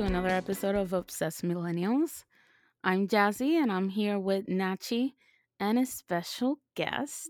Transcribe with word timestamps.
to 0.00 0.06
another 0.06 0.28
episode 0.28 0.76
of 0.76 0.94
Obsessed 0.94 1.42
Millennials. 1.42 2.24
I'm 2.82 3.06
Jazzy 3.06 3.56
and 3.62 3.70
I'm 3.70 3.90
here 3.90 4.18
with 4.18 4.46
Nachi 4.46 5.12
and 5.58 5.78
a 5.78 5.84
special 5.84 6.56
guest 6.74 7.28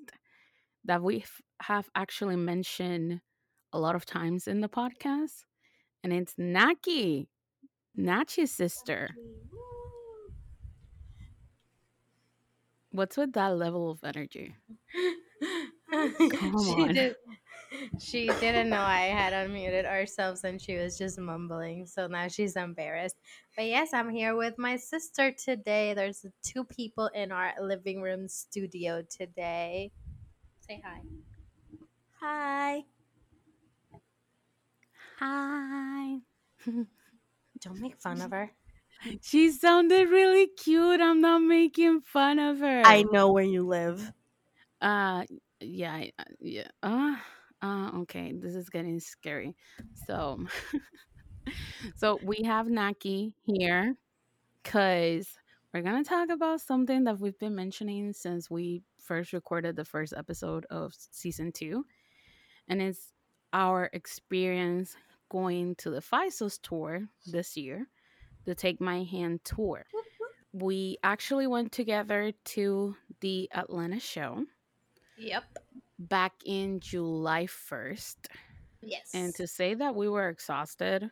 that 0.84 1.02
we 1.02 1.24
have 1.62 1.90
actually 1.96 2.36
mentioned 2.36 3.22
a 3.72 3.80
lot 3.80 3.96
of 3.96 4.06
times 4.06 4.46
in 4.46 4.60
the 4.60 4.68
podcast. 4.68 5.46
And 6.04 6.12
it's 6.12 6.34
Naki, 6.38 7.28
Nachi's 7.98 8.52
sister. 8.52 9.10
What's 12.92 13.16
with 13.16 13.32
that 13.32 13.56
level 13.56 13.90
of 13.90 14.04
energy? 14.04 14.54
Come 15.90 16.54
she 16.64 16.82
on. 16.82 16.94
did. 16.94 17.16
She 18.00 18.26
didn't 18.40 18.68
know 18.70 18.80
I 18.80 19.02
had 19.02 19.32
unmuted 19.32 19.86
ourselves, 19.86 20.44
and 20.44 20.60
she 20.60 20.76
was 20.76 20.98
just 20.98 21.18
mumbling. 21.18 21.86
So 21.86 22.06
now 22.06 22.28
she's 22.28 22.56
embarrassed. 22.56 23.16
But 23.56 23.66
yes, 23.66 23.92
I'm 23.94 24.10
here 24.10 24.36
with 24.36 24.58
my 24.58 24.76
sister 24.76 25.30
today. 25.32 25.94
There's 25.94 26.26
two 26.42 26.64
people 26.64 27.06
in 27.14 27.30
our 27.32 27.54
living 27.60 28.02
room 28.02 28.28
studio 28.28 29.02
today. 29.02 29.92
Say 30.60 30.82
hi. 30.84 31.00
Hi. 32.20 32.84
Hi. 35.18 36.18
Don't 37.60 37.80
make 37.80 37.96
fun 37.98 38.20
of 38.20 38.30
her. 38.30 38.50
She 39.22 39.50
sounded 39.50 40.08
really 40.10 40.46
cute. 40.48 41.00
I'm 41.00 41.20
not 41.20 41.40
making 41.40 42.02
fun 42.02 42.38
of 42.38 42.58
her. 42.60 42.82
I 42.84 43.02
know 43.02 43.32
where 43.32 43.44
you 43.44 43.66
live. 43.66 44.12
Uh, 44.80 45.24
yeah, 45.60 46.04
uh, 46.18 46.24
yeah. 46.40 46.68
Uh, 46.82 47.16
uh, 47.62 47.90
okay, 48.00 48.32
this 48.32 48.54
is 48.54 48.68
getting 48.70 49.00
scary. 49.00 49.54
So, 50.06 50.44
so 51.96 52.18
we 52.22 52.42
have 52.44 52.68
Naki 52.68 53.34
here 53.44 53.96
because 54.62 55.28
we're 55.72 55.82
gonna 55.82 56.04
talk 56.04 56.30
about 56.30 56.60
something 56.60 57.04
that 57.04 57.20
we've 57.20 57.38
been 57.38 57.54
mentioning 57.54 58.12
since 58.12 58.50
we 58.50 58.82
first 58.98 59.32
recorded 59.32 59.76
the 59.76 59.84
first 59.84 60.14
episode 60.16 60.66
of 60.70 60.92
season 61.10 61.52
two, 61.52 61.84
and 62.68 62.80
it's 62.80 63.12
our 63.52 63.90
experience 63.92 64.96
going 65.28 65.74
to 65.76 65.90
the 65.90 66.00
5SOS 66.00 66.58
tour 66.62 67.08
this 67.26 67.56
year, 67.56 67.86
the 68.44 68.54
Take 68.54 68.80
My 68.80 69.04
Hand 69.04 69.40
tour. 69.44 69.84
We 70.52 70.98
actually 71.04 71.46
went 71.46 71.70
together 71.70 72.32
to 72.46 72.96
the 73.20 73.48
Atlanta 73.54 74.00
show 74.00 74.44
Yep. 75.20 75.44
Back 76.00 76.32
in 76.44 76.80
July 76.80 77.46
1st. 77.46 78.16
Yes. 78.82 79.10
And 79.14 79.34
to 79.36 79.46
say 79.46 79.74
that 79.74 79.94
we 79.94 80.08
were 80.08 80.28
exhausted 80.28 81.10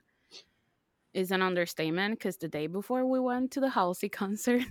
is 1.15 1.31
an 1.31 1.43
understatement 1.43 2.19
because 2.19 2.37
the 2.37 2.49
day 2.49 2.67
before 2.67 3.07
we 3.07 3.21
went 3.21 3.51
to 3.53 3.61
the 3.61 3.71
Halsey 3.71 4.09
concert. 4.23 4.65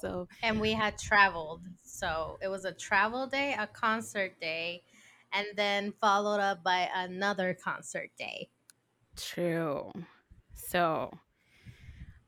so, 0.00 0.28
and 0.42 0.60
we 0.60 0.72
had 0.72 0.98
traveled. 0.98 1.62
So 1.84 2.38
it 2.42 2.48
was 2.48 2.64
a 2.64 2.72
travel 2.72 3.26
day, 3.26 3.54
a 3.58 3.66
concert 3.66 4.40
day, 4.40 4.82
and 5.32 5.46
then 5.56 5.92
followed 6.00 6.40
up 6.40 6.62
by 6.62 6.88
another 6.94 7.54
concert 7.54 8.10
day. 8.18 8.48
true. 9.16 9.92
So, 10.54 11.10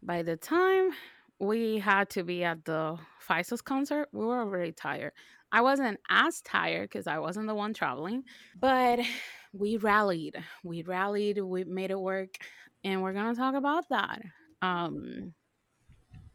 by 0.03 0.23
the 0.23 0.37
time 0.37 0.93
we 1.41 1.79
had 1.79 2.11
to 2.11 2.23
be 2.23 2.45
at 2.45 2.65
the 2.65 2.99
5SOS 3.29 3.65
concert, 3.65 4.09
we 4.13 4.25
were 4.25 4.41
already 4.41 4.73
tired. 4.73 5.13
I 5.51 5.63
wasn't 5.63 5.99
as 6.09 6.41
tired 6.43 6.91
because 6.91 7.07
I 7.07 7.19
wasn't 7.19 7.49
the 7.49 7.55
one 7.55 7.75
traveling, 7.75 8.25
but 8.61 9.01
we 9.53 9.79
rallied. 9.79 10.37
We 10.63 10.83
rallied, 10.83 11.39
we 11.39 11.65
made 11.65 11.91
it 11.91 11.99
work, 11.99 12.37
and 12.85 13.03
we're 13.03 13.15
going 13.15 13.35
to 13.35 13.41
talk 13.41 13.55
about 13.55 13.89
that. 13.89 14.21
Um, 14.63 15.35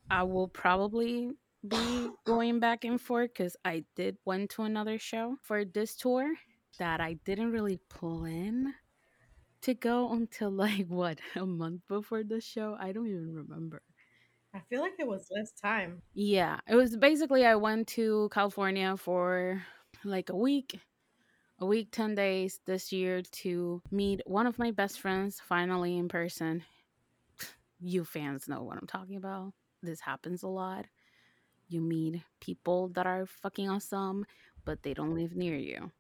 I 0.10 0.24
will 0.24 0.48
probably 0.48 1.32
be 1.68 2.10
going 2.26 2.60
back 2.60 2.84
and 2.84 3.00
forth 3.00 3.32
because 3.36 3.56
I 3.64 3.86
did 3.96 4.18
went 4.26 4.50
to 4.52 4.64
another 4.64 5.00
show 5.00 5.38
for 5.44 5.64
this 5.66 5.96
tour 5.96 6.34
that 6.80 7.00
I 7.00 7.14
didn't 7.26 7.52
really 7.52 7.80
plan 7.90 8.74
to 9.62 9.74
go 9.74 10.12
until 10.12 10.52
like 10.52 10.88
what 10.88 11.20
a 11.36 11.46
month 11.46 11.82
before 11.88 12.24
the 12.24 12.42
show. 12.42 12.76
I 12.80 12.92
don't 12.92 13.08
even 13.08 13.34
remember. 13.34 13.82
I 14.56 14.62
feel 14.70 14.80
like 14.80 14.94
it 15.00 15.08
was 15.08 15.28
less 15.30 15.52
time. 15.52 16.02
Yeah, 16.14 16.60
it 16.66 16.76
was 16.76 16.96
basically 16.96 17.46
I 17.46 17.56
went 17.56 17.88
to 17.90 18.30
California 18.32 18.96
for 18.96 19.62
like 20.06 20.30
a 20.30 20.36
week, 20.36 20.80
a 21.60 21.66
week, 21.66 21.90
10 21.92 22.16
days 22.16 22.62
this 22.66 22.94
year 22.94 23.22
to 23.44 23.82
meet 23.92 24.22
one 24.26 24.48
of 24.48 24.58
my 24.58 24.72
best 24.72 25.02
friends 25.02 25.42
finally 25.46 25.98
in 25.98 26.08
person. 26.08 26.64
You 27.82 28.06
fans 28.06 28.48
know 28.48 28.64
what 28.64 28.78
I'm 28.78 28.88
talking 28.88 29.18
about. 29.18 29.52
This 29.84 30.00
happens 30.00 30.42
a 30.44 30.48
lot. 30.48 30.86
You 31.68 31.82
meet 31.82 32.22
people 32.40 32.88
that 32.90 33.06
are 33.06 33.26
fucking 33.26 33.70
awesome, 33.70 34.26
but 34.64 34.84
they 34.84 34.94
don't 34.94 35.16
live 35.16 35.36
near 35.36 35.58
you. 35.58 35.92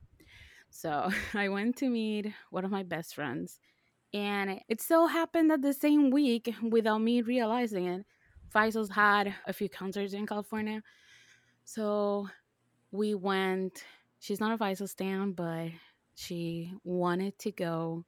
So 0.69 1.09
I 1.33 1.49
went 1.49 1.75
to 1.77 1.89
meet 1.89 2.31
one 2.51 2.63
of 2.63 2.71
my 2.71 2.83
best 2.83 3.15
friends, 3.15 3.59
and 4.13 4.61
it 4.69 4.81
so 4.81 5.07
happened 5.07 5.51
that 5.51 5.61
the 5.61 5.73
same 5.73 6.09
week, 6.09 6.53
without 6.63 6.99
me 6.99 7.21
realizing 7.21 7.87
it, 7.87 8.05
5SOS 8.53 8.91
had 8.91 9.33
a 9.45 9.53
few 9.53 9.69
concerts 9.69 10.13
in 10.13 10.25
California. 10.25 10.81
So 11.63 12.29
we 12.91 13.15
went. 13.15 13.83
She's 14.19 14.39
not 14.39 14.53
a 14.53 14.57
Faisal 14.57 14.89
stan, 14.89 15.33
but 15.33 15.69
she 16.15 16.73
wanted 16.83 17.37
to 17.39 17.51
go 17.51 18.05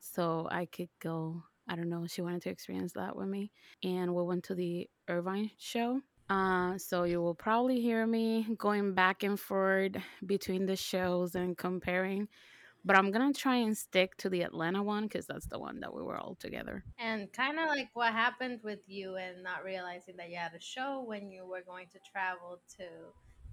so 0.00 0.48
I 0.50 0.66
could 0.66 0.88
go. 1.00 1.42
I 1.68 1.76
don't 1.76 1.88
know. 1.88 2.06
She 2.06 2.22
wanted 2.22 2.42
to 2.42 2.50
experience 2.50 2.92
that 2.94 3.14
with 3.14 3.28
me. 3.28 3.52
And 3.84 4.14
we 4.14 4.22
went 4.22 4.44
to 4.44 4.54
the 4.54 4.88
Irvine 5.08 5.50
show. 5.58 6.00
Uh, 6.28 6.78
so 6.78 7.04
you 7.04 7.20
will 7.20 7.34
probably 7.34 7.80
hear 7.80 8.06
me 8.06 8.46
going 8.56 8.94
back 8.94 9.22
and 9.22 9.38
forth 9.38 9.92
between 10.24 10.66
the 10.66 10.76
shows 10.76 11.34
and 11.34 11.56
comparing. 11.56 12.28
But 12.84 12.96
I'm 12.96 13.12
to 13.12 13.32
try 13.38 13.56
and 13.56 13.76
stick 13.76 14.16
to 14.18 14.30
the 14.30 14.42
Atlanta 14.42 14.82
one 14.82 15.04
because 15.04 15.26
that's 15.26 15.46
the 15.46 15.58
one 15.58 15.80
that 15.80 15.94
we 15.94 16.02
were 16.02 16.16
all 16.16 16.34
together. 16.36 16.82
And 16.98 17.30
kind 17.32 17.58
of 17.58 17.68
like 17.68 17.90
what 17.92 18.12
happened 18.12 18.60
with 18.62 18.80
you 18.86 19.16
and 19.16 19.42
not 19.42 19.64
realizing 19.64 20.16
that 20.16 20.30
you 20.30 20.36
had 20.36 20.54
a 20.54 20.60
show 20.60 21.02
when 21.06 21.30
you 21.30 21.44
were 21.44 21.62
going 21.66 21.88
to 21.92 21.98
travel 22.10 22.60
to 22.78 22.84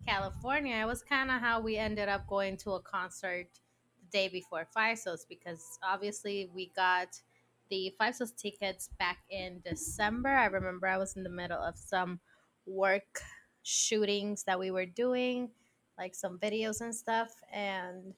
California. 0.08 0.76
It 0.78 0.86
was 0.86 1.04
kind 1.04 1.30
of 1.30 1.42
how 1.42 1.60
we 1.60 1.76
ended 1.76 2.08
up 2.08 2.28
going 2.28 2.56
to 2.58 2.72
a 2.72 2.82
concert 2.82 3.48
the 4.00 4.18
day 4.18 4.30
before 4.30 4.66
5SOS 4.76 5.28
because 5.28 5.78
obviously 5.84 6.50
we 6.56 6.72
got 6.76 7.20
the 7.70 7.94
5SOS 8.00 8.36
tickets 8.38 8.90
back 8.98 9.18
in 9.30 9.62
December. 9.66 10.30
I 10.30 10.46
remember 10.46 10.88
I 10.88 10.98
was 10.98 11.18
in 11.18 11.24
the 11.24 11.30
middle 11.30 11.62
of 11.62 11.78
some 11.78 12.22
work 12.66 13.22
shootings 13.64 14.44
that 14.44 14.58
we 14.58 14.72
were 14.72 14.86
doing, 14.86 15.50
like 15.98 16.16
some 16.16 16.40
videos 16.40 16.80
and 16.80 16.96
stuff. 16.96 17.32
And 17.52 18.14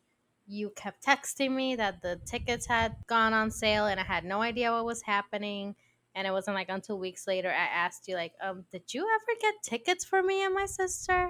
you 0.49 0.71
kept 0.75 1.05
texting 1.05 1.51
me 1.51 1.75
that 1.75 2.01
the 2.01 2.19
tickets 2.25 2.65
had 2.65 2.95
gone 3.05 3.33
on 3.33 3.51
sale 3.51 3.85
and 3.85 3.99
I 3.99 4.03
had 4.03 4.25
no 4.25 4.41
idea 4.41 4.71
what 4.71 4.83
was 4.83 5.03
happening. 5.03 5.75
And 6.15 6.25
it 6.27 6.31
wasn't 6.31 6.55
like 6.55 6.69
until 6.69 6.97
weeks 6.97 7.27
later 7.27 7.49
I 7.49 7.65
asked 7.65 8.07
you, 8.07 8.15
like, 8.15 8.33
um, 8.41 8.65
did 8.71 8.91
you 8.93 9.07
ever 9.07 9.39
get 9.39 9.53
tickets 9.63 10.03
for 10.03 10.23
me 10.23 10.43
and 10.43 10.55
my 10.55 10.65
sister? 10.65 11.29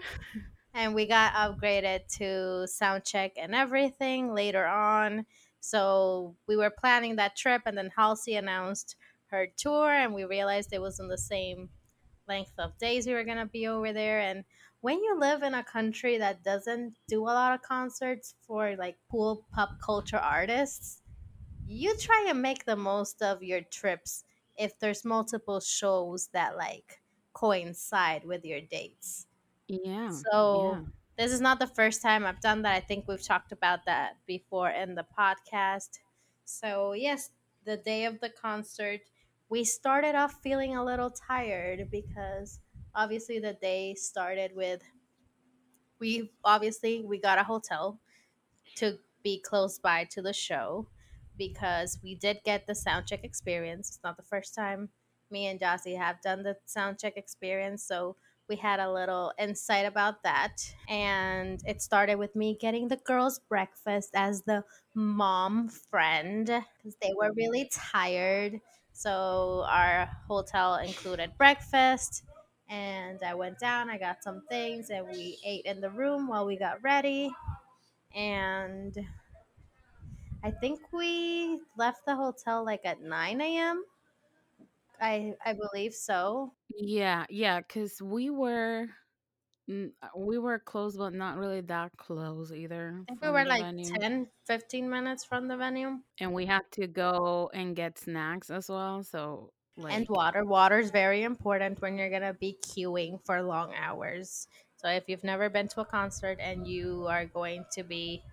and 0.74 0.96
we 0.96 1.06
got 1.06 1.34
upgraded 1.34 2.08
to 2.18 2.66
sound 2.68 3.04
check 3.04 3.34
and 3.38 3.54
everything 3.54 4.34
later 4.34 4.66
on. 4.66 5.26
So 5.60 6.38
we 6.48 6.56
were 6.56 6.70
planning 6.70 7.18
that 7.18 7.36
trip, 7.36 7.64
and 7.66 7.78
then 7.78 7.92
Halsey 7.98 8.36
announced 8.36 8.96
her 9.26 9.48
tour, 9.58 9.92
and 9.92 10.14
we 10.14 10.24
realized 10.24 10.72
it 10.72 10.82
was 10.82 11.02
in 11.02 11.10
the 11.10 11.18
same 11.18 11.70
length 12.30 12.54
of 12.58 12.78
days 12.78 13.06
we 13.06 13.14
were 13.14 13.26
gonna 13.26 13.46
be 13.46 13.68
over 13.68 13.92
there. 13.92 14.22
And 14.22 14.46
when 14.82 15.04
you 15.04 15.20
live 15.20 15.44
in 15.44 15.54
a 15.54 15.64
country 15.64 16.18
that 16.18 16.44
doesn't 16.44 16.96
do 17.08 17.24
a 17.24 17.36
lot 17.36 17.54
of 17.54 17.62
concerts 17.62 18.36
for 18.42 18.76
like 18.78 18.98
cool 19.12 19.46
pop 19.54 19.80
culture 19.82 20.18
artists, 20.18 21.02
you 21.68 21.96
try 21.98 22.26
to 22.28 22.34
make 22.34 22.66
the 22.66 22.76
most 22.76 23.22
of 23.22 23.44
your 23.44 23.62
trips 23.62 24.24
if 24.58 24.80
there's 24.80 25.06
multiple 25.06 25.60
shows 25.60 26.28
that 26.34 26.58
like 26.58 27.02
coincide 27.34 28.26
with 28.26 28.46
your 28.46 28.62
dates. 28.62 29.28
Yeah. 29.68 30.10
So 30.10 30.74
yeah. 30.74 30.82
this 31.18 31.32
is 31.32 31.42
not 31.42 31.60
the 31.60 31.68
first 31.68 32.02
time 32.02 32.26
I've 32.26 32.42
done 32.42 32.64
that. 32.64 32.76
I 32.76 32.80
think 32.80 33.08
we've 33.08 33.24
talked 33.24 33.52
about 33.52 33.86
that 33.86 34.18
before 34.26 34.70
in 34.70 34.96
the 34.96 35.06
podcast. 35.18 36.00
So, 36.46 36.94
yes, 36.94 37.30
the 37.66 37.78
day 37.78 38.06
of 38.06 38.20
the 38.20 38.30
concert, 38.30 39.02
we 39.50 39.64
started 39.64 40.16
off 40.16 40.42
feeling 40.42 40.76
a 40.76 40.84
little 40.84 41.12
tired 41.12 41.90
because 41.92 42.60
obviously 43.00 43.40
the 43.40 43.54
day 43.54 43.96
started 43.96 44.56
with 44.56 44.84
we 46.00 46.32
obviously 46.44 47.04
we 47.06 47.20
got 47.20 47.38
a 47.38 47.44
hotel 47.44 48.00
to 48.78 49.00
be 49.24 49.42
close 49.42 49.80
by 49.80 50.06
to 50.06 50.22
the 50.22 50.34
show 50.34 50.88
because 51.38 52.00
we 52.04 52.16
did 52.16 52.42
get 52.46 52.68
the 52.68 52.76
sound 52.76 53.08
check 53.08 53.24
experience. 53.24 53.90
It's 53.90 54.04
not 54.04 54.18
the 54.18 54.24
first 54.24 54.56
time 54.56 54.90
me 55.32 55.48
and 55.48 55.60
Jossie 55.60 55.98
have 55.98 56.22
done 56.22 56.44
the 56.44 56.58
sound 56.66 57.00
check 57.00 57.18
experience, 57.18 57.84
so 57.84 58.18
we 58.50 58.56
had 58.58 58.80
a 58.80 58.92
little 58.92 59.34
insight 59.40 59.86
about 59.86 60.24
that. 60.24 60.76
And 60.88 61.62
it 61.68 61.82
started 61.82 62.16
with 62.18 62.36
me 62.36 62.58
getting 62.60 62.88
the 62.90 62.98
girls' 62.98 63.40
breakfast 63.40 64.12
as 64.16 64.44
the 64.44 64.66
mom 64.96 65.70
friend 65.70 66.46
because 66.48 66.98
they 67.02 67.14
were 67.16 67.32
really 67.36 67.70
tired. 67.74 68.62
So 68.94 69.66
our 69.68 70.08
hotel 70.28 70.76
included 70.78 71.38
breakfast, 71.38 72.24
and 72.70 73.22
I 73.24 73.34
went 73.36 73.60
down. 73.60 73.90
I 73.90 73.98
got 73.98 74.24
some 74.24 74.44
things, 74.50 74.90
and 74.90 75.08
we 75.08 75.38
ate 75.46 75.66
in 75.66 75.82
the 75.82 75.90
room 75.90 76.28
while 76.28 76.46
we 76.46 76.58
got 76.58 76.82
ready. 76.84 77.32
And 78.16 78.98
I 80.44 80.52
think 80.52 80.80
we 80.94 81.62
left 81.78 82.06
the 82.06 82.16
hotel 82.16 82.64
like 82.64 82.82
at 82.86 83.02
nine 83.02 83.42
a.m. 83.42 83.84
I 85.02 85.36
I 85.46 85.54
believe 85.54 85.94
so. 85.94 86.54
Yeah, 86.78 87.26
yeah, 87.30 87.62
cause 87.62 88.02
we 88.02 88.30
were 88.30 88.88
we 90.16 90.38
were 90.38 90.60
close, 90.60 90.98
but 90.98 91.14
not 91.14 91.38
really 91.38 91.62
that 91.62 91.92
close 91.98 92.52
either 92.52 93.06
I 93.08 93.12
think 93.12 93.22
we 93.22 93.30
were 93.30 93.46
like 93.46 93.64
venue. 93.64 94.00
10, 94.00 94.28
15 94.46 94.90
minutes 94.90 95.26
from 95.26 95.48
the 95.48 95.58
venue. 95.58 96.00
And 96.20 96.34
we 96.34 96.46
had 96.46 96.62
to 96.74 96.88
go 96.88 97.50
and 97.54 97.76
get 97.76 97.98
snacks 97.98 98.50
as 98.50 98.70
well, 98.70 99.04
so, 99.04 99.52
And 99.90 100.08
water. 100.10 100.46
Water 100.46 100.80
is 100.80 100.92
very 100.92 101.24
important 101.24 101.82
when 101.82 101.98
you're 101.98 102.10
gonna 102.12 102.34
be 102.34 102.58
queuing 102.62 103.24
for 103.26 103.42
long 103.42 103.74
hours. 103.74 104.48
So 104.76 104.88
if 104.90 105.10
you've 105.10 105.24
never 105.24 105.50
been 105.50 105.68
to 105.70 105.82
a 105.82 105.86
concert 105.86 106.38
and 106.40 106.68
you 106.68 107.08
are 107.08 107.26
going 107.26 107.66
to 107.74 107.84
be 107.84 108.24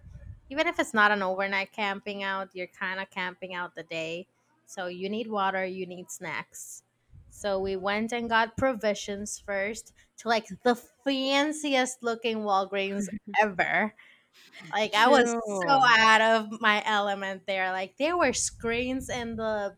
even 0.50 0.67
if 0.67 0.79
it's 0.79 0.94
not 0.94 1.11
an 1.11 1.23
overnight 1.23 1.73
camping 1.73 2.23
out, 2.23 2.50
you're 2.55 2.69
kind 2.69 3.00
of 3.00 3.11
camping 3.11 3.55
out 3.55 3.75
the 3.75 3.83
day. 3.83 4.29
So 4.67 4.87
you 4.87 5.09
need 5.09 5.29
water, 5.29 5.65
you 5.65 5.87
need 5.87 6.11
snacks. 6.11 6.83
So 7.29 7.59
we 7.61 7.77
went 7.77 8.12
and 8.12 8.29
got 8.29 8.56
provisions 8.56 9.38
first 9.38 9.93
to 10.19 10.29
like 10.29 10.47
the 10.65 10.77
fanciest 10.77 12.03
looking 12.03 12.38
Walgreens 12.38 13.09
ever. 13.43 13.94
Like 14.73 14.94
I 14.94 15.09
was 15.09 15.31
so 15.33 15.69
out 15.69 16.21
of 16.21 16.61
my 16.61 16.83
element 16.87 17.47
there. 17.47 17.73
Like 17.73 17.97
there 17.99 18.17
were 18.17 18.33
screens 18.33 19.09
in 19.09 19.37
the 19.37 19.77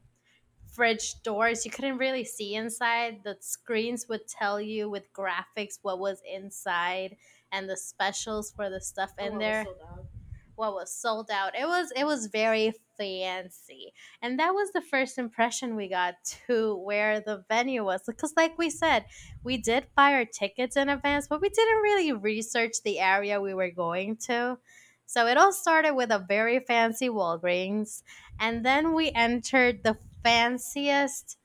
fridge 0.78 1.20
doors. 1.24 1.64
You 1.64 1.72
couldn't 1.72 1.98
really 1.98 2.24
see 2.24 2.54
inside. 2.54 3.24
The 3.24 3.36
screens 3.40 4.08
would 4.08 4.28
tell 4.28 4.60
you 4.60 4.88
with 4.88 5.12
graphics 5.12 5.80
what 5.82 5.98
was 5.98 6.22
inside 6.24 7.16
and 7.50 7.68
the 7.68 7.76
specials 7.76 8.52
for 8.52 8.70
the 8.70 8.80
stuff 8.80 9.10
in 9.18 9.38
there 9.38 9.66
what 10.54 10.74
was 10.74 10.92
sold 10.92 11.30
out. 11.30 11.56
It 11.56 11.66
was 11.66 11.92
it 11.96 12.04
was 12.04 12.26
very 12.26 12.74
fancy. 12.96 13.92
And 14.22 14.38
that 14.40 14.54
was 14.54 14.72
the 14.72 14.80
first 14.80 15.18
impression 15.18 15.76
we 15.76 15.88
got 15.88 16.14
to 16.46 16.76
where 16.76 17.20
the 17.20 17.44
venue 17.48 17.84
was. 17.84 18.02
Because 18.06 18.34
like 18.36 18.58
we 18.58 18.70
said, 18.70 19.06
we 19.44 19.56
did 19.56 19.86
buy 19.96 20.14
our 20.14 20.24
tickets 20.24 20.76
in 20.76 20.88
advance, 20.88 21.28
but 21.28 21.40
we 21.40 21.48
didn't 21.48 21.82
really 21.82 22.12
research 22.12 22.82
the 22.84 22.98
area 22.98 23.40
we 23.40 23.54
were 23.54 23.70
going 23.70 24.16
to. 24.28 24.58
So 25.06 25.26
it 25.26 25.38
all 25.38 25.52
started 25.52 25.94
with 25.94 26.10
a 26.10 26.18
very 26.18 26.60
fancy 26.60 27.08
Walgreens, 27.08 28.02
and 28.38 28.64
then 28.64 28.94
we 28.94 29.10
entered 29.12 29.82
the 29.82 29.96
fanciest 30.22 31.38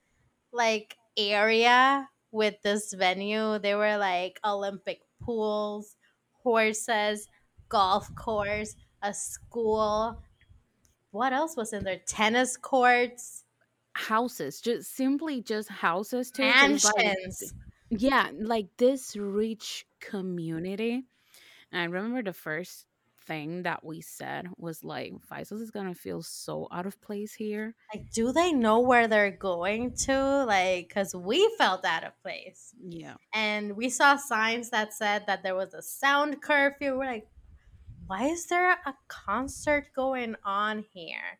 like 0.52 0.98
area 1.18 2.10
with 2.32 2.62
this 2.64 2.94
venue. 2.94 3.60
There 3.60 3.78
were 3.78 3.98
like 3.98 4.40
Olympic 4.46 5.02
pools, 5.22 5.96
horses, 6.44 7.28
golf 7.70 8.14
course, 8.16 8.76
a 9.02 9.14
school. 9.14 10.24
What 11.12 11.34
else 11.34 11.58
was 11.58 11.74
in 11.74 11.84
there? 11.86 12.00
Tennis 12.06 12.58
courts, 12.58 13.46
Houses, 13.96 14.60
just 14.60 14.92
simply 14.92 15.42
just 15.42 15.70
houses 15.70 16.32
too, 16.32 16.54
cause 16.56 16.84
like 16.84 16.96
mansions. 16.98 17.54
yeah, 17.90 18.32
like 18.34 18.78
this 18.78 19.16
rich 19.16 19.86
community. 20.00 21.08
And 21.72 21.82
I 21.82 21.86
remember 21.86 22.24
the 22.24 22.34
first 22.34 22.88
thing 23.28 23.64
that 23.64 23.84
we 23.86 24.02
said 24.02 24.50
was 24.58 24.84
like, 24.84 25.14
"5SOS 25.26 25.62
is 25.62 25.72
gonna 25.72 25.96
feel 25.96 26.22
so 26.24 26.68
out 26.72 26.86
of 26.86 27.02
place 27.02 27.34
here." 27.36 27.76
Like, 27.94 28.12
do 28.12 28.32
they 28.32 28.52
know 28.52 28.80
where 28.80 29.08
they're 29.08 29.32
going 29.32 29.94
to? 30.06 30.46
Like, 30.46 30.88
because 30.88 31.16
we 31.16 31.54
felt 31.58 31.86
out 31.86 32.04
of 32.04 32.20
place. 32.22 32.74
Yeah. 32.80 33.18
And 33.34 33.76
we 33.78 33.90
saw 33.90 34.16
signs 34.18 34.70
that 34.72 34.94
said 34.94 35.26
that 35.28 35.44
there 35.44 35.56
was 35.56 35.74
a 35.74 35.82
sound 35.82 36.42
curfew. 36.42 36.98
We're 36.98 37.06
like, 37.06 37.30
why 38.08 38.26
is 38.28 38.48
there 38.48 38.72
a 38.74 38.96
concert 39.08 39.94
going 39.96 40.36
on 40.44 40.84
here? 40.94 41.40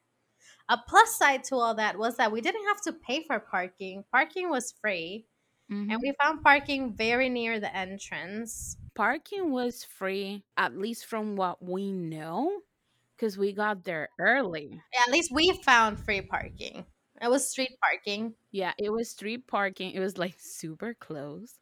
A 0.70 0.78
plus 0.88 1.18
side 1.18 1.44
to 1.46 1.56
all 1.58 1.76
that 1.76 1.98
was 2.00 2.18
that 2.18 2.32
we 2.32 2.42
didn't 2.42 2.66
have 2.68 2.82
to 2.84 2.94
pay 2.94 3.24
for 3.26 3.40
parking. 3.40 4.06
Parking 4.12 4.50
was 4.50 4.72
free, 4.74 5.28
and 5.90 6.00
Mhm. 6.00 6.02
we 6.02 6.14
found 6.22 6.44
parking 6.44 6.96
very 6.96 7.30
near 7.30 7.60
the 7.60 7.76
entrance. 7.76 8.78
Parking 8.96 9.52
was 9.52 9.84
free, 9.84 10.44
at 10.58 10.78
least 10.78 11.06
from 11.06 11.36
what 11.36 11.64
we 11.64 11.92
know, 11.92 12.62
cause 13.18 13.38
we 13.38 13.54
got 13.54 13.84
there 13.84 14.10
early. 14.20 14.82
Yeah, 14.94 15.02
at 15.08 15.12
least 15.12 15.32
we 15.34 15.52
found 15.64 16.00
free 16.00 16.22
parking. 16.22 16.86
It 17.22 17.30
was 17.30 17.50
street 17.50 17.72
parking. 17.82 18.34
Yeah, 18.52 18.74
it 18.78 18.92
was 18.92 19.10
street 19.10 19.48
parking. 19.48 19.92
It 19.92 20.00
was 20.00 20.18
like 20.18 20.36
super 20.38 20.94
close. 20.94 21.56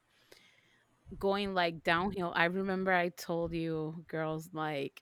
Going 1.20 1.54
like 1.54 1.84
downhill. 1.84 2.34
I 2.36 2.46
remember 2.46 2.92
I 2.92 3.10
told 3.10 3.54
you 3.54 4.04
girls 4.08 4.50
like 4.54 5.02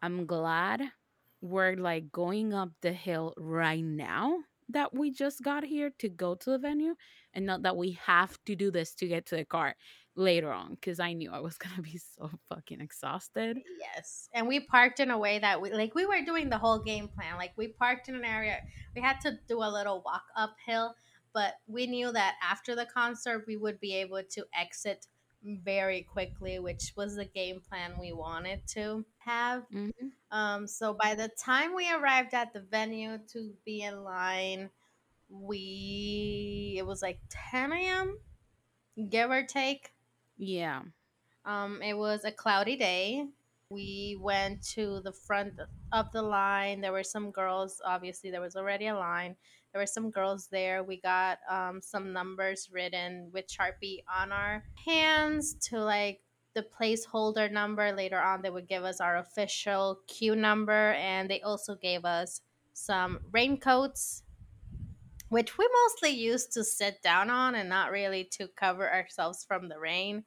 I'm 0.00 0.26
glad 0.26 0.82
we're 1.42 1.76
like 1.76 2.10
going 2.10 2.54
up 2.54 2.70
the 2.80 2.92
hill 2.92 3.34
right 3.36 3.84
now 3.84 4.38
that 4.68 4.94
we 4.94 5.10
just 5.10 5.42
got 5.42 5.64
here 5.64 5.90
to 5.98 6.08
go 6.08 6.34
to 6.36 6.50
the 6.50 6.58
venue 6.58 6.94
and 7.34 7.44
not 7.44 7.62
that 7.62 7.76
we 7.76 7.92
have 8.04 8.38
to 8.44 8.54
do 8.54 8.70
this 8.70 8.94
to 8.94 9.06
get 9.06 9.26
to 9.26 9.36
the 9.36 9.44
car 9.44 9.74
later 10.14 10.52
on 10.52 10.74
because 10.74 11.00
I 11.00 11.12
knew 11.14 11.30
I 11.32 11.40
was 11.40 11.58
gonna 11.58 11.82
be 11.82 11.98
so 11.98 12.30
fucking 12.48 12.80
exhausted. 12.80 13.62
Yes, 13.78 14.28
and 14.32 14.48
we 14.48 14.60
parked 14.60 14.98
in 15.00 15.10
a 15.10 15.18
way 15.18 15.38
that 15.38 15.60
we 15.60 15.72
like. 15.72 15.94
We 15.94 16.06
were 16.06 16.22
doing 16.24 16.48
the 16.48 16.58
whole 16.58 16.78
game 16.78 17.08
plan. 17.08 17.36
Like 17.36 17.52
we 17.56 17.68
parked 17.68 18.08
in 18.08 18.14
an 18.14 18.24
area. 18.24 18.62
We 18.94 19.00
had 19.02 19.20
to 19.22 19.38
do 19.46 19.58
a 19.58 19.70
little 19.70 20.02
walk 20.02 20.24
uphill, 20.34 20.96
but 21.32 21.56
we 21.66 21.86
knew 21.86 22.10
that 22.12 22.36
after 22.42 22.74
the 22.74 22.86
concert 22.86 23.44
we 23.46 23.56
would 23.56 23.78
be 23.78 23.94
able 23.96 24.22
to 24.24 24.46
exit 24.54 25.06
very 25.42 26.02
quickly, 26.02 26.58
which 26.58 26.94
was 26.96 27.16
the 27.16 27.24
game 27.24 27.60
plan 27.60 27.98
we 27.98 28.12
wanted 28.12 28.66
to 28.68 29.04
have. 29.18 29.66
hmm 29.70 30.12
Um, 30.30 30.66
so 30.66 30.94
by 30.94 31.14
the 31.14 31.28
time 31.28 31.74
we 31.74 31.92
arrived 31.92 32.34
at 32.34 32.52
the 32.54 32.60
venue 32.62 33.18
to 33.28 33.56
be 33.64 33.82
in 33.82 34.04
line, 34.04 34.70
we 35.28 36.76
it 36.78 36.86
was 36.86 37.02
like 37.02 37.20
10 37.30 37.86
a.m. 37.86 38.20
give 39.10 39.30
or 39.30 39.44
take. 39.44 39.94
Yeah. 40.36 40.82
Um, 41.44 41.80
it 41.82 41.94
was 41.94 42.24
a 42.24 42.32
cloudy 42.32 42.76
day. 42.76 43.26
We 43.68 44.18
went 44.20 44.62
to 44.74 45.00
the 45.00 45.12
front 45.12 45.54
of 45.92 46.12
the 46.12 46.22
line. 46.22 46.80
There 46.80 46.92
were 46.92 47.02
some 47.02 47.30
girls. 47.30 47.80
Obviously, 47.84 48.30
there 48.30 48.40
was 48.40 48.54
already 48.54 48.88
a 48.88 48.94
line. 48.94 49.36
There 49.72 49.80
were 49.80 49.86
some 49.86 50.10
girls 50.10 50.48
there. 50.48 50.82
We 50.84 51.00
got 51.00 51.38
um, 51.48 51.80
some 51.80 52.12
numbers 52.12 52.68
written 52.70 53.30
with 53.32 53.46
Sharpie 53.48 54.04
on 54.14 54.30
our 54.30 54.62
hands 54.84 55.54
to 55.68 55.82
like 55.82 56.20
the 56.54 56.62
placeholder 56.78 57.50
number. 57.50 57.92
Later 57.92 58.20
on, 58.20 58.42
they 58.42 58.50
would 58.50 58.68
give 58.68 58.84
us 58.84 59.00
our 59.00 59.16
official 59.16 60.00
queue 60.06 60.36
number, 60.36 60.92
and 60.92 61.30
they 61.30 61.40
also 61.40 61.74
gave 61.74 62.04
us 62.04 62.42
some 62.74 63.20
raincoats, 63.32 64.21
which 65.32 65.56
we 65.56 65.68
mostly 65.84 66.10
used 66.10 66.52
to 66.52 66.62
sit 66.62 67.02
down 67.02 67.30
on 67.30 67.54
and 67.54 67.68
not 67.68 67.90
really 67.90 68.24
to 68.24 68.46
cover 68.56 68.92
ourselves 68.92 69.44
from 69.48 69.68
the 69.68 69.78
rain 69.78 70.24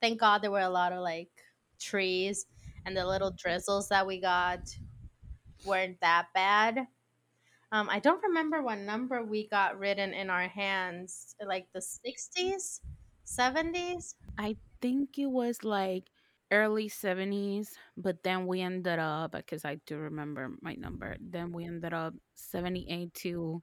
thank 0.00 0.20
God 0.20 0.42
there 0.42 0.50
were 0.50 0.60
a 0.60 0.68
lot 0.68 0.92
of 0.92 1.00
like 1.00 1.30
trees 1.78 2.46
and 2.86 2.96
the 2.96 3.06
little 3.06 3.30
drizzles 3.30 3.88
that 3.88 4.06
we 4.06 4.20
got 4.20 4.60
weren't 5.64 6.00
that 6.00 6.26
bad. 6.34 6.86
Um, 7.70 7.88
I 7.90 7.98
don't 7.98 8.22
remember 8.22 8.62
what 8.62 8.78
number 8.78 9.22
we 9.22 9.46
got 9.48 9.78
written 9.78 10.14
in 10.14 10.30
our 10.30 10.48
hands, 10.48 11.34
like 11.44 11.66
the 11.74 11.80
60s, 11.80 12.80
70s. 13.26 14.14
I 14.38 14.56
think 14.80 15.18
it 15.18 15.26
was 15.26 15.64
like 15.64 16.04
early 16.50 16.88
70s, 16.88 17.68
but 17.96 18.22
then 18.22 18.46
we 18.46 18.62
ended 18.62 18.98
up 18.98 19.32
because 19.32 19.66
I 19.66 19.78
do 19.86 19.98
remember 19.98 20.52
my 20.62 20.74
number. 20.74 21.16
Then 21.20 21.52
we 21.52 21.66
ended 21.66 21.92
up 21.92 22.14
78 22.34 23.12
to 23.14 23.62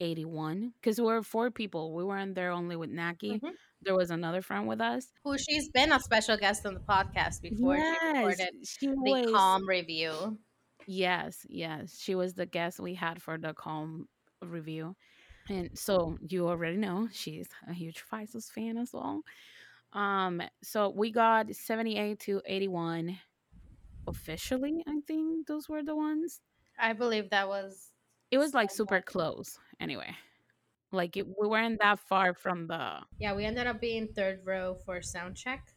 81 0.00 0.72
because 0.80 1.00
we 1.00 1.06
were 1.06 1.22
four 1.22 1.50
people. 1.50 1.94
We 1.94 2.04
weren't 2.04 2.34
there 2.34 2.50
only 2.52 2.76
with 2.76 2.90
Naki. 2.90 3.42
hmm 3.42 3.56
There 3.82 3.94
was 3.96 4.10
another 4.10 4.42
friend 4.42 4.66
with 4.68 4.80
us. 4.80 5.12
Who 5.24 5.36
she's 5.36 5.68
been 5.68 5.92
a 5.92 6.00
special 6.00 6.38
guest 6.38 6.64
on 6.64 6.72
the 6.72 6.80
podcast 6.80 7.42
before. 7.42 7.76
She 7.82 7.98
Yes, 7.98 8.46
recorded 8.46 8.54
she 8.64 8.88
the 9.02 9.14
calm 9.22 9.68
review. 9.68 10.38
Yes, 10.86 11.44
yes, 11.48 11.98
she 11.98 12.14
was 12.14 12.34
the 12.34 12.46
guest 12.46 12.78
we 12.78 12.94
had 12.94 13.20
for 13.22 13.38
the 13.38 13.54
calm 13.54 14.08
review. 14.42 14.96
And 15.48 15.78
so 15.78 16.18
you 16.28 16.48
already 16.48 16.76
know 16.76 17.08
she's 17.12 17.48
a 17.66 17.72
huge 17.72 18.00
5SOS 18.00 18.50
fan 18.50 18.78
as 18.78 18.92
well. 18.92 19.22
Um, 19.92 20.42
so 20.62 20.90
we 20.90 21.10
got 21.12 21.54
78 21.54 22.20
to 22.20 22.42
81 22.46 23.20
officially. 24.06 24.84
I 24.86 25.00
think 25.06 25.46
those 25.48 25.68
were 25.68 25.84
the 25.84 25.96
ones. 25.96 26.40
I 26.78 26.92
believe 26.94 27.28
that 27.30 27.48
was 27.48 27.92
It 28.30 28.38
was 28.38 28.54
like 28.54 28.70
super 28.70 29.00
close 29.00 29.58
anyway. 29.80 30.14
Like 30.92 31.16
it, 31.16 31.26
we 31.26 31.48
weren't 31.48 31.80
that 31.80 32.00
far 32.00 32.34
from 32.34 32.68
the. 32.68 33.00
Yeah, 33.18 33.34
we 33.34 33.44
ended 33.44 33.66
up 33.66 33.80
being 33.80 34.08
third 34.08 34.40
row 34.44 34.76
for 34.84 35.02
sound 35.02 35.36
check. 35.36 35.74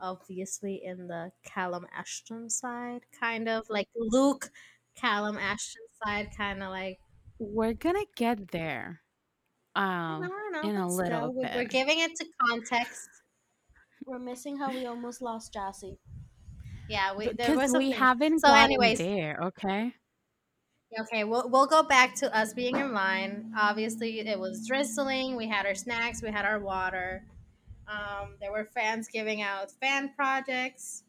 obviously 0.00 0.82
in 0.84 1.06
the 1.08 1.32
Calum 1.44 1.86
Ashton 1.94 2.50
side, 2.50 3.02
kind 3.18 3.48
of 3.48 3.64
like 3.70 3.88
Luke 3.96 4.50
Calum 4.94 5.38
Ashton 5.38 5.82
side, 6.04 6.28
kind 6.36 6.62
of 6.62 6.70
like 6.70 6.98
We're 7.38 7.74
gonna 7.74 8.04
get 8.16 8.50
there. 8.52 9.00
Um 9.74 10.22
I 10.24 10.28
know, 10.52 10.62
in 10.68 10.76
a 10.76 10.86
little 10.88 11.30
still, 11.30 11.34
we- 11.34 11.44
we're 11.54 11.64
giving 11.64 12.00
it 12.00 12.14
to 12.16 12.26
context. 12.48 13.08
We're 14.04 14.18
missing 14.18 14.56
how 14.58 14.70
we 14.70 14.86
almost 14.86 15.20
lost 15.22 15.52
Jassy. 15.52 15.98
Yeah, 16.88 17.14
we 17.16 17.28
there 17.32 17.56
was 17.56 17.72
we 17.72 17.90
haven't 17.90 18.40
So, 18.40 18.48
gotten 18.48 18.64
anyways, 18.64 18.98
there 18.98 19.38
okay 19.42 19.94
okay, 21.00 21.24
we'll 21.24 21.48
we'll 21.48 21.66
go 21.66 21.82
back 21.82 22.14
to 22.16 22.34
us 22.36 22.54
being 22.54 22.76
in 22.76 22.92
line. 22.92 23.52
Obviously, 23.56 24.20
it 24.20 24.38
was 24.38 24.66
drizzling. 24.66 25.36
We 25.36 25.48
had 25.48 25.66
our 25.66 25.74
snacks. 25.74 26.22
We 26.22 26.30
had 26.30 26.44
our 26.44 26.58
water. 26.58 27.24
Um, 27.86 28.36
there 28.40 28.52
were 28.52 28.64
fans 28.64 29.08
giving 29.08 29.42
out 29.42 29.70
fan 29.72 30.14
projects. 30.14 31.04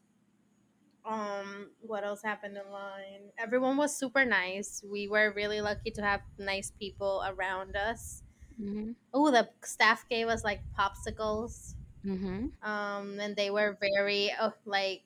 Um, 1.06 1.72
what 1.80 2.04
else 2.04 2.22
happened 2.22 2.58
in 2.58 2.70
line? 2.70 3.32
Everyone 3.38 3.78
was 3.78 3.96
super 3.96 4.26
nice. 4.26 4.84
We 4.84 5.08
were 5.08 5.32
really 5.34 5.62
lucky 5.62 5.92
to 5.92 6.02
have 6.02 6.22
nice 6.38 6.72
people 6.72 7.24
around 7.26 7.76
us. 7.78 8.24
hmm 8.58 8.92
Oh, 9.14 9.32
the 9.32 9.50
staff 9.64 10.08
gave 10.10 10.28
us 10.28 10.44
like 10.44 10.62
popsicles. 10.78 11.76
hmm 12.04 12.48
Um, 12.62 13.20
and 13.20 13.36
they 13.36 13.52
were 13.52 13.78
very 13.80 14.32
uh, 14.32 14.52
like 14.66 15.04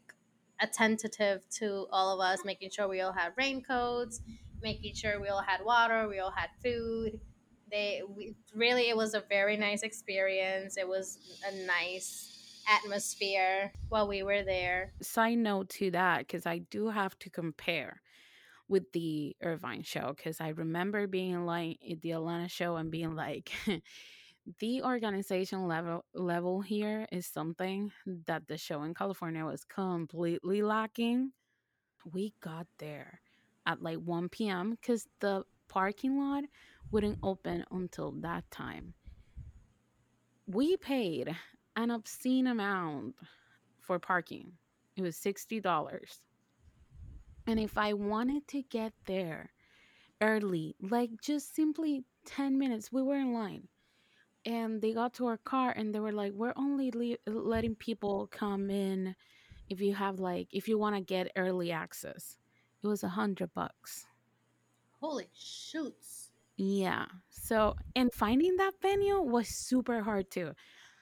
attentive 0.60 1.48
to 1.60 1.88
all 1.92 2.14
of 2.14 2.26
us, 2.26 2.46
making 2.46 2.72
sure 2.72 2.88
we 2.88 3.02
all 3.02 3.14
had 3.14 3.34
raincoats, 3.38 4.22
making 4.62 4.96
sure 4.96 5.20
we 5.20 5.28
all 5.30 5.42
had 5.42 5.64
water, 5.64 6.08
we 6.08 6.20
all 6.20 6.32
had 6.32 6.50
food. 6.64 7.20
They 7.72 8.02
we, 8.08 8.36
really, 8.56 8.90
it 8.90 8.98
was 8.98 9.14
a 9.14 9.24
very 9.30 9.58
nice 9.58 9.82
experience. 9.84 10.78
It 10.78 10.88
was 10.88 11.18
a 11.48 11.66
nice 11.66 12.32
atmosphere 12.70 13.72
while 13.90 14.08
we 14.08 14.24
were 14.24 14.44
there. 14.44 14.92
side 15.02 15.38
note 15.38 15.70
to 15.70 15.92
that 15.92 16.20
because 16.20 16.46
i 16.46 16.60
do 16.60 16.90
have 16.90 17.18
to 17.20 17.30
compare 17.30 18.02
with 18.68 18.92
the 18.94 19.36
irvine 19.42 19.82
show 19.82 20.14
because 20.16 20.40
i 20.40 20.50
remember 20.50 21.08
being 21.08 21.46
like 21.46 21.80
at 21.90 22.02
the 22.02 22.12
atlanta 22.12 22.48
show 22.48 22.76
and 22.76 22.92
being 22.92 23.16
like 23.16 23.52
the 24.60 24.82
organization 24.84 25.68
level 25.68 26.06
level 26.14 26.62
here 26.62 27.08
is 27.12 27.26
something 27.26 27.92
that 28.28 28.48
the 28.48 28.58
show 28.58 28.84
in 28.84 28.94
california 28.94 29.44
was 29.46 29.64
completely 29.66 30.62
lacking 30.62 31.32
we 32.06 32.34
got 32.42 32.68
there 32.80 33.20
at 33.66 33.82
like 33.82 33.98
1 33.98 34.30
p.m 34.30 34.72
because 34.72 35.08
the 35.20 35.44
parking 35.68 36.18
lot 36.20 36.44
wouldn't 36.92 37.20
open 37.24 37.64
until 37.72 38.12
that 38.20 38.50
time. 38.52 38.94
We 40.48 40.76
paid 40.78 41.36
an 41.76 41.92
obscene 41.92 42.48
amount 42.48 43.16
for 43.80 43.98
parking. 44.00 44.52
It 44.98 45.02
was 45.02 45.16
$60 45.16 45.62
and 47.48 47.60
if 47.60 47.78
i 47.78 47.92
wanted 47.94 48.48
to 48.48 48.62
get 48.64 48.94
there 49.06 49.50
early 50.22 50.76
like 50.80 51.10
just 51.22 51.56
simply 51.56 52.04
10 52.26 52.58
minutes 52.58 52.92
we 52.92 53.02
were 53.02 53.16
in 53.18 53.34
line. 53.34 53.68
And 54.46 54.82
they 54.82 54.94
got 54.94 55.14
to 55.16 55.28
our 55.28 55.38
car 55.38 55.72
and 55.72 55.94
they 55.94 56.00
were 56.00 56.12
like 56.12 56.34
we're 56.34 56.54
only 56.56 56.92
le- 56.92 57.32
letting 57.32 57.76
people 57.76 58.28
come 58.32 58.70
in 58.72 59.16
if 59.70 59.82
you 59.82 59.94
have 59.94 60.20
like 60.20 60.48
if 60.52 60.68
you 60.68 60.78
want 60.78 60.96
to 60.96 61.02
get 61.02 61.32
early 61.36 61.72
access 61.72 62.38
it 62.84 62.88
was 62.88 63.04
a 63.04 63.10
hundred 63.10 63.54
bucks. 63.54 64.06
Holy 65.00 65.28
shoots! 65.34 66.32
yeah. 66.62 67.06
So 67.30 67.76
and 67.96 68.14
finding 68.14 68.58
that 68.58 68.74
venue 68.82 69.20
was 69.20 69.48
super 69.50 70.04
hard 70.04 70.30
too. 70.30 70.52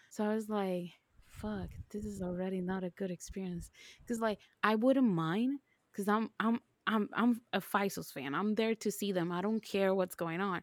So 0.09 0.23
i 0.23 0.33
was 0.33 0.49
like 0.49 0.91
fuck 1.25 1.69
this 1.91 2.05
is 2.05 2.21
already 2.21 2.61
not 2.61 2.83
a 2.83 2.89
good 2.91 3.11
experience. 3.11 3.69
Because 3.99 4.21
like 4.21 4.39
i 4.63 4.75
wouldn't 4.75 5.07
mind 5.11 5.59
because 5.91 6.07
i'm 6.07 6.29
i'm 6.39 6.59
i'm 6.87 7.09
i'm 7.13 7.41
a 7.51 7.59
5SOS 7.59 8.13
fan. 8.13 8.33
I'm 8.35 8.55
there 8.55 8.75
to 8.75 8.91
see 8.91 9.11
them. 9.11 9.31
I 9.31 9.41
don't 9.41 9.63
care 9.63 9.93
what's 9.93 10.15
going 10.15 10.39
on. 10.39 10.61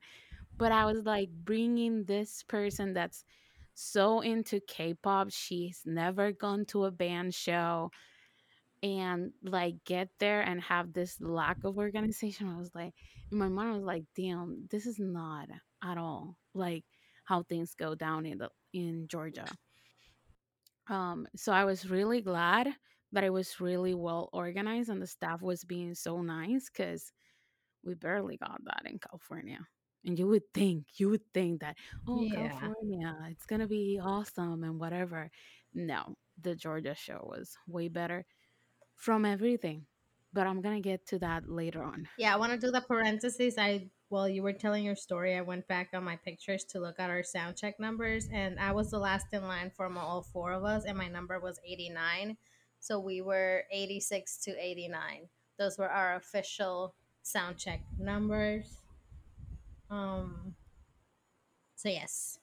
But 0.57 0.73
I 0.73 0.87
was 0.87 1.05
like 1.05 1.29
bringing 1.45 2.05
this 2.05 2.43
person 2.43 2.95
that's 2.95 3.25
so 3.75 4.21
into 4.21 4.61
K-pop. 4.61 5.29
She's 5.31 5.83
never 5.85 6.33
gone 6.33 6.65
to 6.67 6.87
a 6.87 6.91
band 6.91 7.35
show 7.35 7.91
and 8.87 9.33
like 9.43 9.76
get 9.85 10.09
there 10.19 10.40
and 10.43 10.61
have 10.62 10.93
this 10.93 11.21
lack 11.21 11.64
of 11.64 11.78
organization. 11.78 12.49
I 12.49 12.59
was 12.59 12.71
like, 12.75 12.95
in 13.33 13.38
my 13.38 13.49
mind, 13.49 13.71
I 13.71 13.75
was 13.75 13.85
like, 13.85 14.05
damn, 14.14 14.66
this 14.71 14.87
is 14.87 14.99
not 14.99 15.49
at 15.83 15.99
all 15.99 16.37
like 16.55 16.85
how 17.25 17.43
things 17.43 17.75
go 17.75 17.95
down 17.95 18.26
in 18.26 18.38
the 18.38 18.50
in 18.73 19.07
Georgia. 19.09 19.47
Um, 20.88 21.26
so 21.35 21.52
I 21.52 21.64
was 21.64 21.90
really 21.90 22.21
glad 22.21 22.69
that 23.12 23.25
it 23.25 23.33
was 23.33 23.61
really 23.61 23.95
well 23.95 24.28
organized 24.33 24.88
and 24.88 25.02
the 25.02 25.07
staff 25.07 25.43
was 25.43 25.64
being 25.64 25.95
so 25.95 26.23
nice 26.23 26.71
because 26.71 27.12
we 27.85 27.95
barely 27.95 28.37
got 28.37 28.61
that 28.64 28.83
in 28.85 28.99
California. 28.99 29.59
And 30.05 30.19
you 30.19 30.28
would 30.28 30.43
think, 30.55 30.85
you 30.99 31.09
would 31.11 31.26
think 31.35 31.61
that, 31.61 31.76
oh, 32.07 32.23
Yeah. 32.23 32.49
California, 32.61 33.16
it's 33.31 33.47
to 33.47 33.66
be 33.66 33.99
awesome 34.02 34.62
and 34.62 34.78
whatever. 34.78 35.31
No, 35.75 36.16
the 36.40 36.55
Georgia 36.55 36.95
show 36.95 37.26
was 37.28 37.57
way 37.66 37.88
better 37.88 38.25
from 38.97 39.25
everything. 39.25 39.87
But 40.33 40.47
I'm 40.47 40.61
to 40.76 40.81
get 40.81 41.07
to 41.07 41.19
that 41.21 41.49
later 41.49 41.83
on. 41.83 42.09
Yeah, 42.19 42.35
I 42.35 42.37
want 42.37 42.53
to 42.53 42.59
do 42.59 42.71
the 42.71 42.83
parentheses. 42.83 43.57
I 43.57 43.88
while 44.09 44.29
you 44.29 44.43
were 44.43 44.53
telling 44.53 44.85
your 44.85 44.97
story, 44.97 45.35
I 45.35 45.41
went 45.41 45.67
back 45.67 45.88
on 45.93 46.05
my 46.05 46.17
pictures 46.17 46.65
to 46.71 46.81
look 46.81 47.00
at 47.00 47.11
our 47.11 47.23
sound 47.23 47.57
check 47.57 47.81
numbers, 47.81 48.29
and 48.33 48.59
I 48.61 48.73
was 48.73 48.91
the 48.91 48.99
last 48.99 49.26
in 49.33 49.43
line 49.49 49.71
for 49.75 49.91
all 49.97 50.23
four 50.23 50.53
of 50.53 50.65
us, 50.65 50.85
and 50.85 50.97
my 50.97 51.09
number 51.09 51.41
was 51.41 51.59
eighty 51.67 51.88
nine. 51.88 52.37
So 52.81 52.99
we 53.00 53.21
were 53.23 53.65
eighty 53.73 54.00
six 54.00 54.38
to 54.45 54.53
eighty 54.62 54.88
nine. 54.88 55.29
Those 55.59 55.79
were 55.79 55.88
our 55.88 56.17
official 56.17 56.95
sound 57.23 57.59
check 57.59 57.81
numbers. 57.99 58.76
Um. 59.91 60.55
So 61.76 61.88
yes, 61.88 62.38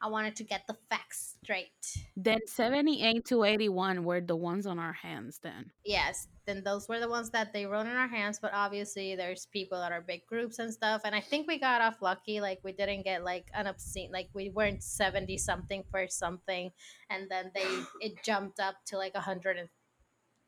I 0.00 0.08
wanted 0.08 0.36
to 0.36 0.44
get 0.44 0.66
the 0.66 0.76
facts 0.90 1.36
straight. 1.42 2.06
Then 2.16 2.46
78 2.46 3.24
to 3.28 3.44
81 3.44 4.04
were 4.04 4.20
the 4.20 4.36
ones 4.36 4.66
on 4.66 4.78
our 4.78 4.92
hands 4.92 5.38
then. 5.38 5.72
Yes, 5.84 6.28
then 6.44 6.64
those 6.64 6.86
were 6.86 7.00
the 7.00 7.08
ones 7.08 7.30
that 7.30 7.52
they 7.54 7.64
wrote 7.64 7.86
in 7.86 7.96
our 7.96 8.08
hands. 8.08 8.38
But 8.40 8.52
obviously, 8.52 9.16
there's 9.16 9.46
people 9.46 9.78
that 9.78 9.92
are 9.92 10.02
big 10.02 10.26
groups 10.26 10.58
and 10.58 10.72
stuff. 10.72 11.02
And 11.04 11.14
I 11.14 11.20
think 11.20 11.46
we 11.46 11.58
got 11.58 11.80
off 11.80 12.02
lucky. 12.02 12.40
Like 12.40 12.60
we 12.62 12.72
didn't 12.72 13.04
get 13.04 13.24
like 13.24 13.46
an 13.54 13.66
obscene. 13.66 14.10
Like 14.12 14.28
we 14.34 14.50
weren't 14.50 14.82
seventy 14.82 15.38
something 15.38 15.84
for 15.90 16.06
something, 16.08 16.72
and 17.08 17.30
then 17.30 17.52
they 17.54 17.66
it 18.00 18.22
jumped 18.22 18.60
up 18.60 18.74
to 18.86 18.98
like 18.98 19.16
hundred 19.16 19.56
and 19.56 19.68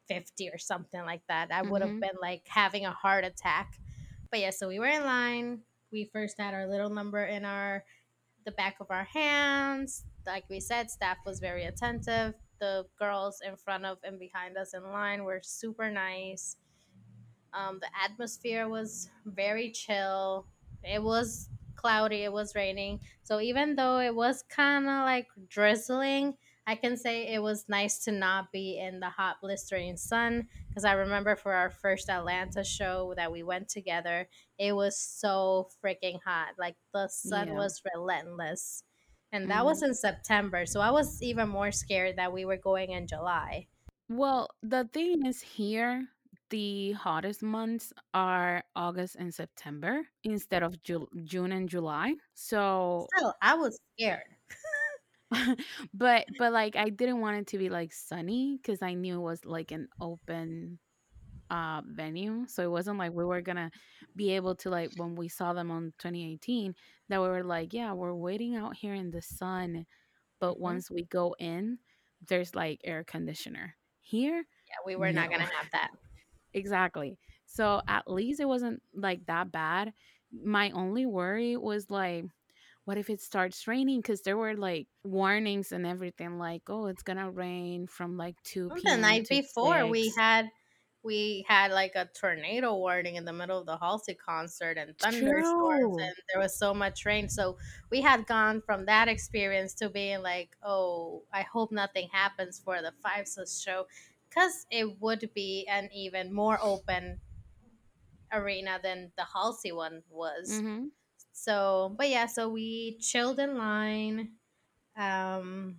fifty 0.08 0.50
or 0.50 0.58
something 0.58 1.02
like 1.04 1.22
that. 1.28 1.52
I 1.52 1.62
would 1.62 1.82
have 1.82 1.90
hmm 1.90 2.00
been 2.00 2.18
like 2.20 2.42
having 2.48 2.84
a 2.86 2.92
heart 2.92 3.24
attack. 3.24 3.78
But 4.30 4.40
yeah, 4.40 4.50
so 4.50 4.68
we 4.68 4.78
were 4.78 4.86
in 4.86 5.04
line. 5.04 5.62
We 5.92 6.04
first 6.12 6.36
had 6.38 6.54
our 6.54 6.66
little 6.66 6.90
number 6.90 7.24
in 7.24 7.44
our 7.44 7.84
the 8.44 8.52
back 8.52 8.76
of 8.80 8.90
our 8.90 9.04
hands. 9.04 10.04
Like 10.26 10.44
we 10.48 10.60
said, 10.60 10.90
staff 10.90 11.18
was 11.24 11.40
very 11.40 11.64
attentive. 11.64 12.34
The 12.60 12.86
girls 12.98 13.40
in 13.46 13.56
front 13.56 13.84
of 13.84 13.98
and 14.04 14.18
behind 14.18 14.56
us 14.56 14.74
in 14.74 14.82
line 14.82 15.24
were 15.24 15.40
super 15.42 15.90
nice. 15.90 16.56
Um, 17.52 17.78
the 17.80 17.88
atmosphere 18.02 18.68
was 18.68 19.08
very 19.24 19.70
chill. 19.70 20.46
It 20.84 21.02
was 21.02 21.48
cloudy, 21.74 22.24
it 22.24 22.32
was 22.32 22.54
raining. 22.54 23.00
So 23.22 23.40
even 23.40 23.74
though 23.76 23.98
it 24.00 24.14
was 24.14 24.44
kind 24.48 24.84
of 24.84 25.04
like 25.04 25.26
drizzling, 25.48 26.34
I 26.70 26.76
can 26.76 26.96
say 26.96 27.26
it 27.26 27.40
was 27.42 27.68
nice 27.68 27.98
to 28.04 28.12
not 28.12 28.52
be 28.52 28.78
in 28.78 29.00
the 29.00 29.10
hot, 29.10 29.40
blistering 29.40 29.96
sun. 29.96 30.48
Because 30.68 30.84
I 30.84 30.92
remember 30.92 31.34
for 31.36 31.52
our 31.52 31.70
first 31.70 32.08
Atlanta 32.08 32.62
show 32.64 33.14
that 33.16 33.32
we 33.32 33.42
went 33.42 33.68
together, 33.68 34.28
it 34.58 34.72
was 34.74 34.96
so 34.98 35.68
freaking 35.82 36.20
hot. 36.22 36.54
Like 36.58 36.76
the 36.92 37.08
sun 37.08 37.48
Yeah. 37.48 37.54
was 37.54 37.82
relentless. 37.94 38.84
And 39.32 39.50
that 39.50 39.64
was 39.64 39.82
hmm 39.82 39.82
in 39.82 39.94
September. 39.94 40.66
So 40.66 40.80
I 40.80 40.90
was 40.90 41.22
even 41.22 41.48
more 41.48 41.72
scared 41.72 42.16
that 42.16 42.32
we 42.32 42.44
were 42.44 42.56
going 42.56 42.90
in 42.92 43.06
July. 43.06 43.68
Well, 44.08 44.48
the 44.62 44.84
thing 44.92 45.24
is 45.24 45.40
here, 45.40 46.08
the 46.50 46.92
hottest 46.92 47.42
months 47.42 47.92
are 48.12 48.64
August 48.74 49.16
and 49.16 49.32
September 49.34 50.08
instead 50.24 50.62
of 50.62 50.82
Ju- 50.82 51.08
June 51.24 51.52
and 51.52 51.68
July. 51.68 52.16
So 52.34 53.12
Still, 53.14 53.34
I 53.42 53.54
was 53.56 53.78
scared. 53.96 54.36
but 55.94 56.26
but 56.36 56.52
like 56.52 56.76
I 56.76 56.90
didn't 56.90 57.20
want 57.20 57.38
it 57.38 57.46
to 57.48 57.58
be 57.58 57.68
like 57.68 57.92
sunny 57.92 58.58
because 58.60 58.82
I 58.82 58.94
knew 58.94 59.16
it 59.16 59.22
was 59.24 59.44
like 59.44 59.70
an 59.70 59.88
open 60.00 60.78
uh 61.50 61.82
venue. 61.86 62.46
So 62.48 62.62
it 62.62 62.70
wasn't 62.70 62.98
like 62.98 63.12
we 63.12 63.24
were 63.24 63.42
gonna 63.42 63.70
be 64.16 64.32
able 64.32 64.56
to 64.56 64.70
like 64.70 64.90
when 64.96 65.16
we 65.16 65.28
saw 65.28 65.52
them 65.52 65.70
on 65.70 65.92
2018 65.98 66.74
that 67.08 67.20
we 67.22 67.28
were 67.28 67.44
like, 67.44 67.72
yeah, 67.74 67.92
we're 67.92 68.14
waiting 68.14 68.56
out 68.56 68.76
here 68.76 68.94
in 68.94 69.10
the 69.10 69.22
sun, 69.22 69.86
but 70.40 70.58
Mhm. 70.66 70.80
once 70.80 70.90
we 70.90 71.04
go 71.04 71.34
in, 71.38 71.78
there's 72.28 72.54
like 72.54 72.80
air 72.84 73.04
conditioner. 73.04 73.76
Here, 74.00 74.44
Yeah, 74.68 74.76
we 74.86 74.96
were 74.96 75.12
not 75.12 75.28
going 75.28 75.40
to 75.40 75.46
have 75.46 75.70
that. 75.72 75.90
exactly. 76.54 77.18
So 77.46 77.82
at 77.88 78.10
least 78.10 78.40
it 78.40 78.46
wasn't 78.48 78.82
like 78.94 79.26
that 79.26 79.50
bad. 79.52 79.92
My 80.32 80.70
only 80.70 81.06
worry 81.06 81.56
was 81.56 81.90
like 81.90 82.24
what 82.90 82.98
if 82.98 83.08
it 83.08 83.20
starts 83.20 83.68
raining? 83.68 84.00
Because 84.00 84.22
there 84.22 84.36
were 84.36 84.56
like 84.56 84.88
warnings 85.04 85.70
and 85.70 85.86
everything, 85.86 86.38
like, 86.38 86.62
oh, 86.68 86.86
it's 86.86 87.04
gonna 87.04 87.30
rain 87.30 87.86
from 87.86 88.16
like 88.16 88.34
2 88.42 88.68
The 88.82 88.96
night 88.96 89.28
before, 89.28 89.86
we 89.86 90.12
had 90.18 90.50
we 91.04 91.44
had 91.46 91.70
like 91.70 91.92
a 91.94 92.08
tornado 92.20 92.74
warning 92.74 93.14
in 93.14 93.24
the 93.24 93.32
middle 93.32 93.60
of 93.60 93.66
the 93.66 93.76
Halsey 93.76 94.14
concert 94.14 94.76
and 94.76 94.98
thunderstorms 94.98 95.78
true. 95.78 95.98
and 96.00 96.14
there 96.32 96.42
was 96.42 96.58
so 96.58 96.74
much 96.74 97.06
rain. 97.06 97.28
So 97.28 97.58
we 97.92 98.00
had 98.00 98.26
gone 98.26 98.60
from 98.60 98.86
that 98.86 99.06
experience 99.06 99.72
to 99.74 99.88
being 99.88 100.22
like, 100.22 100.56
oh, 100.60 101.22
I 101.32 101.42
hope 101.42 101.70
nothing 101.70 102.08
happens 102.12 102.60
for 102.62 102.82
the 102.82 102.92
5SOS 103.04 103.62
show 103.62 103.86
because 104.28 104.66
it 104.68 105.00
would 105.00 105.30
be 105.32 105.64
an 105.70 105.90
even 105.94 106.34
more 106.34 106.58
open 106.60 107.20
arena 108.32 108.80
than 108.82 109.12
the 109.16 109.26
Halsey 109.32 109.70
one 109.70 110.02
was. 110.10 110.50
Mm-hmm. 110.50 110.86
So, 111.40 111.94
but 111.96 112.10
yeah, 112.10 112.26
so 112.26 112.50
we 112.50 112.98
chilled 113.00 113.38
in 113.40 113.56
line 113.56 114.32
um, 114.94 115.76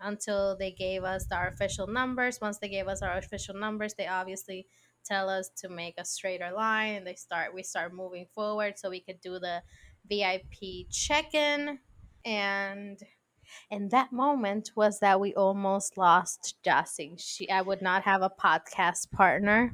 until 0.00 0.56
they 0.56 0.70
gave 0.70 1.02
us 1.02 1.26
our 1.32 1.48
official 1.48 1.88
numbers. 1.88 2.40
Once 2.40 2.58
they 2.58 2.68
gave 2.68 2.86
us 2.86 3.02
our 3.02 3.18
official 3.18 3.56
numbers, 3.56 3.94
they 3.94 4.06
obviously 4.06 4.68
tell 5.04 5.28
us 5.28 5.50
to 5.56 5.68
make 5.68 5.94
a 5.98 6.04
straighter 6.04 6.52
line, 6.52 6.94
and 6.94 7.06
they 7.06 7.16
start 7.16 7.52
we 7.52 7.64
start 7.64 7.92
moving 7.92 8.26
forward 8.26 8.78
so 8.78 8.88
we 8.88 9.00
could 9.00 9.20
do 9.20 9.40
the 9.40 9.62
VIP 10.08 10.88
check-in. 10.92 11.80
And 12.24 13.00
in 13.68 13.88
that 13.88 14.12
moment 14.12 14.70
was 14.76 15.00
that 15.00 15.18
we 15.18 15.34
almost 15.34 15.98
lost 15.98 16.54
Jassy. 16.62 17.16
She 17.18 17.50
I 17.50 17.62
would 17.62 17.82
not 17.82 18.04
have 18.04 18.22
a 18.22 18.30
podcast 18.30 19.10
partner 19.10 19.72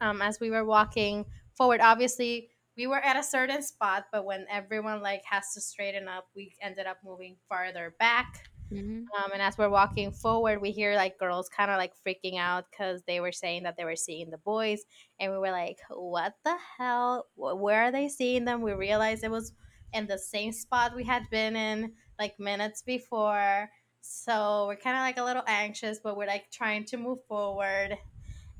um, 0.00 0.20
as 0.20 0.40
we 0.40 0.50
were 0.50 0.64
walking 0.64 1.26
forward. 1.54 1.80
Obviously, 1.80 2.48
we 2.76 2.86
were 2.86 3.00
at 3.00 3.16
a 3.16 3.22
certain 3.22 3.62
spot, 3.62 4.06
but 4.12 4.24
when 4.24 4.46
everyone 4.50 5.02
like 5.02 5.22
has 5.30 5.52
to 5.54 5.60
straighten 5.60 6.08
up, 6.08 6.26
we 6.34 6.54
ended 6.62 6.86
up 6.86 6.98
moving 7.04 7.36
farther 7.48 7.94
back. 7.98 8.48
Mm-hmm. 8.72 9.04
Um, 9.22 9.32
and 9.32 9.42
as 9.42 9.58
we're 9.58 9.68
walking 9.68 10.10
forward, 10.10 10.62
we 10.62 10.70
hear 10.70 10.94
like 10.94 11.18
girls 11.18 11.48
kind 11.48 11.70
of 11.70 11.76
like 11.76 11.92
freaking 12.06 12.38
out 12.38 12.64
because 12.70 13.02
they 13.06 13.20
were 13.20 13.32
saying 13.32 13.64
that 13.64 13.76
they 13.76 13.84
were 13.84 13.96
seeing 13.96 14.30
the 14.30 14.38
boys, 14.38 14.82
and 15.20 15.30
we 15.30 15.38
were 15.38 15.50
like, 15.50 15.76
"What 15.90 16.34
the 16.44 16.56
hell? 16.78 17.26
Where 17.36 17.82
are 17.82 17.92
they 17.92 18.08
seeing 18.08 18.46
them?" 18.46 18.62
We 18.62 18.72
realized 18.72 19.24
it 19.24 19.30
was 19.30 19.52
in 19.92 20.06
the 20.06 20.18
same 20.18 20.52
spot 20.52 20.96
we 20.96 21.04
had 21.04 21.28
been 21.30 21.54
in 21.54 21.92
like 22.18 22.38
minutes 22.40 22.82
before. 22.82 23.68
So 24.00 24.64
we're 24.66 24.76
kind 24.76 24.96
of 24.96 25.02
like 25.02 25.18
a 25.18 25.24
little 25.24 25.44
anxious, 25.46 26.00
but 26.02 26.16
we're 26.16 26.26
like 26.26 26.50
trying 26.50 26.84
to 26.86 26.96
move 26.96 27.18
forward 27.28 27.98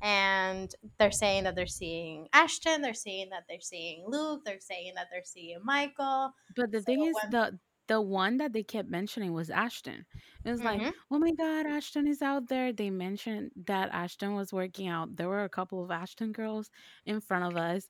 and 0.03 0.71
they're 0.99 1.11
saying 1.11 1.45
that 1.45 1.55
they're 1.55 1.65
seeing 1.67 2.27
Ashton, 2.33 2.81
they're 2.81 2.93
saying 2.93 3.29
that 3.31 3.45
they're 3.49 3.61
seeing 3.61 4.05
Luke, 4.07 4.41
they're 4.45 4.59
saying 4.59 4.93
that 4.95 5.07
they're 5.11 5.23
seeing 5.25 5.59
Michael. 5.63 6.33
But 6.55 6.71
the 6.71 6.81
So 6.81 6.85
thing 6.85 7.03
is, 7.03 7.21
when 7.23 7.31
the 7.31 7.59
the 7.87 7.99
one 8.01 8.37
that 8.37 8.53
they 8.53 8.63
kept 8.63 8.89
mentioning 8.89 9.33
was 9.33 9.49
Ashton. 9.49 10.05
It 10.45 10.49
was 10.51 10.63
like, 10.63 10.83
hmm 10.83 10.89
oh 11.11 11.19
my 11.19 11.31
god, 11.31 11.65
Ashton 11.65 12.07
is 12.07 12.21
out 12.21 12.47
there. 12.47 12.71
They 12.71 12.89
mentioned 12.89 13.51
that 13.67 13.89
Ashton 13.91 14.35
was 14.35 14.53
working 14.53 14.87
out. 14.87 15.15
There 15.17 15.27
were 15.27 15.43
a 15.43 15.49
couple 15.49 15.83
of 15.83 15.91
Ashton 15.91 16.31
girls 16.31 16.69
in 17.05 17.19
front 17.19 17.43
of 17.45 17.57
us, 17.57 17.87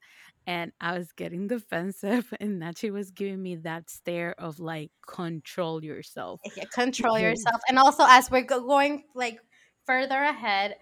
and 0.48 0.72
I 0.82 0.98
was 0.98 1.12
getting 1.12 1.48
defensive, 1.48 2.34
and 2.39 2.62
Nachi 2.62 2.91
was 2.91 3.12
giving 3.12 3.41
me 3.41 3.55
that 3.58 3.89
stare 3.89 4.34
of 4.39 4.60
like, 4.60 4.91
control 5.08 5.84
yourself. 5.84 6.41
yeah, 6.55 6.65
control 6.74 7.17
yourself, 7.20 7.62
and 7.67 7.77
also 7.79 8.05
as 8.08 8.29
we're 8.32 8.41
go- 8.43 8.65
going 8.65 9.03
like 9.15 9.39
further 9.86 10.22
ahead, 10.22 10.75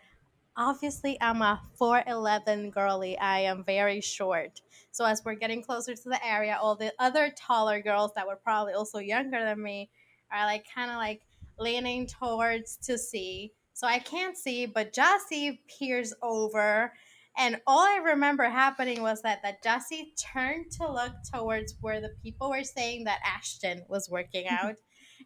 obviously 0.58 1.17
I'm 1.22 1.41
a 1.41 1.62
4'11 1.79 2.72
girly. 2.72 3.17
I 3.17 3.41
am 3.41 3.63
very 3.63 4.01
short. 4.01 4.62
So 4.91 5.05
as 5.05 5.24
we're 5.24 5.36
getting 5.36 5.63
closer 5.63 5.96
to 5.96 6.10
the 6.10 6.25
area, 6.25 6.58
all 6.62 6.75
the 6.75 6.93
other 7.00 7.31
taller 7.36 7.81
girls 7.81 8.12
that 8.15 8.27
were 8.27 8.39
probably 8.43 8.74
also 8.74 9.00
younger 9.00 9.43
than 9.43 9.62
me 9.62 9.89
are 10.31 10.46
like 10.46 10.65
kind 10.74 10.91
of 10.91 10.98
like 10.98 11.22
leaning 11.58 12.08
towards 12.08 12.77
to 12.77 12.98
see. 12.98 13.51
So 13.74 13.88
I 13.88 14.00
can't 14.00 14.38
see, 14.38 14.65
but 14.65 14.93
Jassy 14.93 15.62
peers 15.67 16.13
over. 16.22 16.93
And 17.38 17.62
all 17.65 17.79
I 17.79 18.01
remember 18.03 18.43
happening 18.43 19.01
was 19.01 19.22
that 19.22 19.41
that 19.43 19.63
Jassy 19.63 20.13
turned 20.20 20.72
to 20.74 20.91
look 20.91 21.13
towards 21.34 21.75
where 21.79 22.01
the 22.01 22.13
people 22.22 22.50
were 22.50 22.63
saying 22.63 23.05
that 23.05 23.22
Ashton 23.25 23.83
was 23.87 24.09
working 24.09 24.48
out. 24.51 24.75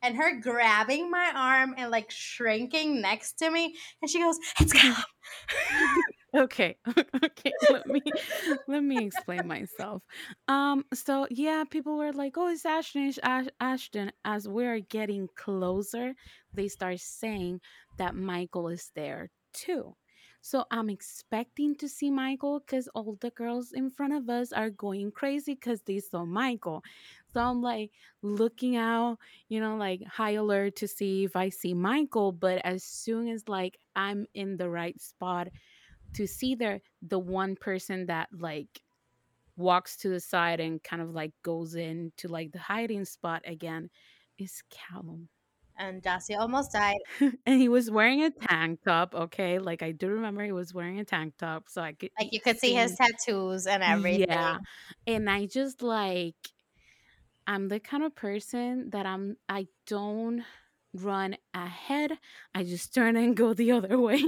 And 0.05 0.15
her 0.17 0.39
grabbing 0.39 1.09
my 1.09 1.31
arm 1.35 1.73
and 1.77 1.89
like 1.89 2.11
shrinking 2.11 3.01
next 3.01 3.39
to 3.39 3.49
me, 3.49 3.75
and 4.01 4.09
she 4.09 4.19
goes, 4.19 4.37
"It's 4.59 4.71
Calum." 4.71 5.03
okay 6.35 6.75
okay 7.23 7.53
let 7.71 7.87
me 7.87 8.01
let 8.67 8.83
me 8.83 9.05
explain 9.05 9.47
myself. 9.47 10.03
Um 10.47 10.85
so 10.93 11.27
yeah 11.31 11.63
people 11.69 11.97
were 11.97 12.11
like 12.13 12.33
oh 12.37 12.49
it's 12.49 12.65
ashton 12.65 13.07
it's 13.07 13.19
Ash- 13.23 13.47
ashton. 13.59 14.11
As 14.23 14.47
we're 14.47 14.79
getting 14.79 15.27
closer 15.35 16.13
they 16.53 16.67
start 16.67 16.99
saying 16.99 17.61
that 17.97 18.15
michael 18.15 18.67
is 18.69 18.91
there 18.95 19.29
too 19.53 19.95
so 20.45 20.63
i'm 20.69 20.91
expecting 20.91 21.75
to 21.75 21.89
see 21.89 22.11
michael 22.11 22.59
because 22.59 22.87
all 22.89 23.17
the 23.19 23.31
girls 23.31 23.71
in 23.71 23.89
front 23.89 24.13
of 24.13 24.29
us 24.29 24.53
are 24.53 24.69
going 24.69 25.09
crazy 25.09 25.55
because 25.55 25.81
they 25.81 25.99
saw 25.99 26.23
michael 26.23 26.83
so 27.33 27.41
i'm 27.41 27.63
like 27.63 27.89
looking 28.21 28.75
out 28.75 29.17
you 29.49 29.59
know 29.59 29.75
like 29.75 30.03
high 30.05 30.33
alert 30.33 30.75
to 30.75 30.87
see 30.87 31.23
if 31.23 31.35
i 31.35 31.49
see 31.49 31.73
michael 31.73 32.31
but 32.31 32.61
as 32.63 32.83
soon 32.83 33.27
as 33.27 33.43
like 33.47 33.79
i'm 33.95 34.27
in 34.35 34.55
the 34.55 34.69
right 34.69 35.01
spot 35.01 35.47
to 36.13 36.27
see 36.27 36.53
the 36.53 36.79
the 37.01 37.17
one 37.17 37.55
person 37.55 38.05
that 38.05 38.29
like 38.31 38.81
walks 39.57 39.97
to 39.97 40.09
the 40.09 40.19
side 40.19 40.59
and 40.59 40.83
kind 40.83 41.01
of 41.01 41.09
like 41.09 41.31
goes 41.41 41.73
into 41.73 42.27
like 42.27 42.51
the 42.51 42.59
hiding 42.59 43.03
spot 43.03 43.41
again 43.47 43.89
is 44.37 44.61
Calum. 44.69 45.29
And 45.77 46.01
Jassy 46.01 46.35
almost 46.35 46.71
died. 46.71 46.97
and 47.45 47.59
he 47.59 47.67
was 47.67 47.91
wearing 47.91 48.23
a 48.23 48.31
tank 48.31 48.79
top, 48.83 49.13
okay? 49.13 49.59
Like 49.59 49.81
I 49.81 49.91
do 49.91 50.07
remember 50.09 50.43
he 50.43 50.51
was 50.51 50.73
wearing 50.73 50.99
a 50.99 51.05
tank 51.05 51.33
top 51.37 51.65
so 51.67 51.81
I 51.81 51.93
could 51.93 52.11
Like 52.19 52.31
you 52.33 52.39
could 52.39 52.59
see 52.59 52.73
his 52.73 52.95
tattoos 52.95 53.67
and 53.67 53.83
everything. 53.83 54.27
yeah. 54.29 54.57
And 55.05 55.29
I 55.29 55.45
just 55.47 55.81
like 55.81 56.35
I'm 57.47 57.67
the 57.67 57.79
kind 57.79 58.03
of 58.03 58.15
person 58.15 58.89
that 58.91 59.05
I'm 59.05 59.37
I 59.49 59.67
don't 59.85 60.43
run 60.93 61.35
ahead. 61.53 62.17
I 62.53 62.63
just 62.63 62.93
turn 62.93 63.17
and 63.17 63.35
go 63.35 63.53
the 63.53 63.71
other 63.73 63.99
way. 64.07 64.23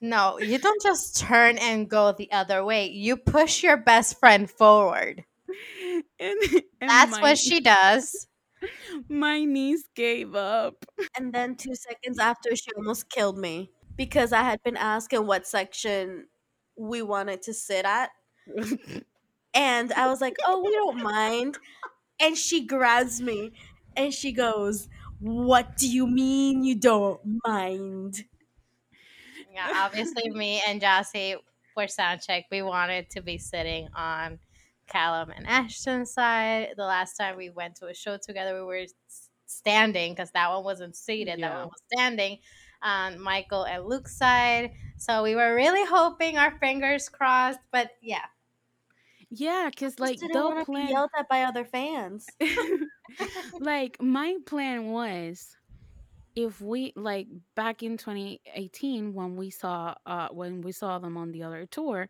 No, 0.00 0.38
you 0.38 0.58
don't 0.58 0.82
just 0.82 1.18
turn 1.18 1.56
and 1.58 1.88
go 1.88 2.12
the 2.12 2.30
other 2.32 2.64
way. 2.64 2.88
You 2.90 3.16
push 3.16 3.62
your 3.62 3.76
best 3.76 4.18
friend 4.18 4.50
forward. 4.50 5.24
and 6.20 6.36
and 6.80 6.90
That's 6.90 7.12
my 7.12 7.22
what 7.22 7.38
she 7.38 7.60
does. 7.60 8.26
my 9.08 9.44
niece 9.44 9.88
gave 9.94 10.34
up. 10.34 10.84
And 11.16 11.32
then 11.32 11.56
two 11.56 11.74
seconds 11.74 12.18
after, 12.18 12.54
she 12.56 12.70
almost 12.76 13.08
killed 13.08 13.38
me 13.38 13.70
because 13.96 14.32
I 14.32 14.42
had 14.42 14.62
been 14.62 14.76
asking 14.76 15.26
what 15.26 15.46
section 15.46 16.26
we 16.76 17.02
wanted 17.02 17.42
to 17.42 17.54
sit 17.54 17.84
at. 17.84 18.10
And 19.54 19.92
I 19.92 20.08
was 20.08 20.20
like, 20.20 20.36
oh, 20.44 20.62
we 20.62 20.70
don't 20.72 21.02
mind. 21.02 21.58
And 22.20 22.36
she 22.36 22.66
grabs 22.66 23.20
me 23.20 23.52
and 23.96 24.12
she 24.12 24.32
goes, 24.32 24.88
What 25.20 25.76
do 25.76 25.88
you 25.88 26.06
mean 26.06 26.64
you 26.64 26.74
don't 26.74 27.20
mind? 27.46 28.24
Yeah, 29.52 29.68
obviously, 29.74 30.30
me 30.30 30.62
and 30.66 30.80
Jassy 30.80 31.36
for 31.74 31.84
soundcheck, 31.84 32.44
we 32.50 32.62
wanted 32.62 33.10
to 33.10 33.22
be 33.22 33.38
sitting 33.38 33.88
on 33.94 34.38
Calum 34.86 35.30
and 35.30 35.46
Ashton's 35.46 36.12
side. 36.12 36.74
The 36.76 36.84
last 36.84 37.16
time 37.16 37.36
we 37.36 37.50
went 37.50 37.76
to 37.76 37.86
a 37.86 37.94
show 37.94 38.16
together, 38.16 38.54
we 38.54 38.66
were 38.66 38.86
standing 39.46 40.12
because 40.12 40.30
that 40.32 40.50
one 40.50 40.64
wasn't 40.64 40.96
seated, 40.96 41.40
that 41.40 41.54
one 41.54 41.68
was 41.68 41.82
standing 41.92 42.38
on 42.82 43.18
Michael 43.18 43.64
and 43.64 43.84
Luke's 43.86 44.16
side. 44.16 44.72
So 44.96 45.22
we 45.22 45.34
were 45.34 45.54
really 45.54 45.84
hoping, 45.86 46.38
our 46.38 46.58
fingers 46.58 47.08
crossed, 47.08 47.60
but 47.72 47.90
yeah. 48.00 48.24
Yeah, 49.30 49.70
cause 49.76 49.98
like 49.98 50.18
didn't 50.20 50.32
the 50.32 50.40
want 50.44 50.58
be 50.60 50.64
plan, 50.64 50.88
yelled 50.88 51.10
at 51.18 51.28
by 51.28 51.42
other 51.42 51.64
fans. 51.64 52.26
like 53.58 54.00
my 54.00 54.36
plan 54.46 54.90
was, 54.92 55.56
if 56.36 56.60
we 56.60 56.92
like 56.96 57.28
back 57.54 57.82
in 57.82 57.96
2018 57.96 59.14
when 59.14 59.36
we 59.36 59.50
saw 59.50 59.94
uh 60.06 60.28
when 60.30 60.60
we 60.62 60.72
saw 60.72 60.98
them 60.98 61.16
on 61.16 61.32
the 61.32 61.42
other 61.42 61.66
tour, 61.66 62.08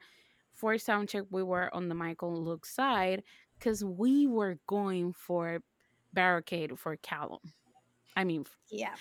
for 0.65 0.77
soundcheck 0.77 1.27
we 1.31 1.43
were 1.43 1.69
on 1.75 1.91
the 1.91 1.95
Michael 1.95 2.43
Luke 2.43 2.65
side 2.65 3.23
because 3.59 3.85
we 3.85 4.27
were 4.27 4.59
going 4.67 5.13
for 5.13 5.61
barricade 6.15 6.79
for 6.79 6.97
Calum. 6.97 7.41
I 8.17 8.25
mean, 8.25 8.47
Yeah. 8.71 8.95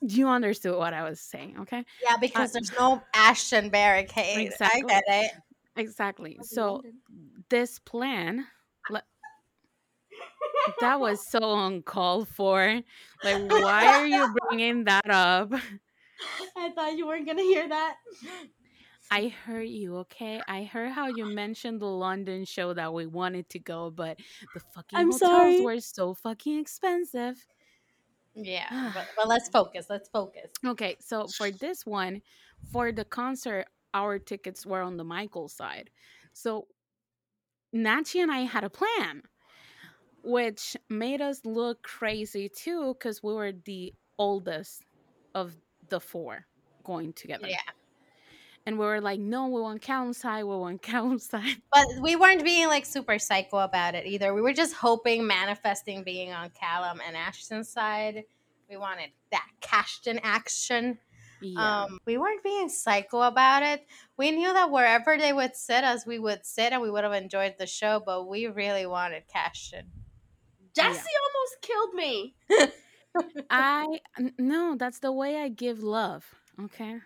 you 0.00 0.26
understood 0.26 0.78
what 0.78 0.94
I 0.94 1.02
was 1.02 1.20
saying, 1.20 1.58
okay? 1.60 1.84
Yeah, 2.02 2.14
uh 2.14 2.18
because 2.18 2.52
there's 2.52 2.72
no 2.78 3.02
Ashton 3.12 3.68
barricade. 3.68 4.38
Exactly. 4.38 4.84
I 4.84 4.86
get 4.86 5.04
it. 5.06 5.32
Exactly. 5.76 6.38
So 6.42 6.80
this 7.50 7.78
plan 7.78 8.46
that 10.80 10.98
was 10.98 11.28
so 11.28 11.66
uncalled 11.66 12.26
for 12.28 12.80
like 13.22 13.50
why 13.50 13.84
are 13.84 14.06
you 14.06 14.34
bringing 14.48 14.84
that 14.84 15.10
up 15.10 15.52
I 16.56 16.70
thought 16.70 16.96
you 16.96 17.06
weren't 17.06 17.26
going 17.26 17.36
to 17.36 17.42
hear 17.42 17.68
that. 17.68 17.96
I 19.10 19.28
heard 19.28 19.68
you 19.68 19.96
okay 19.98 20.40
i 20.48 20.64
heard 20.64 20.90
how 20.90 21.06
you 21.08 21.24
mentioned 21.26 21.80
the 21.80 21.86
london 21.86 22.44
show 22.44 22.72
that 22.72 22.92
we 22.92 23.06
wanted 23.06 23.48
to 23.48 23.58
go 23.58 23.90
but 23.90 24.18
the 24.54 24.60
fucking 24.60 24.98
I'm 24.98 25.10
hotels 25.10 25.20
sorry. 25.20 25.60
were 25.60 25.80
so 25.80 26.14
fucking 26.14 26.58
expensive 26.58 27.46
Yeah, 28.34 28.66
but, 28.94 29.06
but 29.16 29.28
let's 29.28 29.48
focus. 29.48 29.86
Let's 29.88 30.08
focus. 30.08 30.50
okay 30.66 30.96
so 31.00 31.26
for 31.28 31.50
this 31.50 31.86
one 31.86 32.20
for 32.72 32.92
the 32.92 33.04
concert, 33.04 33.66
our 33.92 34.18
tickets 34.18 34.66
were 34.66 34.80
on 34.80 34.96
the 34.96 35.04
Michael 35.04 35.48
side. 35.48 35.90
So 36.32 36.66
Nachi 37.74 38.22
and 38.22 38.30
I 38.30 38.40
had 38.40 38.64
a 38.64 38.70
plan, 38.70 39.22
which 40.22 40.76
made 40.88 41.20
us 41.20 41.44
look 41.44 41.82
crazy 41.82 42.48
too, 42.48 42.94
because 42.94 43.22
we 43.22 43.34
were 43.34 43.52
the 43.52 43.92
oldest 44.18 44.82
of 45.34 45.54
the 45.88 46.00
four 46.00 46.46
going 46.84 47.12
together. 47.12 47.48
Yeah. 47.48 47.58
And 48.66 48.78
we 48.78 48.86
were 48.86 49.00
like, 49.00 49.20
no, 49.20 49.48
we 49.48 49.60
want 49.60 49.82
Calum 49.82 50.12
side, 50.14 50.44
we 50.44 50.56
want 50.56 50.80
Calum 50.90 51.18
side. 51.18 51.56
But 51.72 51.86
we 52.00 52.16
weren't 52.16 52.44
being 52.44 52.68
like 52.68 52.86
super 52.86 53.18
psycho 53.18 53.58
about 53.58 53.94
it 53.94 54.06
either. 54.06 54.32
We 54.32 54.40
were 54.40 54.54
just 54.54 54.74
hoping, 54.74 55.26
manifesting 55.26 56.02
being 56.02 56.32
on 56.32 56.50
Calum 56.50 57.00
and 57.06 57.16
Ashton's 57.16 57.68
side. 57.68 58.24
We 58.70 58.76
wanted 58.76 59.10
that 59.30 59.46
Cashton 59.60 60.18
action. 60.22 60.98
Yeah. 61.42 61.82
Um, 61.82 61.98
we 62.06 62.16
weren't 62.16 62.42
being 62.42 62.70
psycho 62.70 63.20
about 63.22 63.62
it. 63.62 63.86
We 64.16 64.30
knew 64.30 64.50
that 64.50 64.70
wherever 64.70 65.18
they 65.18 65.34
would 65.34 65.54
sit 65.54 65.84
us, 65.84 66.06
we 66.06 66.18
would 66.18 66.46
sit 66.46 66.72
and 66.72 66.80
we 66.80 66.90
would 66.90 67.04
have 67.04 67.12
enjoyed 67.12 67.56
the 67.58 67.66
show, 67.66 68.02
but 68.04 68.26
we 68.26 68.46
really 68.46 68.86
wanted 68.86 69.24
Cashton. 69.28 69.84
Jesse 70.74 70.88
almost 70.90 71.60
killed 71.60 71.94
me. 71.94 72.34
I 73.50 73.98
n- 74.18 74.32
no, 74.38 74.74
that's 74.76 75.00
the 75.00 75.12
way 75.12 75.36
I 75.36 75.48
give 75.48 75.82
love. 75.82 76.24
Okay. 76.60 76.98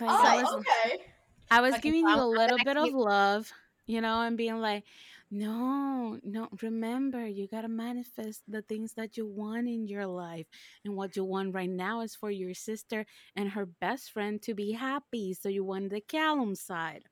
Like, 0.00 0.10
Oh, 0.10 0.22
I 0.24 0.42
was, 0.42 0.52
okay. 0.54 1.02
I 1.50 1.60
was 1.60 1.78
giving 1.78 2.08
you 2.08 2.18
a 2.18 2.24
little 2.24 2.58
bit 2.58 2.76
of 2.76 2.92
love, 2.92 3.50
you 3.86 4.00
know, 4.00 4.20
and 4.22 4.36
being 4.36 4.60
like, 4.60 4.84
no, 5.30 6.18
no, 6.22 6.48
remember, 6.62 7.26
you 7.26 7.48
got 7.48 7.62
to 7.62 7.68
manifest 7.68 8.42
the 8.48 8.62
things 8.62 8.94
that 8.94 9.16
you 9.16 9.26
want 9.26 9.66
in 9.68 9.86
your 9.86 10.06
life. 10.06 10.46
And 10.84 10.94
what 10.96 11.16
you 11.16 11.24
want 11.24 11.54
right 11.54 11.70
now 11.70 12.00
is 12.02 12.14
for 12.14 12.30
your 12.30 12.54
sister 12.54 13.06
and 13.36 13.50
her 13.50 13.66
best 13.66 14.12
friend 14.12 14.40
to 14.42 14.54
be 14.54 14.72
happy. 14.72 15.34
So 15.34 15.48
you 15.48 15.64
want 15.64 15.90
the 15.90 16.00
Calum 16.00 16.54
side. 16.54 17.04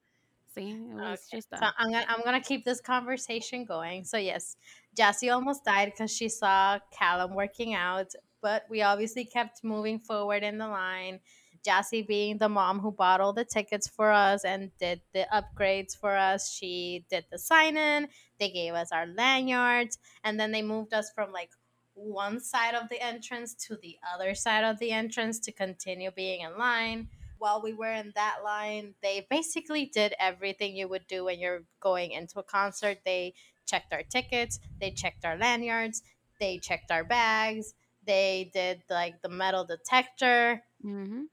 See, 0.54 0.70
it 0.70 0.94
was 0.94 1.20
Okay, 1.30 1.36
just 1.36 1.48
So. 1.56 1.66
I'm 1.78 1.90
gonna 1.92 2.04
I'm 2.08 2.22
gonna 2.24 2.40
keep 2.40 2.64
this 2.64 2.80
conversation 2.80 3.64
going. 3.64 4.04
So 4.04 4.16
yes, 4.18 4.56
Jessie 4.96 5.30
almost 5.30 5.64
died 5.64 5.92
because 5.92 6.10
she 6.14 6.28
saw 6.28 6.78
Calum 6.92 7.34
working 7.34 7.74
out, 7.74 8.12
but 8.42 8.64
we 8.68 8.82
obviously 8.82 9.24
kept 9.24 9.62
moving 9.64 9.98
forward 9.98 10.42
in 10.42 10.58
the 10.58 10.66
line. 10.68 11.20
Jessie 11.64 12.02
being 12.02 12.38
the 12.38 12.48
mom 12.48 12.80
who 12.80 12.90
bought 12.90 13.20
all 13.20 13.32
the 13.32 13.44
tickets 13.44 13.88
for 13.88 14.10
us 14.10 14.44
and 14.44 14.70
did 14.78 15.02
the 15.12 15.26
upgrades 15.32 15.96
for 15.96 16.16
us. 16.16 16.50
She 16.50 17.04
did 17.10 17.26
the 17.30 17.38
sign 17.38 17.76
in. 17.76 18.08
They 18.38 18.50
gave 18.50 18.74
us 18.74 18.92
our 18.92 19.06
lanyards, 19.06 19.98
and 20.24 20.40
then 20.40 20.52
they 20.52 20.62
moved 20.62 20.94
us 20.94 21.10
from 21.14 21.32
like 21.32 21.50
one 21.94 22.40
side 22.40 22.74
of 22.74 22.88
the 22.88 23.02
entrance 23.02 23.54
to 23.66 23.76
the 23.76 23.98
other 24.14 24.34
side 24.34 24.64
of 24.64 24.78
the 24.78 24.90
entrance 24.90 25.38
to 25.40 25.52
continue 25.52 26.10
being 26.10 26.40
in 26.40 26.56
line 26.56 27.08
while 27.40 27.62
we 27.62 27.72
were 27.72 27.92
in 27.92 28.12
that 28.14 28.38
line, 28.44 28.94
they 29.02 29.26
basically 29.30 29.86
did 29.86 30.14
everything 30.20 30.76
you 30.76 30.86
would 30.88 31.06
do 31.08 31.24
when 31.24 31.40
you're 31.40 31.64
going 31.80 32.12
into 32.12 32.38
a 32.38 32.42
concert. 32.42 32.98
They 33.04 33.34
checked 33.66 33.92
our 33.92 34.02
tickets, 34.02 34.60
they 34.78 34.90
checked 34.90 35.24
our 35.24 35.36
lanyards, 35.38 36.02
they 36.38 36.58
checked 36.58 36.90
our 36.90 37.02
bags, 37.02 37.72
they 38.06 38.50
did 38.52 38.82
like 38.90 39.22
the 39.22 39.28
metal 39.28 39.64
detector, 39.64 40.62
hmm 40.82 41.24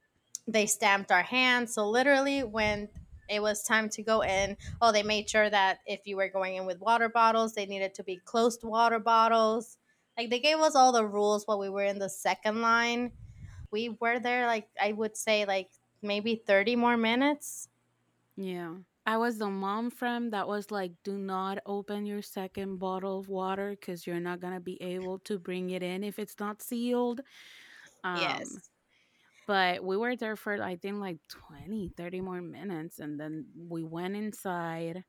they 0.48 0.66
stamped 0.66 1.12
our 1.12 1.24
hands. 1.24 1.74
So 1.74 1.90
literally 1.90 2.44
when 2.44 2.90
it 3.30 3.42
was 3.42 3.64
time 3.64 3.90
to 3.90 4.04
go 4.04 4.22
in, 4.22 4.58
oh, 4.82 4.92
they 4.92 5.04
made 5.04 5.30
sure 5.30 5.50
that 5.50 5.80
if 5.86 6.02
you 6.06 6.16
were 6.16 6.30
going 6.30 6.56
in 6.56 6.66
with 6.66 6.80
water 6.80 7.10
bottles, 7.10 7.54
they 7.54 7.66
needed 7.66 7.94
to 7.96 8.04
be 8.04 8.22
closed 8.24 8.64
water 8.64 9.00
bottles. 9.00 9.78
Like 10.18 10.30
they 10.30 10.40
gave 10.40 10.58
us 10.58 10.76
all 10.76 10.92
the 10.92 11.06
rules 11.06 11.46
while 11.46 11.60
we 11.60 11.70
were 11.70 11.84
in 11.84 12.00
the 12.00 12.10
second 12.10 12.62
line. 12.62 13.12
We 13.72 13.90
were 14.00 14.20
there 14.20 14.48
like 14.48 14.68
I 14.82 14.94
would 14.94 15.18
say 15.18 15.46
like 15.46 15.70
maybe 16.02 16.42
30 16.48 16.76
more 16.78 16.98
minutes. 16.98 17.68
Yeah. 18.38 18.76
I 19.06 19.18
was 19.18 19.38
the 19.38 19.50
mom 19.50 19.90
friend 19.90 20.34
that 20.34 20.50
was 20.50 20.70
like, 20.70 20.92
do 21.06 21.18
not 21.18 21.60
open 21.66 22.06
your 22.06 22.22
second 22.22 22.78
bottle 22.78 23.20
of 23.20 23.30
water 23.30 23.70
because 23.70 24.06
you're 24.06 24.20
not 24.20 24.42
going 24.42 24.54
to 24.54 24.60
be 24.60 24.82
able 24.82 25.20
to 25.20 25.40
bring 25.40 25.70
it 25.70 25.82
in 25.82 26.04
if 26.04 26.20
it's 26.20 26.36
not 26.42 26.62
sealed. 26.62 27.22
Um, 28.04 28.20
yes. 28.20 28.70
But 29.48 29.84
we 29.84 29.98
were 29.98 30.16
there 30.16 30.36
for, 30.36 30.62
I 30.62 30.76
think, 30.78 30.98
like 31.00 31.20
20, 31.30 31.90
30 31.98 32.22
more 32.22 32.42
minutes. 32.42 33.00
And 33.00 33.20
then 33.20 33.48
we 33.56 33.84
went 33.84 34.16
inside 34.16 35.06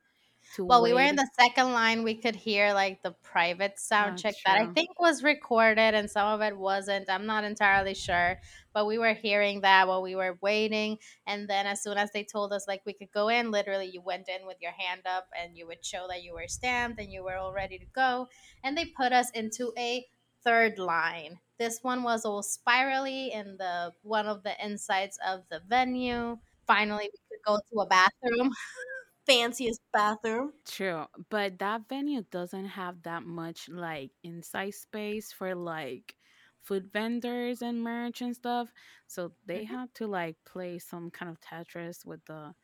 to 0.55 0.67
Well, 0.69 0.83
we 0.83 0.93
were 0.93 1.01
in 1.01 1.17
the 1.17 1.29
second 1.41 1.73
line. 1.73 2.03
We 2.05 2.15
could 2.21 2.37
hear 2.37 2.75
like 2.75 3.03
the 3.03 3.13
private 3.13 3.79
sound 3.79 4.19
check 4.19 4.37
that 4.45 4.61
I 4.61 4.67
think 4.67 5.01
was 5.01 5.23
recorded 5.23 5.95
and 5.95 6.11
some 6.11 6.29
of 6.29 6.43
it 6.43 6.59
wasn't. 6.59 7.09
I'm 7.09 7.25
not 7.25 7.45
entirely 7.45 7.95
sure. 7.95 8.39
But 8.75 8.85
we 8.87 8.99
were 8.99 9.15
hearing 9.15 9.63
that 9.63 9.89
while 9.89 10.03
we 10.03 10.15
were 10.15 10.39
waiting. 10.43 10.99
And 11.27 11.49
then 11.49 11.67
as 11.67 11.83
soon 11.83 11.97
as 11.97 12.13
they 12.13 12.23
told 12.23 12.53
us 12.53 12.69
like 12.69 12.83
we 12.85 12.93
could 12.93 13.11
go 13.13 13.29
in, 13.29 13.51
literally 13.51 13.87
you 13.87 14.03
went 14.03 14.29
in 14.29 14.47
with 14.47 14.59
your 14.61 14.73
hand 14.73 15.03
up 15.07 15.29
and 15.35 15.57
you 15.57 15.67
would 15.67 15.85
show 15.85 16.07
that 16.09 16.23
you 16.23 16.35
were 16.35 16.49
stamped 16.49 17.01
and 17.01 17.11
you 17.11 17.25
were 17.25 17.37
all 17.37 17.53
ready 17.55 17.79
to 17.79 17.87
go. 17.87 18.29
And 18.63 18.77
they 18.77 18.85
put 18.85 19.13
us 19.13 19.31
into 19.31 19.73
a 19.79 20.07
third 20.45 20.79
line. 20.79 21.41
This 21.59 21.81
one 21.83 22.03
was 22.03 22.25
all 22.25 22.43
spirally 22.43 23.33
in 23.33 23.57
the 23.59 23.95
one 24.03 24.27
of 24.27 24.43
the 24.45 24.55
insides 24.65 25.19
of 25.27 25.49
the 25.49 25.61
venue. 25.61 26.39
Finally, 26.67 27.11
we 27.13 27.19
could 27.37 27.45
go 27.45 27.59
to 27.73 27.81
a 27.81 27.87
bathroom. 27.87 28.53
Fanciest 29.27 29.81
bathroom. 29.93 30.55
True. 30.65 31.07
But 31.31 31.59
that 31.61 31.89
venue 31.89 32.23
doesn't 32.23 32.67
have 32.67 33.03
that 33.03 33.23
much 33.23 33.69
like 33.69 34.13
inside 34.23 34.71
space 34.75 35.33
for 35.33 35.55
like 35.55 36.17
food 36.61 36.93
vendors 36.93 37.63
and 37.63 37.83
merch 37.83 38.21
and 38.21 38.37
stuff. 38.37 38.73
So 39.07 39.35
they 39.47 39.65
Mhm. 39.65 39.65
had 39.65 39.95
to 39.95 40.07
like 40.07 40.37
play 40.45 40.79
some 40.79 41.11
kind 41.11 41.31
of 41.31 41.41
Tetris 41.41 42.05
with 42.05 42.25
the 42.27 42.55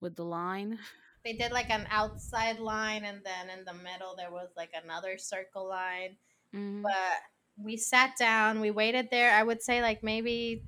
with 0.00 0.16
the 0.16 0.24
line. 0.24 0.78
they 1.24 1.32
did 1.34 1.52
like 1.52 1.70
an 1.70 1.86
outside 1.90 2.58
line 2.58 3.04
and 3.04 3.24
then 3.24 3.50
in 3.50 3.64
the 3.64 3.74
middle 3.74 4.14
there 4.16 4.30
was 4.30 4.50
like 4.56 4.70
another 4.74 5.18
circle 5.18 5.68
line 5.68 6.16
Mhm. 6.52 6.96
but 6.96 7.20
we 7.56 7.76
sat 7.76 8.16
down 8.18 8.60
we 8.60 8.70
waited 8.70 9.08
there 9.10 9.32
i 9.32 9.42
would 9.42 9.62
say 9.62 9.80
like 9.80 10.02
maybe 10.02 10.62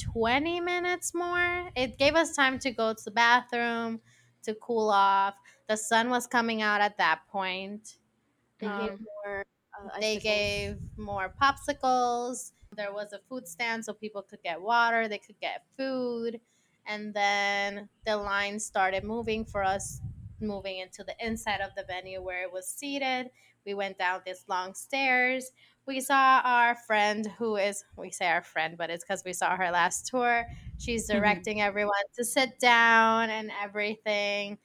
20 0.00 0.60
minutes 0.60 1.14
more 1.14 1.70
it 1.76 1.98
gave 1.98 2.14
us 2.14 2.34
time 2.34 2.58
to 2.58 2.70
go 2.70 2.92
to 2.94 3.04
the 3.04 3.10
bathroom 3.10 4.00
to 4.42 4.54
cool 4.54 4.90
off 4.90 5.34
the 5.68 5.76
sun 5.76 6.10
was 6.10 6.26
coming 6.26 6.62
out 6.62 6.80
at 6.80 6.96
that 6.98 7.22
point 7.28 7.98
They 8.58 8.70
gave 8.70 8.92
Um, 8.92 8.98
more. 9.00 9.44
Uh, 9.78 10.00
they 10.00 10.18
gave 10.18 10.78
more 10.96 11.34
popsicles. 11.40 12.52
There 12.72 12.92
was 12.92 13.12
a 13.12 13.18
food 13.20 13.46
stand 13.48 13.84
so 13.84 13.94
people 13.94 14.22
could 14.22 14.42
get 14.42 14.60
water, 14.60 15.08
they 15.08 15.18
could 15.18 15.38
get 15.40 15.66
food. 15.76 16.40
And 16.86 17.14
then 17.14 17.88
the 18.04 18.16
line 18.16 18.60
started 18.60 19.04
moving 19.04 19.44
for 19.44 19.62
us, 19.64 20.00
moving 20.40 20.78
into 20.78 21.04
the 21.04 21.16
inside 21.24 21.60
of 21.60 21.74
the 21.74 21.84
venue 21.84 22.22
where 22.22 22.42
it 22.42 22.52
was 22.52 22.68
seated. 22.68 23.30
We 23.66 23.74
went 23.74 23.98
down 23.98 24.22
this 24.24 24.44
long 24.48 24.74
stairs. 24.74 25.50
We 25.86 26.00
saw 26.00 26.40
our 26.44 26.76
friend, 26.86 27.26
who 27.38 27.56
is, 27.56 27.84
we 27.96 28.10
say 28.10 28.28
our 28.28 28.42
friend, 28.42 28.76
but 28.78 28.90
it's 28.90 29.04
because 29.04 29.22
we 29.24 29.32
saw 29.32 29.56
her 29.56 29.70
last 29.70 30.06
tour. 30.06 30.46
She's 30.78 31.08
mm-hmm. 31.08 31.18
directing 31.18 31.60
everyone 31.60 31.94
to 32.16 32.24
sit 32.24 32.58
down 32.58 33.30
and 33.30 33.50
everything. 33.62 34.58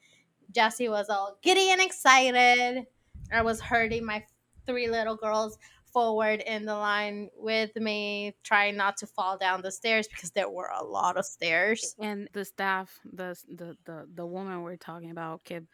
Jesse 0.52 0.88
was 0.88 1.08
all 1.08 1.38
giddy 1.42 1.70
and 1.70 1.80
excited. 1.80 2.86
I 3.32 3.42
was 3.42 3.60
herding 3.60 4.04
my 4.04 4.24
three 4.66 4.88
little 4.88 5.16
girls 5.16 5.58
forward 5.92 6.40
in 6.40 6.64
the 6.64 6.74
line 6.74 7.28
with 7.36 7.74
me, 7.76 8.34
trying 8.42 8.76
not 8.76 8.96
to 8.98 9.06
fall 9.06 9.36
down 9.36 9.62
the 9.62 9.70
stairs 9.70 10.08
because 10.08 10.30
there 10.30 10.48
were 10.48 10.70
a 10.74 10.84
lot 10.84 11.16
of 11.16 11.24
stairs. 11.24 11.94
and 11.98 12.28
the 12.32 12.44
staff, 12.44 12.98
the 13.04 13.36
the 13.48 13.76
the, 13.84 14.08
the 14.14 14.26
woman 14.26 14.62
we're 14.62 14.76
talking 14.76 15.10
about 15.10 15.44
kept 15.44 15.66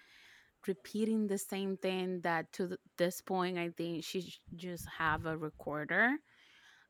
repeating 0.68 1.26
the 1.26 1.38
same 1.38 1.76
thing 1.78 2.20
that 2.22 2.52
to 2.54 2.68
th- 2.68 2.81
this 2.98 3.22
point 3.22 3.59
I 3.59 3.70
think 3.70 4.04
she 4.04 4.22
sh- 4.22 4.40
just 4.57 4.87
have 4.98 5.26
a 5.26 5.37
recorder 5.37 6.16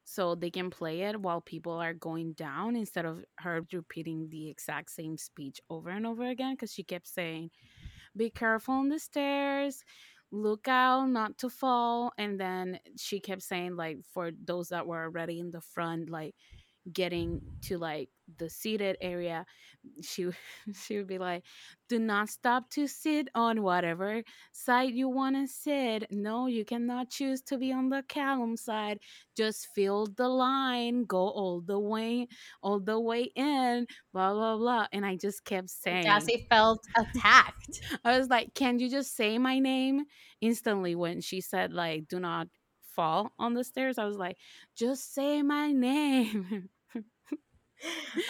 so 0.05 0.35
they 0.35 0.51
can 0.51 0.71
play 0.71 1.03
it 1.03 1.21
while 1.21 1.41
people 1.41 1.73
are 1.75 1.95
going 1.95 2.33
down 2.33 2.77
instead 2.77 3.05
of 3.05 3.25
her 3.39 3.63
repeating 3.73 4.29
the 4.31 4.49
exact 4.51 4.91
same 4.91 5.19
speech 5.19 5.61
over 5.71 5.91
and 5.91 6.07
over 6.07 6.25
again 6.29 6.55
because 6.55 6.73
she 6.73 6.83
kept 6.83 7.07
saying 7.09 7.51
be 8.17 8.31
careful 8.31 8.75
on 8.75 8.89
the 8.89 8.99
stairs 8.99 9.85
look 10.31 10.69
out 10.69 11.07
not 11.09 11.39
to 11.39 11.49
fall 11.49 12.13
and 12.19 12.41
then 12.41 12.79
she 12.97 13.21
kept 13.21 13.43
saying 13.43 13.77
like 13.77 13.99
for 14.13 14.31
those 14.45 14.69
that 14.69 14.87
were 14.87 15.05
already 15.05 15.41
in 15.41 15.51
the 15.51 15.61
front 15.61 16.11
like 16.11 16.35
getting 16.93 17.41
to 17.63 17.79
like 17.79 18.11
the 18.37 18.49
seated 18.49 18.97
area 19.01 19.45
she 20.03 20.29
she 20.75 20.99
would 20.99 21.07
be 21.07 21.19
like 21.19 21.45
do 21.89 21.99
not 21.99 22.29
stop 22.29 22.69
to 22.71 22.87
sit 22.87 23.29
on 23.35 23.63
whatever 23.63 24.23
side 24.53 24.95
you 24.95 25.09
want 25.09 25.35
to 25.35 25.47
sit 25.47 26.07
no 26.11 26.47
you 26.47 26.65
cannot 26.65 27.09
choose 27.09 27.41
to 27.41 27.57
be 27.57 27.73
on 27.73 27.89
the 27.89 28.03
Calum 28.09 28.57
side 28.57 28.99
just 29.37 29.69
fill 29.75 30.07
the 30.17 30.29
line 30.29 31.05
go 31.05 31.29
all 31.29 31.61
the 31.61 31.79
way 31.79 32.27
all 32.63 32.81
the 32.81 32.99
way 33.01 33.31
in 33.35 33.87
blah 34.13 34.33
blah 34.33 34.57
blah 34.57 34.87
and 34.93 35.07
i 35.07 35.17
just 35.17 35.45
kept 35.45 35.71
saying 35.71 36.03
Jessie 36.05 36.47
felt 36.51 36.81
attacked. 36.97 37.81
I 38.05 38.19
was 38.19 38.29
like, 38.29 38.55
"Can 38.55 38.79
you 38.79 38.89
just 38.91 39.17
say 39.17 39.39
my 39.39 39.59
name?" 39.59 40.05
Instantly, 40.41 40.95
when 40.95 41.21
she 41.21 41.41
said 41.41 41.73
like, 41.73 42.09
"Do 42.09 42.21
not 42.21 42.49
fall 42.83 43.33
on 43.39 43.55
the 43.55 43.65
stairs," 43.65 43.99
I 43.99 44.05
was 44.05 44.17
like, 44.17 44.37
"Just 44.77 45.15
say 45.15 45.43
my 45.43 45.73
name." 45.73 46.69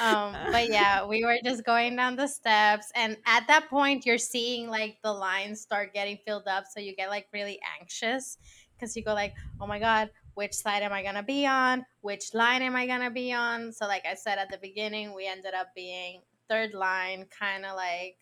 um, 0.00 0.36
but 0.50 0.68
yeah, 0.70 1.06
we 1.06 1.24
were 1.24 1.38
just 1.44 1.64
going 1.64 1.96
down 1.96 2.16
the 2.16 2.26
steps, 2.26 2.90
and 2.94 3.16
at 3.26 3.46
that 3.48 3.68
point, 3.68 4.06
you're 4.06 4.18
seeing 4.18 4.68
like 4.68 4.98
the 5.02 5.12
lines 5.12 5.60
start 5.60 5.94
getting 5.94 6.18
filled 6.26 6.46
up, 6.46 6.64
so 6.72 6.80
you 6.80 6.94
get 6.94 7.08
like 7.08 7.26
really 7.32 7.58
anxious 7.80 8.38
because 8.74 8.96
you 8.96 9.02
go 9.02 9.14
like, 9.14 9.34
"Oh 9.60 9.66
my 9.66 9.78
god, 9.78 10.10
which 10.34 10.54
side 10.54 10.82
am 10.82 10.92
I 10.92 11.02
gonna 11.02 11.22
be 11.22 11.46
on? 11.46 11.84
Which 12.00 12.34
line 12.34 12.62
am 12.62 12.76
I 12.76 12.86
gonna 12.86 13.10
be 13.10 13.32
on?" 13.32 13.72
So, 13.72 13.86
like 13.86 14.06
I 14.06 14.14
said 14.14 14.38
at 14.38 14.50
the 14.50 14.58
beginning, 14.58 15.14
we 15.14 15.26
ended 15.26 15.54
up 15.54 15.68
being 15.74 16.22
third 16.48 16.74
line, 16.74 17.26
kind 17.38 17.64
of 17.64 17.76
like 17.76 18.16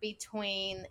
between 0.00 0.86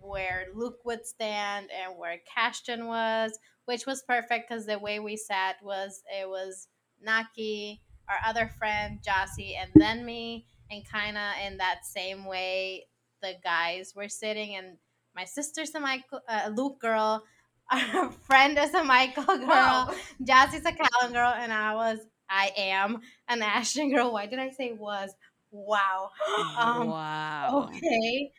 where 0.00 0.46
Luke 0.54 0.84
would 0.84 1.06
stand 1.06 1.68
and 1.70 1.98
where 1.98 2.18
Cashton 2.32 2.86
was, 2.86 3.38
which 3.64 3.86
was 3.86 4.02
perfect 4.02 4.48
because 4.48 4.66
the 4.66 4.78
way 4.78 4.98
we 4.98 5.16
sat 5.16 5.56
was 5.62 6.02
it 6.14 6.28
was 6.28 6.68
Naki, 7.00 7.80
our 8.08 8.18
other 8.26 8.50
friend 8.58 9.00
Jossie, 9.02 9.56
and 9.60 9.70
then 9.74 10.04
me, 10.04 10.46
and 10.70 10.86
kind 10.88 11.16
of 11.16 11.32
in 11.46 11.58
that 11.58 11.84
same 11.84 12.24
way 12.24 12.86
the 13.22 13.34
guys 13.42 13.94
were 13.94 14.08
sitting, 14.08 14.56
and 14.56 14.76
my 15.14 15.24
sister's 15.24 15.74
a 15.74 15.80
Michael, 15.80 16.20
uh, 16.28 16.50
Luke 16.54 16.80
girl, 16.80 17.24
our 17.72 18.10
friend 18.12 18.58
is 18.58 18.74
a 18.74 18.84
Michael 18.84 19.24
girl, 19.38 19.46
Wow. 19.46 19.94
Jossie's 20.22 20.66
a 20.66 20.72
Calum 20.72 21.12
girl, 21.12 21.32
and 21.36 21.52
I 21.52 21.74
was 21.74 21.98
I 22.28 22.52
am 22.56 23.00
an 23.28 23.42
Ashton 23.56 23.92
girl. 23.94 24.12
Why 24.12 24.26
did 24.26 24.38
I 24.38 24.50
say 24.50 24.72
was? 24.72 25.10
Wow. 25.50 26.10
Um, 26.58 26.88
wow. 26.88 27.68
okay. 27.68 28.32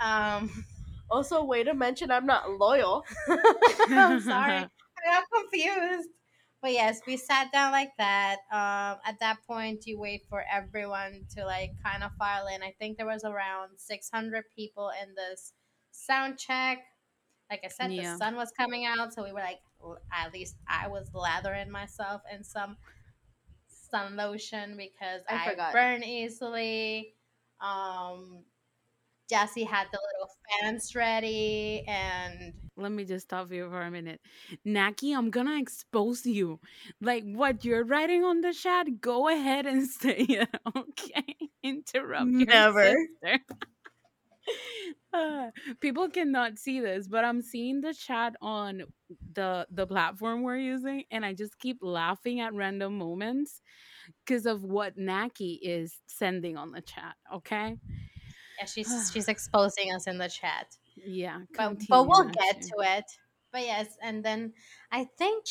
Um, 0.00 0.64
Also, 1.10 1.42
way 1.44 1.64
to 1.64 1.74
mention 1.74 2.10
I'm 2.10 2.26
not 2.26 2.50
loyal. 2.50 3.04
I'm 3.28 4.20
sorry. 4.20 4.54
I 4.58 4.68
got 5.04 5.24
confused. 5.34 6.08
But 6.62 6.72
yes, 6.72 7.00
we 7.06 7.16
sat 7.16 7.50
down 7.52 7.72
like 7.72 7.92
that. 7.96 8.36
Um, 8.52 8.98
at 9.06 9.18
that 9.20 9.38
point, 9.46 9.86
you 9.86 9.98
wait 9.98 10.26
for 10.28 10.44
everyone 10.52 11.24
to 11.36 11.44
like 11.44 11.72
kind 11.82 12.04
of 12.04 12.10
file 12.18 12.46
in. 12.48 12.62
I 12.62 12.74
think 12.78 12.98
there 12.98 13.06
was 13.06 13.24
around 13.24 13.70
600 13.78 14.44
people 14.54 14.90
in 15.02 15.14
this 15.14 15.54
sound 15.90 16.38
check. 16.38 16.78
Like 17.50 17.62
I 17.64 17.68
said, 17.68 17.92
Yeah. 17.92 18.12
the 18.12 18.18
sun 18.18 18.36
was 18.36 18.52
coming 18.52 18.84
out, 18.84 19.12
so 19.14 19.24
we 19.24 19.32
were 19.32 19.40
like, 19.40 19.60
at 20.12 20.32
least 20.32 20.56
I 20.68 20.88
was 20.88 21.10
lathering 21.14 21.70
myself 21.70 22.22
in 22.32 22.44
some 22.44 22.76
sun 23.90 24.16
lotion 24.16 24.76
because 24.76 25.22
I 25.28 25.56
I, 25.58 25.72
burn 25.72 26.04
easily. 26.04 27.14
Um, 27.60 28.44
Jessie 29.30 29.64
had 29.64 29.86
the 29.92 30.00
little 30.12 30.30
fans 30.62 30.94
ready, 30.96 31.84
and 31.86 32.52
Let 32.76 32.92
me 32.92 33.04
just 33.04 33.26
stop 33.26 33.52
you 33.52 33.68
for 33.70 33.82
a 33.82 33.90
minute. 33.90 34.20
Naki, 34.64 35.12
I'm 35.12 35.30
gonna 35.30 35.58
expose 35.60 36.26
you. 36.26 36.60
Like 37.00 37.24
what 37.24 37.64
you're 37.64 37.84
writing 37.84 38.24
on 38.24 38.40
the 38.40 38.52
chat, 38.54 39.00
go 39.00 39.28
ahead 39.28 39.66
and 39.66 39.86
say 40.02 40.16
it, 40.28 40.48
okay? 40.76 41.36
Interrupt 41.62 42.40
your 42.40 42.48
Never. 42.48 42.82
sister. 42.82 43.40
Uh, 45.12 45.50
people 45.80 46.08
cannot 46.08 46.58
see 46.58 46.80
this, 46.80 47.08
but 47.08 47.24
I'm 47.24 47.42
seeing 47.42 47.80
the 47.80 47.94
chat 47.94 48.34
on 48.40 48.84
the 49.34 49.66
the 49.70 49.86
platform 49.86 50.42
we're 50.42 50.56
using, 50.58 51.04
and 51.10 51.24
I 51.24 51.34
just 51.34 51.58
keep 51.58 51.78
laughing 51.82 52.40
at 52.40 52.54
random 52.54 52.96
moments 52.98 53.60
because 54.24 54.46
of 54.46 54.64
what 54.64 54.96
Naki 54.96 55.54
is 55.62 55.98
sending 56.06 56.56
on 56.56 56.72
the 56.72 56.80
chat. 56.80 57.16
Okay, 57.34 57.76
yeah, 58.60 58.66
she's 58.66 59.10
she's 59.12 59.28
exposing 59.28 59.92
us 59.94 60.06
in 60.06 60.18
the 60.18 60.28
chat. 60.28 60.76
yeah, 60.96 61.40
but, 61.56 61.78
but 61.88 62.06
we'll 62.08 62.28
get 62.28 62.62
to 62.62 62.74
it. 62.80 63.04
But 63.52 63.62
yes, 63.62 63.96
and 64.02 64.24
then 64.24 64.54
I 64.92 65.04
think 65.04 65.46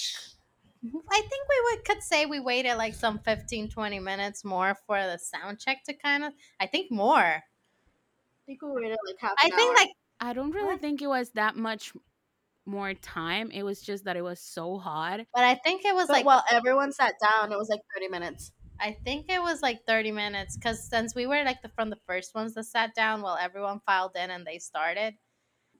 I 1.12 1.22
think 1.22 1.48
we 1.50 1.62
would 1.76 1.86
could 1.86 2.02
say 2.04 2.26
we 2.26 2.40
waited 2.40 2.76
like 2.76 2.94
some 2.94 3.20
15 3.20 3.70
20 3.70 4.00
minutes 4.00 4.44
more 4.46 4.76
for 4.76 4.98
the 5.02 5.18
sound 5.18 5.60
check 5.60 5.84
to 5.86 5.94
kind 5.94 6.24
of 6.24 6.34
I 6.60 6.68
think 6.68 6.92
more. 6.92 7.20
I 7.20 7.44
think 8.46 8.62
we 8.62 8.72
waited 8.72 8.98
like 9.08 9.20
half 9.20 9.40
I 9.42 9.50
think 9.50 9.76
hour. 9.76 9.76
like 9.78 9.90
I 10.20 10.34
don't 10.34 10.52
really 10.52 10.76
What? 10.76 10.78
think 10.78 11.02
it 11.02 11.08
was 11.08 11.32
that 11.32 11.56
much 11.56 11.94
more 12.66 12.94
time. 12.96 13.52
It 13.52 13.64
was 13.64 13.82
just 13.82 14.06
that 14.06 14.18
it 14.18 14.24
was 14.24 14.42
so 14.42 14.80
hot. 14.80 15.22
but 15.34 15.44
I 15.44 15.56
think 15.56 15.86
it 15.86 15.94
was 15.96 16.10
but 16.10 16.12
like 16.12 16.26
while 16.26 16.44
everyone 16.52 16.92
sat 16.92 17.16
down, 17.22 17.52
it 17.52 17.58
was 17.58 17.70
like 17.70 17.82
30 17.96 18.10
minutes. 18.10 18.52
I 18.80 18.94
think 18.94 19.30
it 19.30 19.42
was 19.42 19.62
like 19.62 19.86
30 19.86 20.12
minutes 20.12 20.58
cuz 20.58 20.88
since 20.90 21.14
we 21.16 21.28
were 21.28 21.44
like 21.44 21.62
the 21.62 21.70
from 21.70 21.90
the 21.90 22.02
first 22.08 22.34
ones 22.36 22.54
that 22.56 22.64
sat 22.66 22.96
down 22.96 23.22
while 23.22 23.38
everyone 23.38 23.80
filed 23.82 24.16
in 24.16 24.30
and 24.32 24.46
they 24.46 24.60
started. 24.60 25.18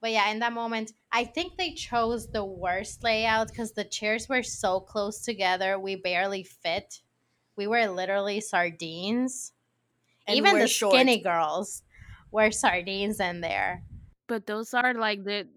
But 0.02 0.12
yeah, 0.12 0.30
in 0.32 0.40
that 0.40 0.54
moment, 0.54 0.94
I 1.12 1.26
think 1.26 1.58
they 1.58 1.74
chose 1.74 2.30
the 2.32 2.46
worst 2.46 3.04
layout 3.04 3.54
cuz 3.56 3.74
the 3.74 3.86
chairs 3.86 4.30
were 4.30 4.44
so 4.44 4.80
close 4.82 5.22
together, 5.24 5.80
we 5.80 5.96
barely 5.96 6.44
fit. 6.44 7.02
We 7.56 7.68
were 7.68 7.88
literally 7.88 8.42
sardines. 8.42 9.54
And 10.28 10.46
Even 10.46 10.60
the 10.60 10.68
short. 10.68 11.10
skinny 11.10 11.22
girls 11.22 11.84
were 12.32 12.52
sardines 12.52 13.20
in 13.20 13.42
there. 13.42 13.84
But 14.28 14.46
those 14.46 14.74
are 14.74 14.94
like 14.94 15.24
the 15.24 15.50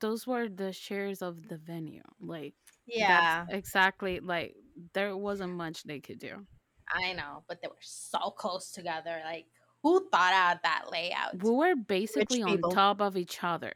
those 0.00 0.26
were 0.26 0.48
the 0.48 0.72
shares 0.72 1.22
of 1.22 1.48
the 1.48 1.56
venue. 1.58 2.02
Like 2.20 2.54
Yeah, 2.86 3.48
exactly 3.48 4.20
like 4.20 4.56
there 4.94 5.16
wasn't 5.16 5.54
much 5.54 5.82
they 5.84 6.00
could 6.00 6.18
do. 6.18 6.46
I 6.92 7.12
know, 7.12 7.44
but 7.48 7.60
they 7.62 7.68
were 7.68 7.76
so 7.80 8.30
close 8.30 8.70
together. 8.72 9.20
Like, 9.24 9.46
who 9.82 10.08
thought 10.10 10.32
out 10.32 10.62
that 10.62 10.90
layout? 10.90 11.42
We 11.42 11.50
were 11.50 11.76
basically 11.76 12.42
on 12.42 12.60
top 12.64 13.00
of 13.00 13.16
each 13.16 13.42
other. 13.42 13.72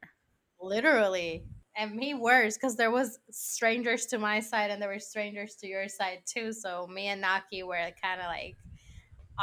Literally. 0.61 1.45
And 1.77 1.95
me 1.97 2.15
worse 2.15 2.57
because 2.57 2.77
there 2.77 2.91
was 2.91 3.19
strangers 3.31 4.07
to 4.07 4.19
my 4.19 4.41
side 4.41 4.71
and 4.71 4.81
there 4.81 4.89
were 4.89 5.01
strangers 5.01 5.57
to 5.57 5.67
your 5.67 5.89
side 5.89 6.23
too. 6.25 6.53
So 6.53 6.87
me 6.87 7.07
and 7.09 7.21
Naki 7.21 7.63
were 7.65 7.91
kind 8.01 8.21
of 8.21 8.27
like 8.27 8.57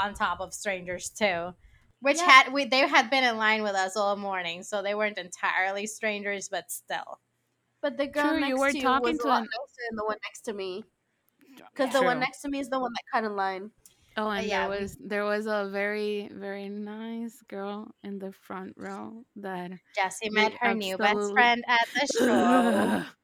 on 0.02 0.14
top 0.14 0.40
of 0.40 0.54
strangers 0.54 1.10
too. 1.10 1.54
Which 2.02 2.18
Yeah. 2.18 2.26
had 2.26 2.54
we 2.54 2.66
they 2.66 2.88
had 2.88 3.10
been 3.10 3.24
in 3.24 3.38
line 3.38 3.64
with 3.64 3.76
us 3.76 3.96
all 3.98 4.16
morning, 4.16 4.64
so 4.64 4.82
they 4.82 4.96
weren't 4.96 5.18
entirely 5.18 5.88
strangers, 5.88 6.50
but 6.50 6.72
still. 6.72 7.22
But 7.82 7.98
the 7.98 8.08
girl 8.08 8.30
True, 8.30 8.40
you 8.40 8.56
next 8.56 8.60
were 8.60 8.72
to 8.72 8.80
you 8.80 9.00
was 9.00 9.18
to 9.20 9.24
a 9.24 9.28
lot 9.28 9.44
an- 9.44 9.50
nicer 9.52 9.82
than 9.90 9.98
the 9.98 10.06
one 10.06 10.18
next 10.24 10.42
to 10.44 10.54
me. 10.54 10.86
Because 11.74 11.92
the 11.92 12.04
one 12.04 12.20
next 12.20 12.42
to 12.42 12.50
me 12.50 12.60
is 12.60 12.70
the 12.70 12.80
one 12.80 12.92
that 12.94 13.04
cut 13.12 13.24
in 13.26 13.36
line. 13.36 13.72
Oh, 14.18 14.30
and 14.30 14.50
yeah, 14.50 14.68
there 14.68 14.68
we- 14.78 14.84
was 14.84 14.98
there 15.00 15.24
was 15.24 15.46
a 15.48 15.70
very 15.72 16.30
very 16.34 16.68
nice 16.70 17.42
girl 17.44 17.96
in 18.04 18.20
the 18.20 18.32
front 18.34 18.74
row 18.78 19.24
that 19.38 19.72
Jesse 19.96 20.30
met 20.30 20.52
her 20.60 20.74
new 20.74 20.98
best 20.98 21.32
friend 21.32 21.64
at 21.66 21.88
the 21.94 22.06
show. 22.08 23.00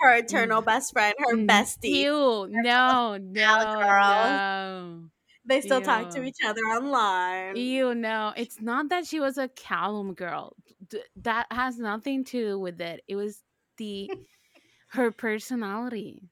Her 0.00 0.16
eternal 0.16 0.62
best 0.62 0.92
friend, 0.92 1.14
her 1.18 1.36
Mm, 1.36 1.46
bestie. 1.46 2.06
Ew, 2.06 2.46
no, 2.50 3.16
no, 3.18 3.64
girl. 3.78 4.00
no. 4.00 5.10
They 5.46 5.62
still 5.62 5.80
talk 5.80 6.10
to 6.10 6.22
each 6.24 6.36
other 6.44 6.60
online. 6.60 7.62
You 7.62 7.94
know, 7.94 8.32
it's 8.36 8.60
not 8.60 8.88
that 8.90 9.06
she 9.06 9.20
was 9.20 9.38
a 9.38 9.48
Calum 9.48 10.14
girl. 10.14 10.56
D- 10.88 11.02
that 11.16 11.46
has 11.52 11.78
nothing 11.78 12.24
to 12.24 12.40
do 12.40 12.58
with 12.58 12.80
it. 12.80 13.02
It 13.08 13.16
was 13.16 13.42
the 13.78 14.12
her 14.90 15.12
personality, 15.12 16.30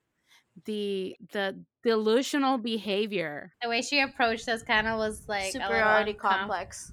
the 0.65 1.15
the 1.31 1.63
delusional 1.83 2.57
behavior. 2.57 3.53
the 3.61 3.69
way 3.69 3.81
she 3.81 3.99
approached 3.99 4.47
us 4.49 4.63
kind 4.63 4.87
of 4.87 4.97
was 4.97 5.27
like 5.27 5.53
a 5.53 5.57
little 5.57 5.67
Superiority 5.67 6.13
uncom- 6.13 6.19
complex. 6.19 6.91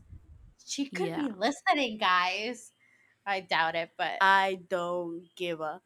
She 0.66 0.88
could 0.88 1.08
Yeah. 1.08 1.22
be 1.28 1.32
listening, 1.36 1.98
guys. 1.98 2.72
I 3.26 3.40
doubt 3.40 3.74
it, 3.74 3.90
but 3.96 4.12
I 4.20 4.60
don't 4.68 5.22
give 5.36 5.60
a. 5.60 5.80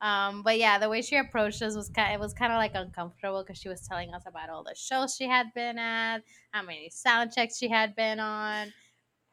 um, 0.00 0.42
but 0.42 0.58
yeah, 0.58 0.78
the 0.78 0.88
way 0.88 1.02
she 1.02 1.16
approached 1.16 1.60
us 1.62 1.74
was 1.74 1.88
kind. 1.88 2.14
It 2.14 2.20
was 2.20 2.32
kind 2.34 2.52
of 2.52 2.56
like 2.56 2.72
uncomfortable 2.74 3.42
because 3.42 3.58
she 3.60 3.68
was 3.68 3.86
telling 3.86 4.14
us 4.14 4.22
about 4.26 4.48
all 4.48 4.62
the 4.64 4.74
shows 4.76 5.16
she 5.16 5.26
had 5.28 5.46
been 5.54 5.78
at, 5.78 6.22
how 6.52 6.62
many 6.62 6.88
sound 6.90 7.32
checks 7.32 7.58
she 7.58 7.68
had 7.68 7.96
been 7.96 8.20
on, 8.20 8.72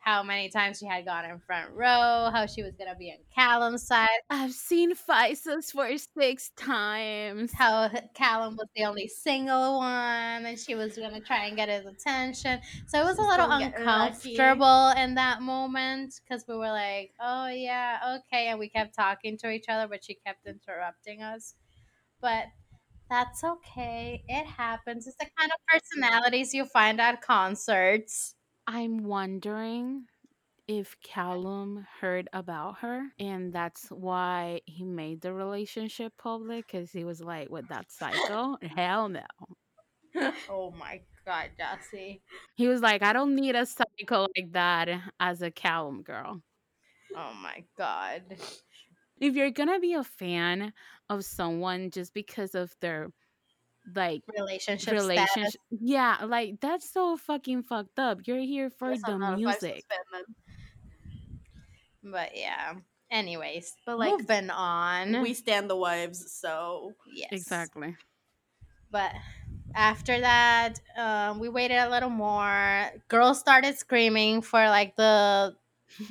how 0.06 0.24
many 0.24 0.50
times 0.50 0.80
she 0.80 0.86
had 0.86 1.06
gone 1.06 1.26
in 1.26 1.40
front 1.40 1.72
row, 1.72 2.30
how 2.32 2.46
she 2.46 2.64
was 2.64 2.76
gonna 2.76 2.96
be 2.96 3.12
on 3.12 3.18
Calum's 3.34 3.86
side, 3.88 4.10
I've 4.30 4.54
seen 4.54 4.96
5SOS 4.96 5.72
for 5.72 5.90
six 5.98 6.50
times. 6.56 7.52
how 7.54 7.90
Callum 8.14 8.56
was 8.56 8.68
the 8.76 8.86
only 8.86 9.08
single 9.08 9.78
one, 9.80 10.46
and 10.46 10.60
she 10.60 10.76
was 10.76 10.98
gonna 10.98 11.22
try 11.22 11.46
and 11.46 11.56
get 11.56 11.70
his 11.70 11.86
attention. 11.86 12.62
So 12.88 13.02
it 13.02 13.04
was 13.04 13.18
a 13.18 13.22
little 13.22 13.48
gonna 13.48 13.58
get 13.58 13.80
lucky. 13.80 14.36
uncomfortable 14.38 14.90
in 14.98 15.16
that 15.16 15.42
moment 15.42 16.20
because 16.24 16.46
we 16.48 16.56
were 16.56 16.70
like, 16.72 17.14
"Oh 17.20 17.48
yeah, 17.48 18.18
okay," 18.20 18.48
and 18.48 18.60
we 18.60 18.70
kept 18.70 18.96
talking 18.96 19.38
to 19.40 19.50
each 19.52 19.66
other, 19.70 19.88
but 19.88 20.04
she 20.04 20.16
kept 20.16 20.46
interrupting 20.48 21.22
us. 21.24 21.56
But 22.22 22.48
that's 23.10 23.44
okay. 23.44 24.24
It 24.28 24.46
happens. 24.46 25.08
It's 25.08 25.18
the 25.18 25.30
kind 25.38 25.52
of 25.52 25.60
personalities 25.68 26.54
you 26.54 26.66
find 26.66 27.02
at 27.02 27.22
concerts. 27.22 28.35
I'm 28.68 29.04
wondering 29.04 30.06
if 30.68 30.96
Calum 31.02 31.86
heard 32.02 32.28
about 32.34 32.80
her 32.80 33.04
and 33.20 33.54
that's 33.54 33.88
why 33.90 34.62
he 34.66 34.84
made 34.84 35.22
the 35.22 35.34
relationship 35.34 36.14
public 36.18 36.68
because 36.68 36.92
he 36.92 37.04
was 37.04 37.22
like, 37.22 37.50
with 37.50 37.68
that 37.70 37.92
psycho? 37.92 38.58
Hell 38.76 39.10
no. 39.10 39.22
Oh 40.50 40.72
my 40.72 41.02
god, 41.26 41.52
Jessie. 41.58 42.22
He 42.56 42.68
was 42.68 42.82
like, 42.82 43.04
I 43.04 43.14
don't 43.14 43.36
need 43.36 43.56
a 43.56 43.66
psycho 43.66 44.28
like 44.36 44.52
that 44.54 44.90
as 45.20 45.42
a 45.42 45.52
Calum 45.52 46.02
girl. 46.02 46.42
Oh 47.16 47.34
my 47.42 47.64
god. 47.78 48.24
If 49.20 49.36
you're 49.36 49.52
gonna 49.52 49.80
be 49.80 49.94
a 49.94 50.04
fan 50.04 50.74
of 51.10 51.26
someone 51.26 51.92
just 51.92 52.14
because 52.14 52.56
of 52.56 52.76
their 52.82 53.10
like 53.94 54.24
Relationship 54.38 55.00
status. 55.00 55.56
Yeah, 55.70 56.18
like 56.26 56.60
that's 56.62 56.92
so 56.92 57.18
fucking 57.18 57.64
fucked 57.64 58.00
up. 58.00 58.20
You're 58.26 58.40
here 58.40 58.70
for 58.70 58.96
the 58.98 59.04
I'm 59.08 59.20
not 59.20 59.28
a 59.40 59.44
five 59.44 59.62
music. 59.62 59.84
But 62.04 62.32
yeah. 62.36 62.74
Anyways, 63.12 63.74
But, 63.86 64.00
like, 64.00 64.12
moving 64.12 64.50
on. 64.50 65.22
We 65.22 65.34
stand 65.34 65.70
the 65.70 65.76
wives, 65.76 66.32
so 66.32 66.94
yes. 67.14 67.30
Exactly. 67.32 67.96
But 68.92 69.12
after 69.76 70.20
that, 70.20 70.80
um, 70.98 71.40
we 71.40 71.50
waited 71.50 71.78
a 71.78 71.90
little 71.90 72.10
more. 72.10 72.92
Girls 73.08 73.40
started 73.40 73.78
screaming 73.78 74.42
for 74.42 74.68
like 74.70 74.96
the 74.96 75.56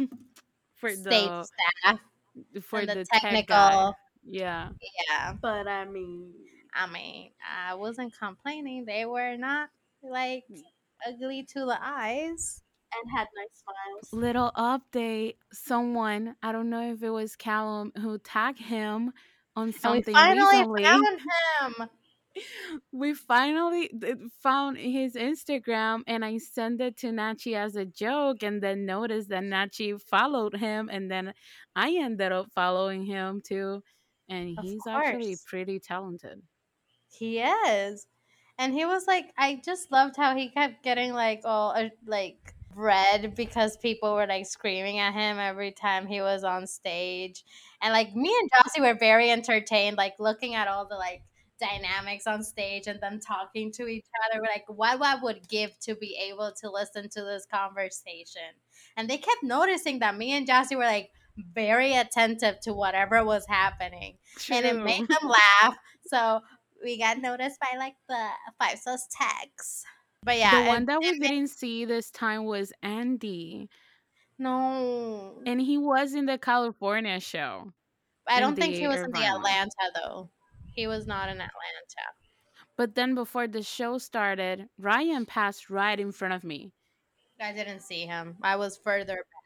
For 0.77 0.91
stage 0.91 1.29
the 1.29 1.45
staff 1.83 1.99
for 2.63 2.81
the, 2.87 2.95
the 2.95 3.05
tech 3.05 3.23
technical. 3.23 3.57
guy. 3.57 3.93
Yeah. 4.27 4.69
Yeah. 5.09 5.33
but 5.41 5.67
I 5.67 5.85
mean 5.85 6.33
I 6.75 6.87
mean, 6.89 7.31
I 7.69 7.75
wasn't 7.75 8.19
complaining. 8.19 8.85
They 8.85 9.07
were 9.07 9.37
not 9.37 9.71
like 10.03 10.45
mm. 10.51 10.61
ugly 11.07 11.45
to 11.53 11.61
the 11.61 11.79
eyes. 11.81 12.63
and 12.93 13.11
had 13.17 13.29
nice 13.37 13.63
smiles. 13.63 14.13
Little 14.13 14.53
update. 14.57 15.37
Someone, 15.53 16.37
I 16.43 16.53
don't 16.53 16.71
know 16.71 16.93
if 16.93 17.03
it 17.03 17.11
was 17.11 17.37
Calum 17.37 17.93
who 18.01 18.19
tagged 18.19 18.61
him 18.61 19.13
on 19.57 19.73
something. 19.73 20.15
And 20.17 20.39
we 20.39 20.41
something 20.41 20.55
finally 20.55 20.57
recently. 20.57 20.85
found 20.85 21.21
him. 21.81 21.89
we 22.93 23.15
finally 23.15 23.91
uh, 24.05 24.15
found 24.43 24.77
his 24.77 25.15
Instagram 25.15 26.03
and 26.07 26.25
I 26.25 26.39
sent 26.39 26.81
it 26.81 26.97
to 26.99 27.09
Nachi 27.09 27.57
as 27.57 27.77
a 27.77 27.85
joke 27.85 28.43
and 28.43 28.63
then 28.63 28.87
noticed 28.87 29.29
that 29.29 29.45
Nachi 29.45 30.01
followed 30.01 30.57
him 30.57 30.89
and 30.93 31.11
then 31.11 31.33
I 31.77 31.97
ended 32.01 32.33
up 32.33 32.49
following 32.55 33.05
him 33.05 33.43
too. 33.45 33.83
And 34.29 34.59
Of 34.59 34.65
he's 34.65 34.81
actually 34.89 35.37
pretty 35.47 35.79
talented. 35.79 36.43
He 37.19 37.41
is. 37.41 38.07
And 38.59 38.73
he 38.73 38.85
was 38.85 39.07
like, 39.07 39.27
I 39.37 39.61
just 39.65 39.91
loved 39.91 40.17
how 40.17 40.37
he 40.37 40.49
kept 40.49 40.83
getting 40.83 41.13
like 41.13 41.41
all 41.45 41.73
uh, 41.77 41.89
like 42.07 42.55
red 42.77 43.35
because 43.35 43.77
people 43.77 44.15
were 44.15 44.27
like 44.27 44.47
screaming 44.47 44.99
at 44.99 45.13
him 45.13 45.39
every 45.39 45.73
time 45.73 46.07
he 46.07 46.21
was 46.21 46.45
on 46.45 46.67
stage. 46.67 47.45
And 47.83 47.93
like 47.93 48.15
me 48.15 48.33
and 48.41 48.51
Jossie 48.51 48.81
were 48.81 48.99
very 48.99 49.31
entertained, 49.31 49.97
like 49.97 50.15
looking 50.19 50.55
at 50.55 50.69
all 50.69 50.87
the 50.87 50.97
like 50.97 51.23
dynamics 51.61 52.27
on 52.27 52.43
stage 52.43 52.87
and 52.87 53.01
them 53.01 53.21
talking 53.21 53.73
to 53.73 53.87
each 53.87 54.07
other. 54.25 54.41
We're 54.41 54.53
like, 54.53 54.65
what 54.69 55.01
I 55.03 55.21
would 55.23 55.49
give 55.49 55.79
to 55.81 55.95
be 55.95 56.17
able 56.31 56.53
to 56.61 56.71
listen 56.71 57.09
to 57.11 57.23
this 57.23 57.47
conversation. 57.53 58.43
And 58.97 59.09
they 59.09 59.19
kept 59.19 59.43
noticing 59.43 60.01
that 60.01 60.17
me 60.17 60.33
and 60.33 60.47
Jossie 60.47 60.77
were 60.77 60.85
like 60.85 61.11
very 61.37 61.95
attentive 61.95 62.61
to 62.61 62.73
whatever 62.73 63.25
was 63.25 63.45
happening 63.49 64.19
and 64.51 64.65
it 64.65 64.77
made 64.77 65.09
them 65.09 65.29
laugh. 65.29 65.77
So 66.07 66.41
we 66.85 66.99
got 66.99 67.19
noticed 67.19 67.59
by 67.61 67.77
like 67.79 67.95
the 68.09 68.29
5SOS 68.61 69.01
tags. 69.11 69.85
But 70.23 70.39
yeah, 70.39 70.63
the 70.63 70.69
one 70.69 70.87
that 70.87 71.01
we 71.01 71.19
didn't 71.19 71.49
see 71.49 71.85
this 71.85 72.11
time 72.11 72.45
was 72.45 72.73
Andy. 72.83 73.69
no, 74.39 75.43
And 75.47 75.61
he 75.61 75.79
was 75.79 76.15
in 76.15 76.27
the 76.27 76.39
California 76.39 77.21
show. 77.21 77.73
I 78.27 78.41
don't 78.41 78.57
think 78.57 78.75
he 78.75 78.87
was 78.87 79.01
in 79.01 79.11
the 79.11 79.25
Atlanta 79.25 79.91
though. 79.95 80.31
He 80.75 80.87
was 80.87 81.07
not 81.07 81.29
in 81.29 81.35
Atlanta. 81.35 81.51
But 82.77 82.95
then 82.95 83.15
before 83.15 83.47
the 83.47 83.63
show 83.63 83.99
started, 83.99 84.69
Ryan 84.79 85.27
passed 85.27 85.71
right 85.71 85.99
in 85.99 86.11
front 86.11 86.35
of 86.35 86.43
me. 86.43 86.73
I 87.41 87.53
didn't 87.53 87.81
see 87.81 88.07
him. 88.07 88.37
I 88.43 88.57
was 88.57 88.77
further. 88.77 89.15
back. 89.15 89.45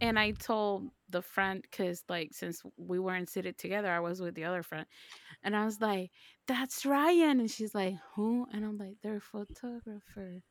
And 0.00 0.18
I 0.18 0.32
told 0.32 0.90
the 1.14 1.22
friend, 1.22 1.62
because 1.62 2.04
like 2.10 2.30
since 2.34 2.62
we 2.78 3.00
weren't 3.00 3.30
seated 3.30 3.58
together, 3.58 3.90
I 3.90 4.00
was 4.00 4.20
with 4.20 4.34
the 4.36 4.44
other 4.44 4.62
friend. 4.62 4.86
And 5.44 5.56
I 5.56 5.64
was 5.64 5.80
like, 5.80 6.10
that's 6.46 6.86
Ryan. 6.86 7.40
And 7.40 7.50
she's 7.50 7.74
like, 7.74 7.96
who? 8.16 8.46
And 8.52 8.64
I'm 8.64 8.78
like, 8.78 8.96
they're 9.02 9.16
a 9.18 9.20
photographer. 9.20 10.42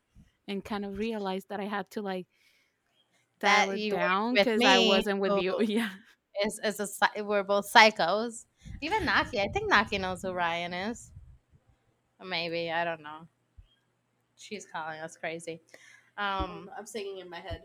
And 0.48 0.64
kind 0.64 0.84
of 0.86 0.98
realized 0.98 1.48
that 1.50 1.60
I 1.60 1.66
had 1.66 1.90
to 1.92 2.02
like 2.02 2.26
That 3.40 3.66
dial 3.66 3.70
it 3.72 3.80
you 3.80 3.92
down 3.92 4.34
because 4.34 4.60
I 4.64 4.78
wasn't 4.80 5.20
with 5.20 5.42
you. 5.42 5.60
Yeah. 5.62 5.90
Is 6.44 6.60
is 6.64 6.80
a 6.80 7.22
we're 7.24 7.44
both 7.44 7.72
psychos. 7.72 8.46
Even 8.80 9.04
Naki, 9.04 9.40
I 9.40 9.48
think 9.48 9.68
Naki 9.70 9.98
knows 9.98 10.22
who 10.22 10.32
Ryan 10.32 10.72
is. 10.74 11.12
Or 12.20 12.26
maybe 12.26 12.70
I 12.72 12.84
don't 12.84 13.02
know. 13.02 13.28
She's 14.36 14.66
calling 14.66 15.00
us 15.00 15.16
crazy. 15.16 15.62
Um, 16.18 16.70
I'm 16.78 16.86
singing 16.86 17.18
in 17.18 17.30
my 17.30 17.40
head. 17.40 17.62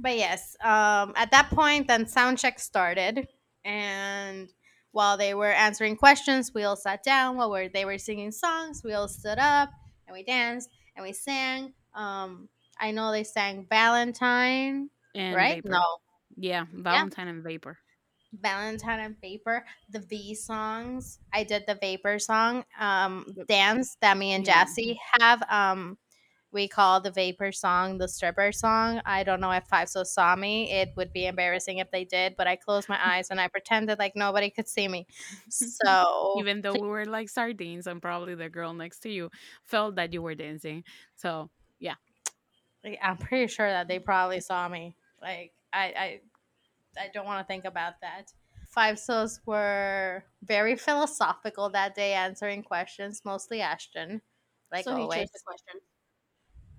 But 0.00 0.16
yes, 0.16 0.56
um, 0.62 1.12
at 1.16 1.30
that 1.32 1.50
point, 1.50 1.88
then 1.88 2.06
sound 2.06 2.38
check 2.38 2.58
started, 2.58 3.28
and 3.64 4.48
while 4.92 5.16
they 5.16 5.34
were 5.34 5.52
answering 5.52 5.96
questions, 5.96 6.52
we 6.54 6.64
all 6.64 6.76
sat 6.76 7.02
down. 7.04 7.36
While 7.36 7.50
we're, 7.50 7.68
they 7.68 7.84
were 7.84 7.98
singing 7.98 8.32
songs, 8.32 8.82
we 8.84 8.92
all 8.92 9.08
stood 9.08 9.38
up 9.38 9.70
and 10.06 10.14
we 10.14 10.24
danced 10.24 10.68
and 10.96 11.04
we 11.04 11.12
sang. 11.12 11.72
Um, 11.94 12.48
I 12.80 12.90
know 12.90 13.12
they 13.12 13.22
sang 13.24 13.66
Valentine, 13.70 14.90
And 15.14 15.36
right? 15.36 15.56
Vapor. 15.62 15.68
No, 15.68 15.82
Yeah. 16.36 16.64
Valentine 16.72 17.28
and 17.28 17.44
Vapor. 17.44 17.78
Valentine 18.32 19.00
and 19.00 19.16
Vapor, 19.20 19.64
the 19.90 20.00
V 20.00 20.34
songs. 20.34 21.18
I 21.32 21.44
did 21.44 21.64
the 21.66 21.74
Vapor 21.80 22.18
song 22.18 22.64
um, 22.78 23.26
dance 23.48 23.96
that 24.00 24.16
me 24.16 24.32
and 24.32 24.44
Yeah. 24.44 24.64
Jassy 24.64 24.98
have. 25.20 25.42
Um, 25.50 25.98
we 26.52 26.66
call 26.66 27.00
the 27.00 27.10
Vapor 27.10 27.52
song 27.52 27.98
the 27.98 28.08
stripper 28.08 28.52
song. 28.52 29.00
I 29.04 29.22
don't 29.22 29.40
know 29.40 29.50
if 29.52 29.68
5SOS 29.68 30.06
saw 30.06 30.34
me. 30.36 30.70
It 30.70 30.92
would 30.96 31.12
be 31.12 31.26
embarrassing 31.26 31.78
if 31.78 31.90
they 31.90 32.04
did, 32.04 32.34
but 32.36 32.46
I 32.46 32.56
closed 32.56 32.88
my 32.88 32.98
eyes 33.02 33.30
and 33.30 33.40
I 33.40 33.48
pretended 33.48 33.98
like 33.98 34.16
nobody 34.16 34.50
could 34.50 34.68
see 34.68 34.88
me. 34.88 35.06
So 35.48 36.34
Even 36.38 36.60
though 36.60 36.72
we 36.72 36.88
were 36.88 37.04
like 37.04 37.28
sardines 37.28 37.86
and 37.86 38.02
probably 38.02 38.34
the 38.34 38.48
girl 38.48 38.74
next 38.74 39.00
to 39.00 39.10
you 39.10 39.30
felt 39.64 39.96
that 39.96 40.12
you 40.12 40.22
were 40.22 40.34
dancing. 40.34 40.84
So 41.16 41.50
yeah. 41.78 41.94
I'm 43.02 43.18
pretty 43.18 43.46
sure 43.46 43.68
that 43.68 43.88
they 43.88 43.98
probably 43.98 44.40
saw 44.40 44.68
me. 44.68 44.96
Like 45.20 45.52
I 45.72 45.82
I, 45.84 46.20
I 46.98 47.08
don't 47.12 47.26
want 47.26 47.46
to 47.46 47.50
think 47.50 47.64
about 47.64 48.00
that. 48.00 48.32
5SOS 48.76 49.40
were 49.46 50.24
very 50.42 50.76
philosophical 50.76 51.70
that 51.70 51.94
day, 51.94 52.12
answering 52.12 52.62
questions, 52.62 53.22
mostly 53.24 53.60
Ashton, 53.60 54.22
like 54.72 54.84
so 54.84 54.94
he 54.94 55.02
always. 55.02 55.18
changed 55.18 55.32
the 55.34 55.40
question. 55.44 55.80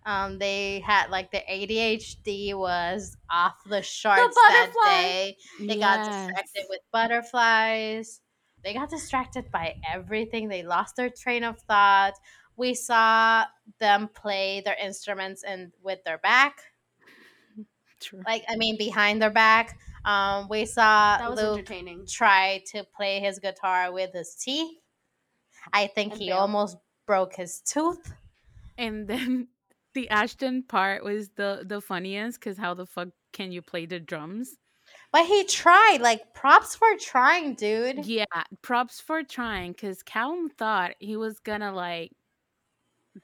Um, 0.05 0.39
they 0.39 0.79
had 0.79 1.09
like 1.11 1.31
the 1.31 1.43
ADHD 1.49 2.55
was 2.55 3.15
off 3.29 3.55
the 3.65 3.81
charts 3.81 4.35
that 4.35 4.73
day. 4.85 5.37
They 5.59 5.77
got 5.77 6.05
distracted 6.05 6.65
with 6.69 6.79
butterflies. 6.91 8.21
They 8.63 8.73
got 8.73 8.89
distracted 8.89 9.51
by 9.51 9.75
everything. 9.87 10.47
They 10.49 10.63
lost 10.63 10.95
their 10.95 11.09
train 11.09 11.43
of 11.43 11.59
thought. 11.61 12.13
We 12.57 12.73
saw 12.73 13.45
them 13.79 14.09
play 14.13 14.61
their 14.61 14.75
instruments 14.75 15.43
and 15.43 15.71
with 15.83 16.03
their 16.03 16.17
back, 16.19 16.61
True. 17.99 18.21
like 18.25 18.43
I 18.49 18.55
mean 18.55 18.77
behind 18.77 19.21
their 19.21 19.29
back. 19.31 19.77
Um, 20.03 20.47
we 20.49 20.65
saw 20.65 21.17
That 21.19 21.29
was 21.29 21.39
Luke 21.39 21.59
entertaining. 21.59 22.05
try 22.07 22.63
to 22.71 22.83
play 22.95 23.19
his 23.19 23.39
guitar 23.39 23.91
with 23.91 24.13
his 24.13 24.35
teeth. 24.35 24.77
I 25.73 25.87
think 25.87 26.13
And 26.13 26.21
he 26.21 26.29
failed. 26.29 26.39
almost 26.41 26.77
broke 27.05 27.35
his 27.35 27.61
tooth. 27.61 28.13
And 28.77 29.07
then 29.07 29.49
the 29.93 30.09
Ashton 30.09 30.63
part 30.63 31.03
was 31.03 31.29
the 31.35 31.63
the 31.65 31.81
funniest 31.81 32.39
because 32.39 32.57
how 32.57 32.73
the 32.73 32.85
fuck 32.85 33.09
can 33.33 33.51
you 33.51 33.61
play 33.61 33.85
the 33.85 33.99
drums? 33.99 34.57
But 35.11 35.25
he 35.25 35.43
tried. 35.45 35.99
Like 36.01 36.33
props 36.33 36.75
for 36.75 36.87
trying, 36.99 37.55
dude. 37.55 38.05
Yeah, 38.05 38.25
props 38.61 38.99
for 38.99 39.23
trying 39.23 39.73
because 39.73 40.03
Calum 40.03 40.49
thought 40.49 40.95
he 40.99 41.17
was 41.17 41.39
gonna 41.39 41.73
like 41.73 42.11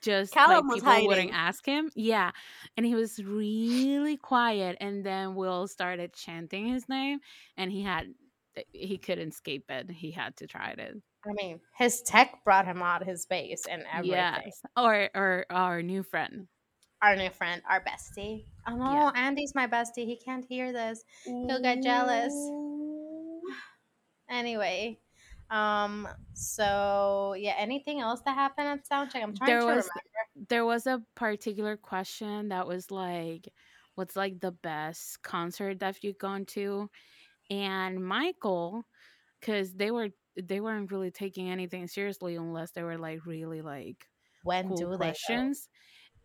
just 0.02 0.34
Calum 0.34 0.68
like 0.68 0.82
people 0.82 1.08
wouldn't 1.08 1.34
ask 1.34 1.66
him. 1.66 1.90
Yeah, 1.96 2.32
and 2.76 2.86
he 2.86 2.96
was 2.96 3.24
really 3.24 4.18
quiet. 4.18 4.78
And 4.82 5.06
then 5.06 5.36
Will 5.36 5.68
started 5.68 6.14
chanting 6.14 6.68
his 6.68 6.90
name, 6.90 7.20
and 7.56 7.72
he 7.72 7.84
had 7.84 8.14
he 8.72 8.98
couldn't 8.98 9.30
escape 9.30 9.66
it. 9.70 9.90
He 9.92 10.12
had 10.12 10.36
to 10.38 10.48
try 10.48 10.76
it. 10.78 10.96
I 11.26 11.34
mean, 11.34 11.60
his 11.78 12.02
tech 12.02 12.44
brought 12.44 12.66
him 12.66 12.82
out 12.82 13.06
his 13.06 13.26
bass 13.26 13.66
and 13.70 13.84
everything. 13.92 14.18
Yes, 14.18 14.62
or 14.76 15.10
or 15.16 15.46
our 15.50 15.82
new 15.82 16.04
friend. 16.04 16.48
Our 17.02 17.16
new 17.16 17.30
friend, 17.30 17.62
our 17.70 17.84
bestie. 17.84 18.46
Oh 18.68 18.76
no, 18.76 18.92
Yeah. 18.92 19.12
Andy's 19.16 19.54
my 19.54 19.68
bestie. 19.68 20.06
He 20.06 20.18
can't 20.18 20.44
hear 20.46 20.74
this. 20.74 21.04
He'll 21.26 21.62
get 21.62 21.84
jealous. 21.84 22.34
Anyway, 24.30 25.00
um, 25.50 26.08
so 26.34 27.34
yeah, 27.38 27.54
anything 27.58 28.02
else 28.02 28.22
that 28.26 28.36
happened 28.36 28.68
at 28.68 28.88
soundcheck? 28.90 29.24
I'm 29.24 29.34
trying 29.36 29.48
There 29.50 29.60
to 29.62 29.66
was- 29.66 29.90
remember. 30.36 30.48
there 30.50 30.66
was 30.66 30.86
a 30.88 31.02
particular 31.16 31.78
question 31.78 32.50
that 32.50 32.68
was 32.68 32.92
like 32.92 33.48
what's 33.96 34.16
like 34.16 34.40
the 34.40 34.52
best 34.52 35.22
concert 35.24 35.80
that 35.80 36.04
you've 36.04 36.20
gone 36.20 36.46
to 36.46 36.88
and 37.50 38.06
michael 38.06 38.84
because 39.40 39.74
they 39.74 39.90
were 39.90 40.10
they 40.40 40.60
weren't 40.60 40.92
really 40.92 41.10
taking 41.10 41.50
anything 41.50 41.88
seriously 41.88 42.36
unless 42.36 42.70
they 42.74 42.84
were 42.84 43.00
like 43.00 43.26
really 43.26 43.64
like 43.64 44.08
When 44.44 44.68
cool 44.68 44.78
do 44.78 44.86
they? 44.92 44.92
go? 44.92 44.98
questions 44.98 45.68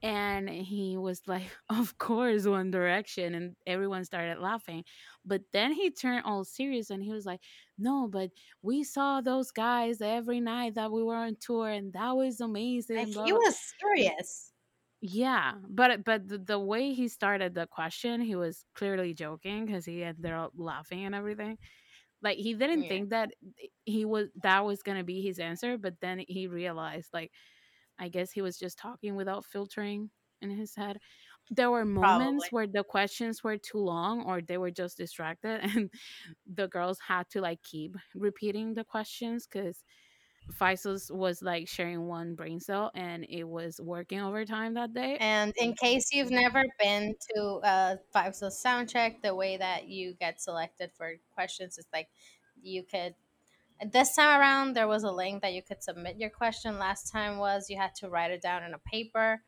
and 0.02 0.48
he 0.48 0.96
was 0.96 1.22
like 1.26 1.44
of 1.70 1.98
course 1.98 2.46
one 2.46 2.70
direction 2.70 3.34
and 3.34 3.56
everyone 3.66 4.04
started 4.04 4.38
laughing 4.38 4.84
but 5.24 5.42
then 5.52 5.72
he 5.72 5.90
turned 5.90 6.24
all 6.24 6.44
serious 6.44 6.90
and 6.90 7.02
he 7.02 7.12
was 7.12 7.26
like 7.26 7.40
no 7.78 8.08
but 8.08 8.30
we 8.62 8.82
saw 8.84 9.20
those 9.20 9.50
guys 9.52 10.00
every 10.00 10.40
night 10.40 10.74
that 10.74 10.90
we 10.92 11.02
were 11.02 11.16
on 11.16 11.36
tour 11.40 11.68
and 11.68 11.92
that 11.92 12.12
was 12.16 12.40
amazing 12.40 13.12
blah, 13.12 13.24
he 13.24 13.32
was 13.32 13.74
serious. 13.80 14.52
yeah 15.00 15.54
but 15.68 16.04
but 16.04 16.28
the, 16.28 16.38
the 16.38 16.58
way 16.58 16.92
he 16.92 17.08
started 17.08 17.54
the 17.54 17.66
question 17.66 18.20
he 18.20 18.36
was 18.36 18.64
clearly 18.74 19.14
joking 19.14 19.66
because 19.66 19.84
he 19.84 20.00
had 20.00 20.16
they're 20.22 20.36
all 20.36 20.52
laughing 20.54 21.04
and 21.04 21.14
everything 21.14 21.58
like 22.22 22.38
he 22.38 22.54
didn't 22.54 22.84
Yeah. 22.84 22.88
think 22.88 23.10
that 23.10 23.32
he 23.84 24.04
was 24.04 24.28
that 24.42 24.64
was 24.64 24.82
gonna 24.82 25.04
be 25.04 25.22
his 25.22 25.38
answer 25.38 25.78
but 25.78 25.94
then 26.00 26.24
he 26.28 26.46
realized 26.48 27.10
like 27.12 27.32
I 28.02 28.08
guess 28.08 28.32
he 28.32 28.42
was 28.42 28.58
just 28.58 28.78
talking 28.78 29.14
without 29.14 29.44
filtering 29.44 30.10
in 30.40 30.50
his 30.50 30.74
head. 30.74 30.98
There 31.50 31.70
were 31.70 31.84
moments 31.84 32.48
Probably. 32.48 32.66
where 32.66 32.66
the 32.66 32.82
questions 32.82 33.44
were 33.44 33.58
too 33.58 33.78
long 33.78 34.24
or 34.24 34.40
they 34.42 34.58
were 34.58 34.72
just 34.72 34.96
distracted 34.96 35.60
and 35.76 35.88
the 36.52 36.66
girls 36.66 36.98
had 37.06 37.30
to 37.30 37.40
like 37.40 37.62
keep 37.62 37.96
repeating 38.16 38.74
the 38.74 38.82
questions 38.82 39.46
because 39.46 39.84
5SOS 40.58 41.12
was 41.12 41.42
like 41.42 41.68
sharing 41.68 42.08
one 42.08 42.34
brain 42.34 42.58
cell 42.58 42.90
and 42.96 43.24
it 43.28 43.44
was 43.44 43.80
working 43.80 44.20
overtime 44.20 44.74
that 44.74 44.92
day. 44.92 45.16
And 45.20 45.52
in 45.56 45.74
case 45.74 46.12
you've 46.12 46.32
never 46.32 46.64
been 46.80 47.14
to 47.36 47.60
a 47.62 47.98
5SOS 48.12 48.52
sound 48.54 48.88
check, 48.88 49.22
the 49.22 49.36
way 49.36 49.56
that 49.58 49.86
you 49.86 50.14
get 50.18 50.40
selected 50.40 50.90
for 50.96 51.14
questions 51.34 51.78
is 51.78 51.86
like 51.92 52.08
you 52.60 52.82
could 52.82 53.14
this 53.90 54.14
time 54.14 54.40
around 54.40 54.74
there 54.74 54.88
was 54.88 55.02
a 55.04 55.10
link 55.10 55.42
that 55.42 55.52
you 55.52 55.62
could 55.62 55.82
submit 55.82 56.18
your 56.18 56.30
question. 56.30 56.78
Last 56.78 57.10
time 57.10 57.38
was 57.38 57.68
you 57.68 57.76
had 57.76 57.94
to 57.96 58.08
write 58.08 58.30
it 58.30 58.42
down 58.42 58.62
in 58.62 58.74
a 58.74 58.78
paper. 58.78 59.42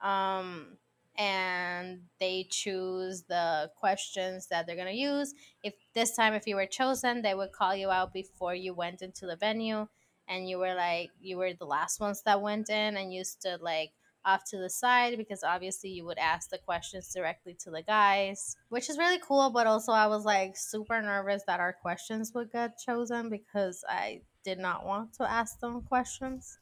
Um 0.00 0.78
and 1.16 2.02
they 2.18 2.46
choose 2.48 3.24
the 3.24 3.70
questions 3.76 4.46
that 4.46 4.66
they're 4.66 4.76
gonna 4.76 4.92
use. 4.92 5.34
If 5.62 5.74
this 5.94 6.14
time 6.14 6.34
if 6.34 6.46
you 6.46 6.56
were 6.56 6.66
chosen, 6.66 7.22
they 7.22 7.34
would 7.34 7.52
call 7.52 7.74
you 7.74 7.90
out 7.90 8.12
before 8.12 8.54
you 8.54 8.74
went 8.74 9.02
into 9.02 9.26
the 9.26 9.36
venue 9.36 9.88
and 10.28 10.48
you 10.48 10.58
were 10.58 10.74
like 10.74 11.10
you 11.20 11.36
were 11.36 11.52
the 11.54 11.66
last 11.66 12.00
ones 12.00 12.22
that 12.22 12.40
went 12.40 12.70
in 12.70 12.96
and 12.96 13.12
you 13.12 13.24
stood 13.24 13.60
like 13.60 13.92
off 14.24 14.44
to 14.50 14.58
the 14.58 14.70
side 14.70 15.16
because 15.16 15.42
obviously 15.42 15.90
you 15.90 16.04
would 16.04 16.18
ask 16.18 16.50
the 16.50 16.58
questions 16.58 17.12
directly 17.12 17.54
to 17.64 17.70
the 17.70 17.82
guys, 17.82 18.56
which 18.68 18.90
is 18.90 18.98
really 18.98 19.18
cool. 19.18 19.50
But 19.50 19.66
also, 19.66 19.92
I 19.92 20.06
was 20.06 20.24
like 20.24 20.56
super 20.56 21.00
nervous 21.00 21.42
that 21.46 21.60
our 21.60 21.72
questions 21.72 22.32
would 22.34 22.52
get 22.52 22.78
chosen 22.78 23.30
because 23.30 23.84
I 23.88 24.22
did 24.44 24.58
not 24.58 24.86
want 24.86 25.14
to 25.14 25.30
ask 25.30 25.58
them 25.60 25.82
questions. 25.82 26.58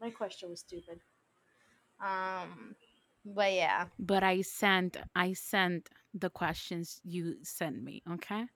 My 0.00 0.10
question 0.10 0.48
was 0.48 0.60
stupid. 0.60 1.00
Um, 2.02 2.74
but 3.24 3.52
yeah, 3.52 3.86
But 3.98 4.22
I 4.22 4.40
sent 4.40 4.96
I 5.14 5.34
sent 5.34 5.88
the 6.14 6.30
questions 6.30 7.00
you 7.04 7.36
sent 7.42 7.82
me, 7.82 8.02
okay? 8.10 8.46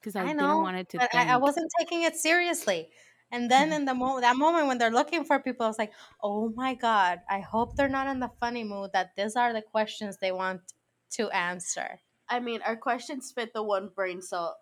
Because 0.00 0.16
I, 0.16 0.24
I 0.24 0.26
didn't 0.28 0.62
want 0.62 0.76
it 0.76 0.88
to 0.90 0.98
but 0.98 1.10
think. 1.12 1.28
I, 1.28 1.34
I 1.34 1.36
wasn't 1.38 1.70
taking 1.78 2.02
it 2.02 2.16
seriously. 2.16 2.88
And 3.32 3.50
then 3.50 3.70
mm-hmm. 3.70 3.72
in 3.72 3.84
the 3.84 3.94
moment, 3.94 4.22
that 4.22 4.36
moment 4.36 4.66
when 4.66 4.78
they're 4.78 4.90
looking 4.90 5.24
for 5.24 5.38
people, 5.40 5.64
I 5.66 5.68
was 5.68 5.78
like, 5.78 5.92
"Oh 6.22 6.50
my 6.50 6.74
god! 6.74 7.20
I 7.28 7.40
hope 7.40 7.76
they're 7.76 7.88
not 7.88 8.08
in 8.08 8.20
the 8.20 8.30
funny 8.40 8.64
mood. 8.64 8.90
That 8.92 9.14
these 9.16 9.36
are 9.36 9.52
the 9.52 9.62
questions 9.62 10.18
they 10.18 10.32
want 10.32 10.72
to 11.12 11.30
answer." 11.30 12.00
I 12.28 12.40
mean, 12.40 12.62
our 12.62 12.76
questions 12.76 13.32
fit 13.32 13.52
the 13.54 13.62
one 13.62 13.88
brain 13.88 14.22
cell 14.22 14.58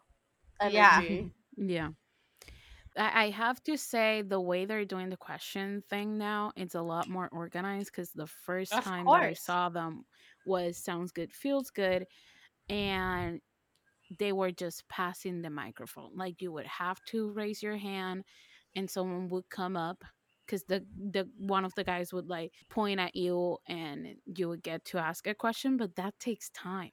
Yeah. 0.60 1.02
energy. 1.02 1.32
yeah. 1.56 1.90
I, 2.96 3.24
I 3.26 3.30
have 3.30 3.62
to 3.64 3.76
say 3.76 4.22
the 4.22 4.40
way 4.40 4.64
they're 4.64 4.84
doing 4.84 5.10
the 5.10 5.16
question 5.16 5.82
thing 5.88 6.18
now, 6.18 6.52
it's 6.56 6.74
a 6.74 6.82
lot 6.82 7.08
more 7.08 7.28
organized 7.32 7.90
because 7.92 8.12
the 8.12 8.26
first 8.26 8.78
Of 8.78 8.82
time 8.82 9.10
that 9.10 9.22
I 9.22 9.34
saw 9.34 9.68
them 9.68 10.04
was 10.44 10.76
sounds 10.78 11.12
good, 11.12 11.32
feels 11.32 11.70
good, 11.70 12.06
and 12.68 13.40
they 14.18 14.32
were 14.32 14.52
just 14.52 14.88
passing 14.88 15.42
the 15.42 15.50
microphone. 15.50 16.16
Like 16.16 16.42
you 16.42 16.52
would 16.52 16.66
have 16.66 17.04
to 17.06 17.30
raise 17.32 17.62
your 17.62 17.76
hand 17.78 18.24
and 18.74 18.90
someone 18.90 19.28
would 19.28 19.48
come 19.50 19.76
up 19.76 20.04
because 20.46 20.64
the 20.64 20.86
the 20.96 21.28
one 21.38 21.64
of 21.64 21.74
the 21.74 21.84
guys 21.84 22.12
would 22.12 22.28
like 22.28 22.52
point 22.70 23.00
at 23.00 23.14
you 23.16 23.58
and 23.68 24.16
you 24.26 24.48
would 24.48 24.62
get 24.62 24.84
to 24.86 24.98
ask 24.98 25.26
a 25.26 25.34
question, 25.34 25.76
but 25.76 25.96
that 25.96 26.18
takes 26.20 26.50
time. 26.50 26.92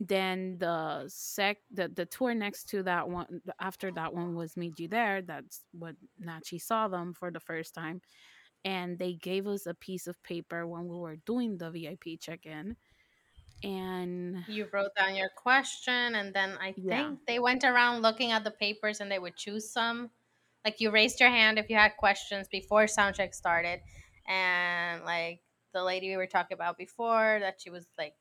Then 0.00 0.56
the 0.58 1.04
sec 1.08 1.58
the, 1.70 1.88
the 1.88 2.06
tour 2.06 2.34
next 2.34 2.64
to 2.70 2.82
that 2.84 3.08
one 3.08 3.42
after 3.60 3.92
that 3.92 4.14
one 4.14 4.34
was 4.34 4.56
Meet 4.56 4.80
You 4.80 4.88
There. 4.88 5.22
That's 5.22 5.64
what 5.72 5.96
Nachi 6.22 6.60
saw 6.60 6.88
them 6.88 7.12
for 7.14 7.30
the 7.30 7.40
first 7.40 7.74
time. 7.74 8.00
And 8.64 8.98
they 8.98 9.14
gave 9.14 9.46
us 9.46 9.66
a 9.66 9.74
piece 9.74 10.06
of 10.06 10.22
paper 10.22 10.66
when 10.66 10.88
we 10.88 10.96
were 10.96 11.16
doing 11.26 11.58
the 11.58 11.70
VIP 11.70 12.18
check 12.20 12.46
in. 12.46 12.76
And 13.62 14.44
You 14.46 14.68
wrote 14.72 14.94
down 14.96 15.14
your 15.14 15.30
question, 15.30 16.14
and 16.14 16.34
then 16.34 16.58
I 16.58 16.72
Yeah. 16.76 16.78
think 16.88 17.24
they 17.26 17.38
went 17.38 17.64
around 17.64 18.02
looking 18.02 18.32
at 18.32 18.44
the 18.44 18.50
papers 18.50 19.00
and 19.00 19.10
they 19.10 19.18
would 19.18 19.36
choose 19.36 19.70
some. 19.70 20.10
Like 20.64 20.80
you 20.80 20.90
raised 20.90 21.20
your 21.20 21.30
hand 21.30 21.58
if 21.58 21.70
you 21.70 21.76
had 21.76 21.96
questions 21.96 22.48
before 22.48 22.84
soundcheck 22.84 23.34
started, 23.34 23.80
and 24.26 25.04
like 25.04 25.42
the 25.72 25.82
lady 25.82 26.10
we 26.10 26.16
were 26.16 26.26
talking 26.26 26.54
about 26.54 26.76
before, 26.78 27.38
that 27.40 27.60
she 27.60 27.70
was 27.70 27.86
like, 27.96 28.14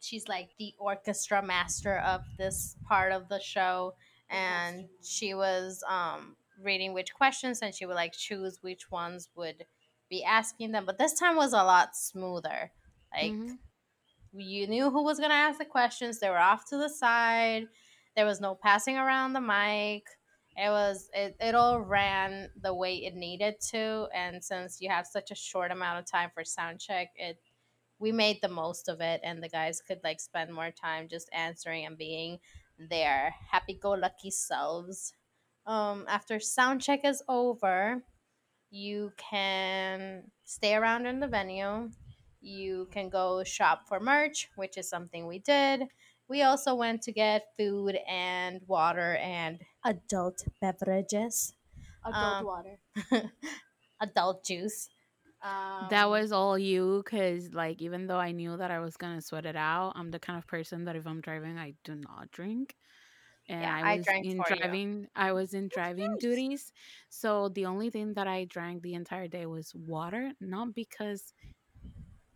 she's 0.00 0.28
like 0.28 0.50
the 0.58 0.74
orchestra 0.78 1.42
master 1.42 1.98
of 1.98 2.22
this 2.38 2.76
part 2.88 3.12
of 3.12 3.28
the 3.28 3.40
show, 3.40 3.94
and 4.28 4.88
she 5.02 5.34
was 5.34 5.82
um 5.88 6.36
reading 6.60 6.92
which 6.92 7.14
questions, 7.14 7.62
and 7.62 7.74
she 7.74 7.86
would 7.86 7.94
like 7.96 8.12
choose 8.12 8.62
which 8.62 8.90
ones 8.90 9.30
would 9.36 9.66
be 10.10 10.24
asking 10.24 10.72
them. 10.72 10.84
But 10.86 10.98
this 10.98 11.14
time 11.18 11.36
was 11.36 11.52
a 11.52 11.64
lot 11.64 11.96
smoother. 11.96 12.72
Like 13.12 13.36
Mhm. 13.36 13.58
you 14.32 14.66
knew 14.66 14.90
who 14.90 15.02
was 15.02 15.18
going 15.18 15.30
to 15.30 15.34
ask 15.36 15.58
the 15.58 15.64
questions 15.64 16.18
they 16.18 16.28
were 16.28 16.38
off 16.38 16.66
to 16.68 16.76
the 16.76 16.88
side 16.88 17.68
there 18.16 18.26
was 18.26 18.40
no 18.40 18.54
passing 18.54 18.96
around 18.96 19.32
the 19.32 19.40
mic 19.40 20.06
it 20.56 20.68
was 20.68 21.08
it, 21.14 21.36
it 21.40 21.54
all 21.54 21.80
ran 21.80 22.48
the 22.60 22.74
way 22.74 22.96
it 22.96 23.14
needed 23.14 23.54
to 23.60 24.06
and 24.14 24.42
since 24.42 24.80
you 24.80 24.88
have 24.88 25.06
such 25.06 25.30
a 25.30 25.34
short 25.34 25.70
amount 25.70 25.98
of 25.98 26.04
time 26.04 26.30
for 26.34 26.44
sound 26.44 26.80
check 26.80 27.08
it 27.16 27.38
we 27.98 28.12
made 28.12 28.38
the 28.42 28.48
most 28.48 28.88
of 28.88 29.00
it 29.00 29.20
and 29.24 29.42
the 29.42 29.48
guys 29.48 29.80
could 29.86 30.00
like 30.04 30.20
spend 30.20 30.52
more 30.52 30.70
time 30.70 31.08
just 31.08 31.28
answering 31.32 31.86
and 31.86 31.98
being 31.98 32.38
their 32.78 33.34
happy-go-lucky 33.50 34.30
selves 34.30 35.12
um, 35.66 36.04
after 36.08 36.38
sound 36.40 36.80
check 36.80 37.00
is 37.04 37.22
over 37.28 38.02
you 38.70 39.12
can 39.16 40.24
stay 40.44 40.74
around 40.74 41.06
in 41.06 41.20
the 41.20 41.28
venue 41.28 41.88
you 42.44 42.88
can 42.92 43.08
go 43.08 43.42
shop 43.42 43.88
for 43.88 43.98
merch, 43.98 44.50
which 44.56 44.76
is 44.76 44.88
something 44.88 45.26
we 45.26 45.38
did. 45.38 45.84
We 46.28 46.42
also 46.42 46.74
went 46.74 47.02
to 47.02 47.12
get 47.12 47.54
food 47.56 47.96
and 48.08 48.62
water 48.66 49.16
and 49.16 49.60
adult 49.84 50.46
beverages, 50.60 51.54
Adult 52.04 52.40
Um, 52.40 52.42
water. 52.42 52.78
adult 54.00 54.44
juice. 54.44 54.88
Um, 55.42 55.90
that 55.90 56.08
was 56.08 56.32
all 56.32 56.58
you 56.58 57.02
because 57.04 57.52
like 57.52 57.82
even 57.82 58.06
though 58.06 58.18
i 58.18 58.32
knew 58.32 58.56
that 58.56 58.70
i 58.70 58.78
was 58.80 58.96
gonna 58.96 59.20
sweat 59.20 59.44
it 59.46 59.56
out 59.56 59.92
i'm 59.96 60.10
the 60.10 60.18
kind 60.20 60.38
of 60.38 60.46
person 60.46 60.84
that 60.84 60.96
if 60.96 61.06
i'm 61.06 61.20
driving 61.20 61.58
i 61.58 61.74
do 61.84 61.94
not 61.96 62.30
drink 62.30 62.76
and 63.48 63.68
Yeah, 63.68 63.72
i 63.72 63.82
I 63.82 63.98
was 63.98 64.04
drank 64.04 64.28
in 64.28 64.42
for 64.46 64.52
you. 64.52 64.62
driving 64.62 65.08
i 65.16 65.32
was 65.32 65.54
in 65.54 65.68
driving 65.68 66.16
nice. 66.16 66.18
duties 66.18 66.72
so 67.10 67.48
the 67.50 67.66
only 67.66 67.90
thing 67.90 68.14
that 68.14 68.28
i 68.28 68.44
drank 68.46 68.82
the 68.82 68.94
entire 68.94 69.28
day 69.28 69.46
was 69.46 69.74
water 69.74 70.32
not 70.40 70.74
because 70.74 71.34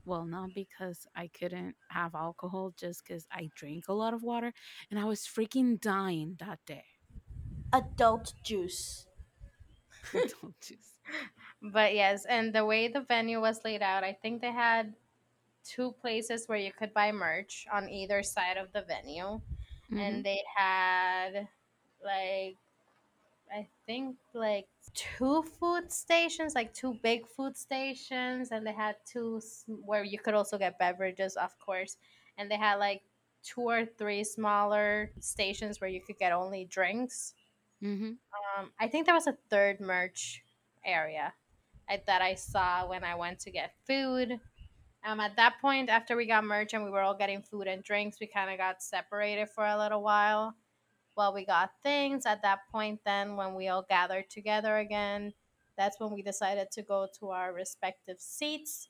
well 0.09 0.25
not 0.25 0.51
because 0.55 1.07
i 1.15 1.29
couldn't 1.39 1.77
have 1.91 2.15
alcohol 2.15 2.73
just 2.77 3.05
because 3.07 3.27
i 3.31 3.49
drank 3.55 3.85
a 3.89 3.93
lot 3.93 4.15
of 4.15 4.23
water 4.23 4.53
and 4.91 4.99
i 4.99 5.05
was 5.05 5.21
freaking 5.23 5.81
dying 5.81 6.37
that 6.41 6.59
day 6.67 6.85
Adult 7.73 8.33
juice. 8.43 9.07
Don't 10.13 10.59
just- 10.61 11.01
But 11.61 11.95
yes, 11.95 12.25
and 12.25 12.53
the 12.55 12.65
way 12.65 12.89
the 12.89 13.03
venue 13.03 13.41
was 13.43 13.61
laid 13.65 13.83
out, 13.83 14.05
I 14.05 14.15
think 14.23 14.41
they 14.41 14.53
had 14.53 14.95
two 15.65 15.93
places 16.01 16.49
where 16.49 16.57
you 16.59 16.73
could 16.73 16.95
buy 16.95 17.13
merch 17.13 17.67
on 17.71 17.91
either 17.91 18.23
side 18.23 18.57
of 18.57 18.73
the 18.73 18.83
venue. 18.83 19.41
Mhm. 19.93 20.01
and 20.01 20.25
they 20.25 20.41
had 20.57 21.49
like 22.03 22.57
I 23.53 23.67
think 23.87 24.17
like 24.33 24.69
two 24.95 25.43
food 25.43 25.93
stations, 25.93 26.55
like 26.55 26.72
two 26.74 26.95
big 26.95 27.26
food 27.26 27.57
stations, 27.57 28.51
and 28.51 28.66
they 28.66 28.72
had 28.72 28.97
two 29.07 29.39
s- 29.39 29.64
where 29.68 30.05
you 30.05 30.18
could 30.18 30.34
also 30.34 30.59
get 30.59 30.78
beverages, 30.78 31.36
of 31.36 31.59
course, 31.59 31.97
and 32.36 32.51
they 32.51 32.57
had 32.57 32.76
like 32.76 33.03
two 33.43 33.62
or 33.62 33.86
three 33.86 34.24
smaller 34.24 35.12
stations 35.20 35.80
where 35.80 35.91
you 35.91 36.01
could 36.03 36.18
get 36.18 36.32
only 36.32 36.64
drinks. 36.64 37.34
Mhm. 37.82 38.18
Um, 38.59 38.72
I 38.78 38.89
think 38.89 39.07
there 39.07 39.14
was 39.14 39.26
a 39.26 39.32
third 39.51 39.80
merch 39.80 40.45
area 40.84 41.34
I, 41.89 42.03
that 42.07 42.22
I 42.22 42.34
saw 42.34 42.86
when 42.86 43.05
I 43.05 43.14
went 43.14 43.41
to 43.41 43.51
get 43.51 43.74
food. 43.86 44.41
Um, 45.05 45.20
at 45.20 45.36
that 45.36 45.59
point, 45.61 45.91
after 45.91 46.16
we 46.16 46.26
got 46.26 46.45
merch 46.45 46.74
and 46.74 46.84
we 46.84 46.91
were 46.91 47.03
all 47.03 47.16
getting 47.16 47.43
food 47.43 47.68
and 47.68 47.82
drinks, 47.84 48.20
we 48.20 48.26
kind 48.26 48.51
of 48.51 48.59
got 48.59 48.82
separated 48.82 49.49
for 49.51 49.66
a 49.66 49.78
little 49.78 50.03
while 50.03 50.57
while 51.19 51.35
we 51.35 51.45
got 51.45 51.73
things. 51.83 52.25
At 52.25 52.43
that 52.43 52.61
point, 52.71 53.01
then 53.05 53.37
when 53.37 53.55
we 53.57 53.66
all 53.66 53.85
gathered 53.87 54.31
together 54.31 54.79
again, 54.79 55.35
that's 55.77 55.99
when 55.99 56.12
we 56.14 56.23
decided 56.23 56.71
to 56.71 56.83
go 56.83 57.09
to 57.19 57.31
our 57.31 57.53
respective 57.53 58.21
seats. 58.21 58.89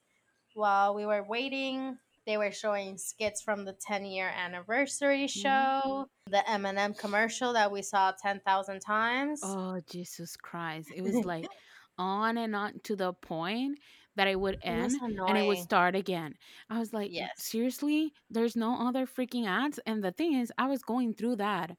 While 0.54 0.94
we 0.94 1.06
were 1.06 1.24
waiting, 1.26 1.96
they 2.26 2.36
were 2.36 2.52
showing 2.52 2.98
skits 2.98 3.40
from 3.40 3.64
the 3.64 3.72
10 3.72 4.04
year 4.04 4.30
anniversary 4.36 5.26
show, 5.26 6.06
the 6.30 6.48
M&M 6.50 6.92
commercial 6.94 7.54
that 7.54 7.72
we 7.72 7.80
saw 7.80 8.12
10,000 8.22 8.80
times. 8.80 9.40
Oh, 9.42 9.80
Jesus 9.90 10.36
Christ. 10.36 10.90
It 10.94 11.02
was 11.02 11.24
like 11.24 11.46
on 11.98 12.36
and 12.36 12.54
on 12.54 12.80
to 12.84 12.94
the 12.94 13.14
point 13.14 13.78
that 14.16 14.28
it 14.28 14.38
would 14.38 14.58
end 14.62 14.92
was 14.92 15.14
and 15.28 15.38
it 15.38 15.46
would 15.46 15.58
start 15.58 15.94
again. 15.94 16.34
I 16.68 16.78
was 16.78 16.92
like, 16.92 17.10
Yes. 17.10 17.30
seriously? 17.36 18.12
There's 18.30 18.56
no 18.56 18.76
other 18.86 19.06
freaking 19.06 19.46
ads? 19.46 19.80
And 19.86 20.04
the 20.04 20.12
thing 20.12 20.34
is, 20.34 20.52
I 20.58 20.66
was 20.66 20.82
going 20.82 21.14
through 21.14 21.36
that 21.36 21.70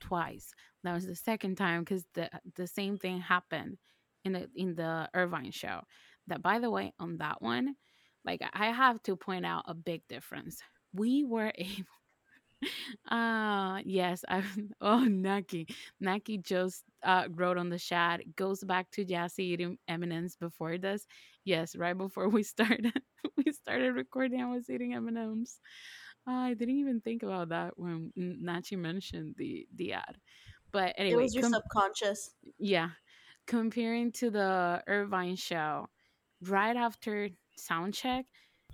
twice. 0.00 0.52
That 0.84 0.94
was 0.94 1.06
the 1.06 1.16
second 1.16 1.56
time 1.56 1.82
because 1.82 2.04
the 2.14 2.30
the 2.56 2.66
same 2.66 2.98
thing 2.98 3.20
happened 3.20 3.78
in 4.24 4.32
the 4.32 4.48
in 4.54 4.74
the 4.74 5.08
Irvine 5.14 5.50
show. 5.52 5.82
That 6.28 6.42
by 6.42 6.58
the 6.58 6.70
way, 6.70 6.92
on 6.98 7.18
that 7.18 7.42
one, 7.42 7.76
like 8.24 8.42
I 8.52 8.66
have 8.70 9.02
to 9.04 9.16
point 9.16 9.46
out 9.46 9.64
a 9.66 9.74
big 9.74 10.02
difference. 10.08 10.60
We 10.94 11.24
were 11.24 11.52
able 11.56 11.86
Ah, 13.10 13.80
yes. 13.84 14.24
I 14.28 14.42
oh 14.80 15.04
Naki. 15.04 15.66
Naki 16.00 16.38
just 16.38 16.84
uh 17.02 17.24
wrote 17.34 17.58
on 17.58 17.68
the 17.70 17.78
chat, 17.78 18.20
goes 18.36 18.62
back 18.64 18.90
to 18.92 19.04
Jassy 19.04 19.44
eating 19.44 19.78
M&Ms 19.88 20.36
before 20.36 20.78
this. 20.78 21.06
Yes, 21.44 21.74
right 21.76 21.96
before 21.96 22.28
we 22.28 22.42
started 22.54 22.92
we 23.36 23.52
started 23.52 23.92
recording, 23.94 24.40
I 24.42 24.46
was 24.50 24.68
eating 24.70 24.94
M&Ms. 24.94 25.58
I 26.26 26.54
didn't 26.54 26.76
even 26.78 27.00
think 27.00 27.22
about 27.22 27.48
that 27.50 27.78
when 27.78 28.12
Nachi 28.16 28.76
mentioned 28.78 29.34
the 29.38 29.66
the 29.74 29.94
ad. 29.94 30.16
But 30.72 30.94
anyway, 30.96 31.22
It 31.22 31.24
was 31.24 31.34
your 31.34 31.42
com- 31.44 31.54
subconscious. 31.54 32.30
yeah, 32.58 32.90
comparing 33.46 34.12
to 34.12 34.30
the 34.30 34.82
Irvine 34.86 35.36
show, 35.36 35.88
right 36.42 36.76
after 36.76 37.30
sound 37.56 37.94
check, 37.94 38.26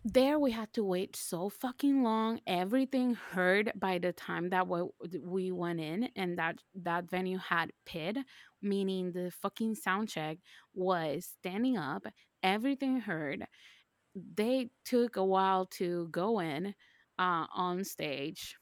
there 0.05 0.39
we 0.39 0.51
had 0.53 0.73
to 0.75 0.85
wait 0.85 1.17
so 1.17 1.49
fucking 1.49 2.03
long. 2.03 2.41
Everything 2.47 3.15
heard 3.15 3.73
by 3.75 3.99
the 3.99 4.13
time 4.13 4.51
that 4.51 4.69
we, 4.69 4.83
we 5.25 5.51
went 5.53 5.81
in, 5.81 6.11
and 6.17 6.39
that 6.39 6.59
that 6.75 7.09
venue 7.11 7.39
had 7.39 7.73
PID, 7.87 8.19
meaning 8.61 9.13
the 9.13 9.31
fucking 9.43 9.75
sound 9.77 10.09
check 10.11 10.39
was 10.75 11.27
standing 11.39 11.79
up. 11.79 12.07
Everything 12.43 13.01
heard. 13.01 13.47
They 14.15 14.71
took 14.85 15.17
a 15.17 15.25
while 15.25 15.67
to 15.79 16.09
go 16.11 16.41
in 16.41 16.75
uh, 17.19 17.47
on 17.55 17.85
stage. 17.85 18.57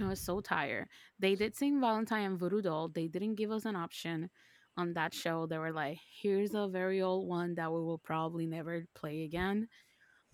I 0.00 0.06
was 0.06 0.20
so 0.20 0.40
tired. 0.40 0.86
They 1.18 1.34
did 1.34 1.56
sing 1.56 1.80
Valentine 1.80 2.24
and 2.24 2.38
Voodoo 2.38 2.62
Doll. 2.62 2.88
They 2.88 3.08
didn't 3.08 3.34
give 3.34 3.50
us 3.50 3.64
an 3.64 3.74
option 3.76 4.30
on 4.76 4.92
that 4.94 5.12
show. 5.12 5.46
They 5.46 5.58
were 5.58 5.72
like, 5.72 5.98
"Here's 6.22 6.54
a 6.54 6.68
very 6.68 7.02
old 7.02 7.26
one 7.28 7.54
that 7.56 7.72
we 7.72 7.80
will 7.80 7.98
probably 7.98 8.46
never 8.46 8.84
play 8.94 9.24
again." 9.24 9.68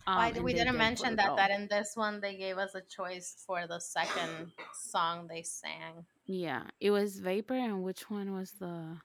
Um, 0.06 0.42
we 0.42 0.52
didn't 0.52 0.72
did 0.72 0.78
mention 0.78 1.16
that 1.16 1.36
that 1.36 1.50
in 1.50 1.66
this 1.68 1.92
one 1.94 2.20
they 2.20 2.36
gave 2.36 2.58
us 2.58 2.74
a 2.74 2.82
choice 2.82 3.42
for 3.46 3.66
the 3.66 3.80
second 3.80 4.52
song 4.74 5.28
they 5.28 5.42
sang. 5.42 6.04
Yeah, 6.26 6.64
it 6.78 6.90
was 6.90 7.20
Vapor, 7.20 7.54
and 7.54 7.82
which 7.82 8.10
one 8.10 8.34
was 8.34 8.52
the 8.60 8.98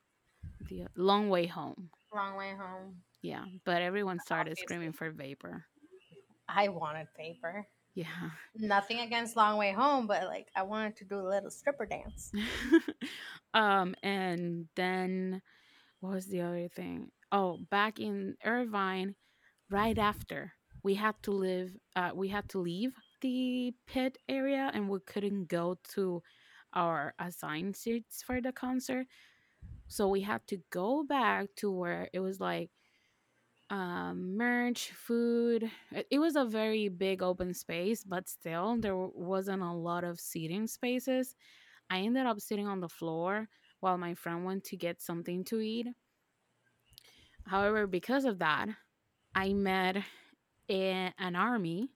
the 0.68 0.88
Long 0.98 1.30
Way 1.30 1.48
Home? 1.48 1.90
Long 2.14 2.36
way 2.36 2.54
home. 2.58 2.96
Yeah, 3.22 3.46
but 3.66 3.82
everyone 3.82 4.20
started 4.20 4.52
Obviously. 4.52 4.64
screaming 4.66 4.94
for 4.94 5.12
Vapor. 5.12 5.66
I 6.50 6.68
wanted 6.70 7.08
paper. 7.16 7.68
Yeah. 8.00 8.30
Nothing 8.56 9.02
against 9.02 9.36
Long 9.36 9.58
Way 9.58 9.74
Home, 9.74 10.08
but 10.08 10.24
like 10.24 10.48
I 10.56 10.64
wanted 10.64 10.96
to 10.98 11.04
do 11.04 11.20
a 11.20 11.28
little 11.28 11.52
stripper 11.52 11.86
dance. 11.86 12.32
um, 13.54 13.94
and 14.02 14.70
then 14.78 15.42
what 16.00 16.14
was 16.14 16.28
the 16.28 16.40
other 16.40 16.70
thing? 16.70 17.12
Oh, 17.34 17.58
back 17.70 18.00
in 18.00 18.38
Irvine, 18.46 19.16
right 19.70 19.98
after 19.98 20.54
we 20.82 20.96
had 20.96 21.16
to 21.24 21.32
live, 21.32 21.72
uh, 21.98 22.12
we 22.16 22.30
had 22.30 22.48
to 22.50 22.60
leave 22.60 22.94
the 23.20 23.74
pit 23.86 24.18
area, 24.30 24.72
and 24.74 24.88
we 24.88 25.00
couldn't 25.06 25.50
go 25.50 25.78
to 25.96 26.24
our 26.74 27.14
assigned 27.20 27.76
seats 27.76 28.24
for 28.24 28.40
the 28.40 28.54
concert. 28.54 29.08
So 29.90 30.08
we 30.08 30.22
had 30.22 30.48
to 30.48 30.58
go 30.70 31.04
back 31.04 31.48
to 31.58 31.70
where 31.70 32.08
it 32.14 32.22
was 32.22 32.40
like 32.40 32.70
um 33.70 34.36
merch 34.36 34.92
food. 34.92 35.70
It, 36.10 36.20
was 36.20 36.36
a 36.36 36.46
very 36.46 36.90
big 36.90 37.22
open 37.22 37.54
space 37.54 38.04
but 38.04 38.28
still 38.28 38.78
there 38.80 38.96
wasn't 38.96 39.62
a 39.62 39.72
lot 39.72 40.04
of 40.04 40.20
seating 40.20 40.68
spaces. 40.68 41.36
I 41.90 42.00
ended 42.00 42.26
up 42.26 42.40
sitting 42.40 42.68
on 42.68 42.80
the 42.80 42.90
floor 42.90 43.48
while 43.80 43.98
my 43.98 44.14
friend 44.16 44.44
went 44.46 44.64
to 44.66 44.78
get 44.78 45.02
something 45.02 45.44
to 45.46 45.60
eat. 45.60 45.88
However 47.46 47.88
because 47.88 48.26
of 48.26 48.40
that 48.40 48.70
i 49.36 49.54
met 49.54 49.98
a, 50.70 51.14
an 51.20 51.36
army 51.36 51.92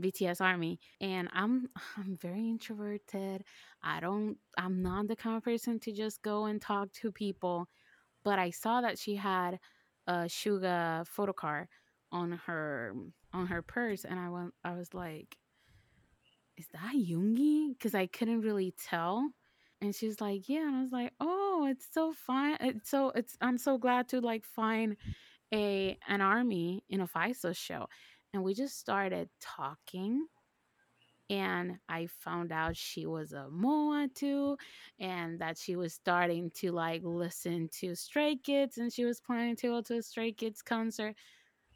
bts 0.00 0.40
army 0.40 0.80
and 1.00 1.28
i'm 1.32 1.68
i'm 1.98 2.16
very 2.16 2.48
introverted. 2.48 3.44
I 3.82 4.00
don't 4.00 4.36
i'm 4.58 4.82
not 4.82 5.08
the 5.08 5.16
kind 5.16 5.36
of 5.36 5.44
person 5.44 5.78
to 5.80 5.92
just 5.92 6.22
go 6.22 6.46
and 6.46 6.60
talk 6.60 6.92
to 6.94 7.12
people 7.12 7.68
but 8.22 8.38
I 8.38 8.50
saw 8.50 8.80
that 8.82 8.98
she 8.98 9.16
had 9.16 9.58
a 10.10 10.24
Suga 10.26 11.06
photo 11.06 11.32
card 11.32 11.68
on 12.10 12.32
her 12.46 12.94
on 13.32 13.46
her 13.46 13.62
purse, 13.62 14.04
and 14.04 14.18
I 14.18 14.28
went. 14.28 14.54
I 14.64 14.72
was 14.72 14.92
like, 14.92 15.36
"Is 16.56 16.66
that 16.72 16.94
Yoongi?" 16.94 17.70
Because 17.72 17.94
I 17.94 18.06
couldn't 18.06 18.40
really 18.42 18.72
tell. 18.72 19.30
And 19.80 19.94
she 19.94 20.06
was 20.06 20.20
like, 20.20 20.48
"Yeah," 20.48 20.66
and 20.66 20.76
I 20.76 20.82
was 20.82 20.92
like, 20.92 21.12
"Oh, 21.20 21.66
it's 21.70 21.86
so 21.92 22.12
fun. 22.12 22.54
Uh, 22.54 22.72
it's 22.74 22.90
so 22.90 23.10
it's. 23.10 23.36
I'm 23.40 23.58
so 23.58 23.78
glad 23.78 24.08
to 24.08 24.20
like 24.20 24.44
find 24.44 24.96
a 25.52 25.98
an 26.08 26.20
army 26.20 26.84
in 26.88 27.00
a 27.00 27.06
5SOS 27.06 27.56
show." 27.56 27.86
And 28.32 28.42
we 28.44 28.54
just 28.54 28.78
started 28.78 29.28
talking 29.40 30.26
and 31.30 31.78
I 31.88 32.08
found 32.08 32.52
out 32.52 32.76
she 32.76 33.06
was 33.06 33.32
a 33.32 33.48
Moa 33.50 34.08
too, 34.14 34.58
and 35.00 35.40
that 35.40 35.58
she 35.58 35.76
was 35.76 35.94
starting 35.94 36.50
to 36.56 36.72
like 36.72 37.02
listen 37.04 37.68
to 37.80 37.94
Stray 37.96 38.36
Kids, 38.36 38.78
and 38.78 38.92
she 38.92 39.06
was 39.06 39.20
planning 39.20 39.56
to 39.58 39.68
go 39.68 39.82
to 39.82 39.98
a 39.98 40.02
Stray 40.02 40.32
Kids 40.32 40.62
concert. 40.62 41.16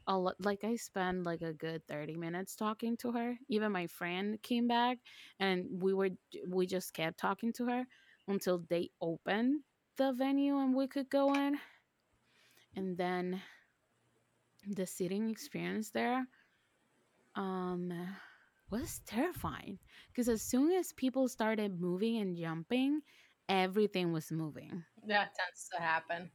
A 0.07 0.17
lot, 0.17 0.35
like 0.39 0.63
I 0.63 0.75
spent 0.75 1.23
like 1.25 1.41
a 1.41 1.53
good 1.53 1.87
thirty 1.87 2.15
minutes 2.15 2.55
talking 2.55 2.97
to 2.97 3.11
her. 3.13 3.37
Even 3.49 3.71
my 3.71 3.87
friend 3.87 4.41
came 4.43 4.67
back, 4.67 4.99
and 5.39 5.65
we 5.81 5.93
were 5.93 6.11
we 6.49 6.67
just 6.67 6.93
kept 6.93 7.19
talking 7.19 7.53
to 7.53 7.65
her 7.67 7.85
until 8.27 8.59
they 8.69 8.89
opened 9.01 9.61
the 9.97 10.13
venue 10.13 10.59
and 10.59 10.75
we 10.75 10.87
could 10.87 11.09
go 11.09 11.33
in. 11.33 11.57
And 12.75 12.97
then 12.97 13.41
the 14.67 14.85
sitting 14.85 15.29
experience 15.29 15.91
there 15.91 16.27
um 17.35 17.91
was 18.75 19.01
terrifying 19.05 19.79
because 20.11 20.27
as 20.29 20.41
soon 20.41 20.71
as 20.71 20.93
people 20.93 21.27
started 21.27 21.79
moving 21.79 22.17
and 22.17 22.35
jumping 22.37 23.01
everything 23.49 24.11
was 24.11 24.31
moving 24.31 24.83
That 25.07 25.31
tends 25.35 25.69
to 25.73 25.81
happen. 25.81 26.31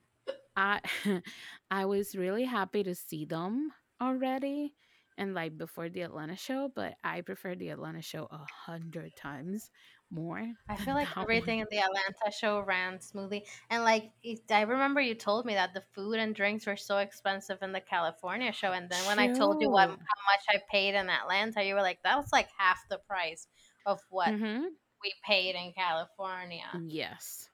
i 0.56 0.80
i 1.70 1.84
was 1.84 2.14
really 2.16 2.44
happy 2.44 2.82
to 2.82 2.94
see 2.94 3.24
them 3.24 3.72
already 4.00 4.74
and 5.18 5.34
like 5.34 5.56
before 5.58 5.88
the 5.88 6.02
atlanta 6.02 6.36
show 6.36 6.70
but 6.74 6.94
i 7.04 7.20
prefer 7.20 7.54
the 7.54 7.68
atlanta 7.70 8.02
show 8.02 8.26
a 8.30 8.44
hundred 8.66 9.14
times 9.16 9.70
more 10.10 10.54
I 10.68 10.76
feel 10.76 10.94
like 10.94 11.10
that 11.16 11.28
one. 11.32 11.52
everything 11.52 11.58
in 11.58 11.66
the 11.70 11.78
Atlanta 11.78 12.30
show 12.30 12.60
ran 12.60 13.00
smoothly. 13.00 13.46
And 13.70 13.82
like 13.82 14.12
it, 14.22 14.50
I 14.52 14.62
remember 14.62 15.00
you 15.00 15.14
told 15.16 15.44
me 15.44 15.54
that 15.54 15.74
the 15.74 15.82
food 15.92 16.18
and 16.18 16.34
drinks 16.34 16.66
were 16.66 16.76
so 16.76 16.98
expensive 16.98 17.58
in 17.62 17.72
the 17.72 17.80
California 17.80 18.52
show. 18.52 18.72
And 18.72 18.88
then 18.88 19.04
when 19.04 19.18
I 19.18 19.26
told 19.26 19.56
you 19.60 19.68
what 19.70 19.88
how 19.88 19.96
much 19.96 20.44
I 20.48 20.62
paid 20.70 20.94
in 20.94 21.10
Atlanta, 21.10 21.64
you 21.64 21.74
were 21.74 21.82
like, 21.82 22.02
that 22.04 22.16
was 22.16 22.30
like 22.32 22.48
half 22.56 22.78
the 22.88 22.98
price 22.98 23.48
of 23.84 24.00
what 24.10 24.34
Mhm. 24.34 24.78
we 25.02 25.14
paid 25.26 25.56
in 25.56 25.72
California. 25.74 26.68
yes 26.72 27.50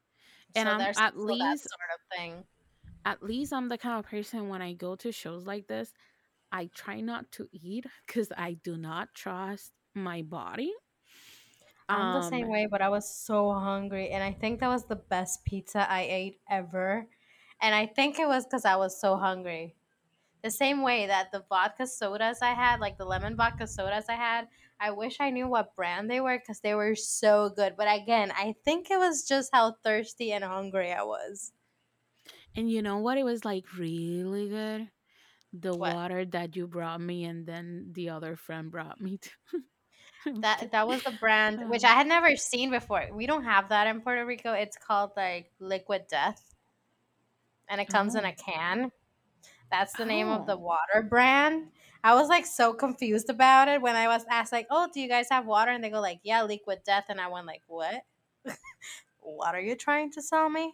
So 0.53 0.69
and 0.69 0.69
I'm 0.71 0.81
there's 0.81 0.97
at 0.97 1.17
least 1.19 1.69
sort 1.69 1.91
of 1.95 2.01
thing. 2.19 2.47
at 3.05 3.23
least 3.23 3.53
I'm 3.53 3.69
the 3.69 3.79
kind 3.79 3.99
of 3.99 4.11
person 4.11 4.49
when 4.49 4.63
I 4.63 4.73
go 4.73 4.97
to 4.97 5.13
shows 5.13 5.47
like 5.47 5.67
this, 5.69 5.93
I 6.53 6.69
try 6.69 7.01
not 7.01 7.33
to 7.33 7.49
eat 7.53 7.87
because 8.07 8.33
I 8.37 8.55
do 8.55 8.77
not 8.79 9.15
trust 9.15 9.73
my 9.95 10.23
body. 10.23 10.73
I'm 11.89 12.11
the 12.13 12.23
same 12.23 12.49
Um, 12.49 12.51
way, 12.51 12.67
but 12.67 12.83
I 12.83 12.89
was 12.89 13.09
so 13.09 13.53
hungry, 13.53 14.11
and 14.11 14.23
I 14.23 14.33
think 14.33 14.61
that 14.61 14.69
was 14.69 14.87
the 14.87 14.97
best 14.97 15.45
pizza 15.45 15.89
I 15.91 16.03
ate 16.03 16.41
ever. 16.49 17.09
And 17.61 17.75
I 17.75 17.87
think 17.87 18.19
it 18.19 18.27
was 18.29 18.45
because 18.45 18.65
I 18.65 18.77
was 18.77 19.01
so 19.01 19.17
hungry. 19.17 19.77
The 20.43 20.51
same 20.51 20.83
way 20.83 21.07
that 21.07 21.33
the 21.33 21.45
vodka 21.49 21.87
sodas 21.87 22.43
I 22.43 22.55
had, 22.55 22.81
like 22.81 22.99
the 22.99 23.05
lemon 23.07 23.37
vodka 23.37 23.67
sodas 23.67 24.07
I 24.09 24.15
had, 24.15 24.49
I 24.81 24.93
wish 24.93 25.21
I 25.21 25.31
knew 25.31 25.49
what 25.49 25.77
brand 25.77 26.11
they 26.11 26.21
were 26.21 26.39
because 26.39 26.61
they 26.61 26.75
were 26.75 26.95
so 26.97 27.51
good. 27.51 27.77
But 27.77 27.89
again, 28.03 28.33
I 28.33 28.55
think 28.65 28.91
it 28.91 28.99
was 28.99 29.27
just 29.29 29.51
how 29.53 29.73
thirsty 29.85 30.33
and 30.33 30.45
hungry 30.45 30.93
I 30.93 31.03
was. 31.05 31.53
and 32.55 32.71
you 32.71 32.83
know 32.83 32.99
what? 32.99 33.19
It 33.19 33.25
was 33.25 33.45
like 33.45 33.73
really 33.77 34.49
good. 34.49 34.91
The 35.53 35.77
What? 35.79 35.97
water 35.97 36.25
that 36.27 36.57
you 36.57 36.69
brought 36.69 37.01
me, 37.01 37.25
and 37.25 37.47
then 37.47 37.93
the 37.95 38.11
other 38.11 38.37
friend 38.37 38.71
brought 38.71 39.01
me 39.01 39.19
to. 39.19 39.31
That 40.43 40.73
that 40.73 40.87
was 40.89 41.03
the 41.05 41.13
brand 41.13 41.71
which 41.71 41.85
Uh, 41.85 41.89
I 41.89 41.95
had 41.95 42.07
never 42.07 42.37
seen 42.37 42.71
before. 42.71 43.09
We 43.13 43.27
don't 43.27 43.45
have 43.45 43.69
that 43.71 43.87
in 43.87 44.01
Puerto 44.03 44.27
Rico. 44.27 44.53
It's 44.53 44.77
called 44.77 45.13
like 45.17 45.53
Liquid 45.61 46.07
Death. 46.09 46.55
and 47.69 47.81
it 47.81 47.89
comes 47.89 48.15
in 48.15 48.25
Oh. 48.25 48.29
a 48.29 48.33
can. 48.33 48.93
That's 49.71 49.95
the 49.95 50.05
name 50.07 50.29
of 50.29 50.47
the 50.47 50.57
Oh. 50.57 50.59
water 50.59 51.03
brand. 51.03 51.73
I 52.05 52.15
was 52.15 52.29
like 52.29 52.47
so 52.47 52.73
confused 52.75 53.31
about 53.31 53.69
it 53.69 53.83
when 53.83 53.97
I 53.97 54.09
was 54.09 54.25
asked 54.31 54.53
like, 54.53 54.69
"Oh, 54.71 54.89
do 54.93 55.01
you 55.01 55.09
guys 55.09 55.29
have 55.31 55.47
water?" 55.47 55.73
And 55.73 55.83
they 55.85 55.91
go 55.91 56.01
like, 56.01 56.21
"Yeah, 56.23 56.43
Liquid 56.45 56.83
Death." 56.85 57.07
And 57.09 57.21
I 57.21 57.29
went 57.29 57.47
like, 57.47 57.63
"What? 57.69 58.03
what 59.21 59.55
are 59.55 59.61
you 59.61 59.77
trying 59.77 60.13
to 60.13 60.23
sell 60.23 60.49
me?" 60.51 60.73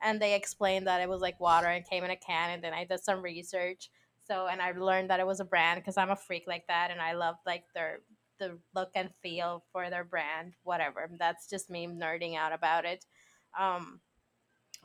And 0.00 0.20
they 0.20 0.34
explained 0.34 0.86
that 0.88 1.00
it 1.00 1.08
was 1.08 1.20
like 1.22 1.38
water 1.40 1.68
and 1.68 1.84
came 1.88 2.04
in 2.04 2.10
a 2.10 2.16
can. 2.16 2.50
And 2.50 2.64
then 2.64 2.74
I 2.74 2.84
did 2.84 3.00
some 3.00 3.22
research. 3.22 3.90
So 4.26 4.46
and 4.48 4.62
I 4.62 4.72
learned 4.72 5.10
that 5.10 5.20
it 5.20 5.26
was 5.26 5.40
a 5.40 5.44
brand 5.44 5.80
because 5.80 5.96
I'm 5.96 6.10
a 6.10 6.16
freak 6.16 6.44
like 6.48 6.66
that, 6.68 6.90
and 6.90 7.00
I 7.00 7.12
love 7.14 7.36
like 7.46 7.64
their 7.74 8.00
the 8.42 8.58
look 8.74 8.90
and 8.94 9.10
feel 9.22 9.64
for 9.72 9.90
their 9.90 10.04
brand. 10.04 10.54
Whatever. 10.64 11.10
That's 11.18 11.48
just 11.48 11.70
me 11.70 11.86
nerding 11.86 12.36
out 12.36 12.52
about 12.52 12.84
it. 12.84 13.04
Um, 13.58 14.00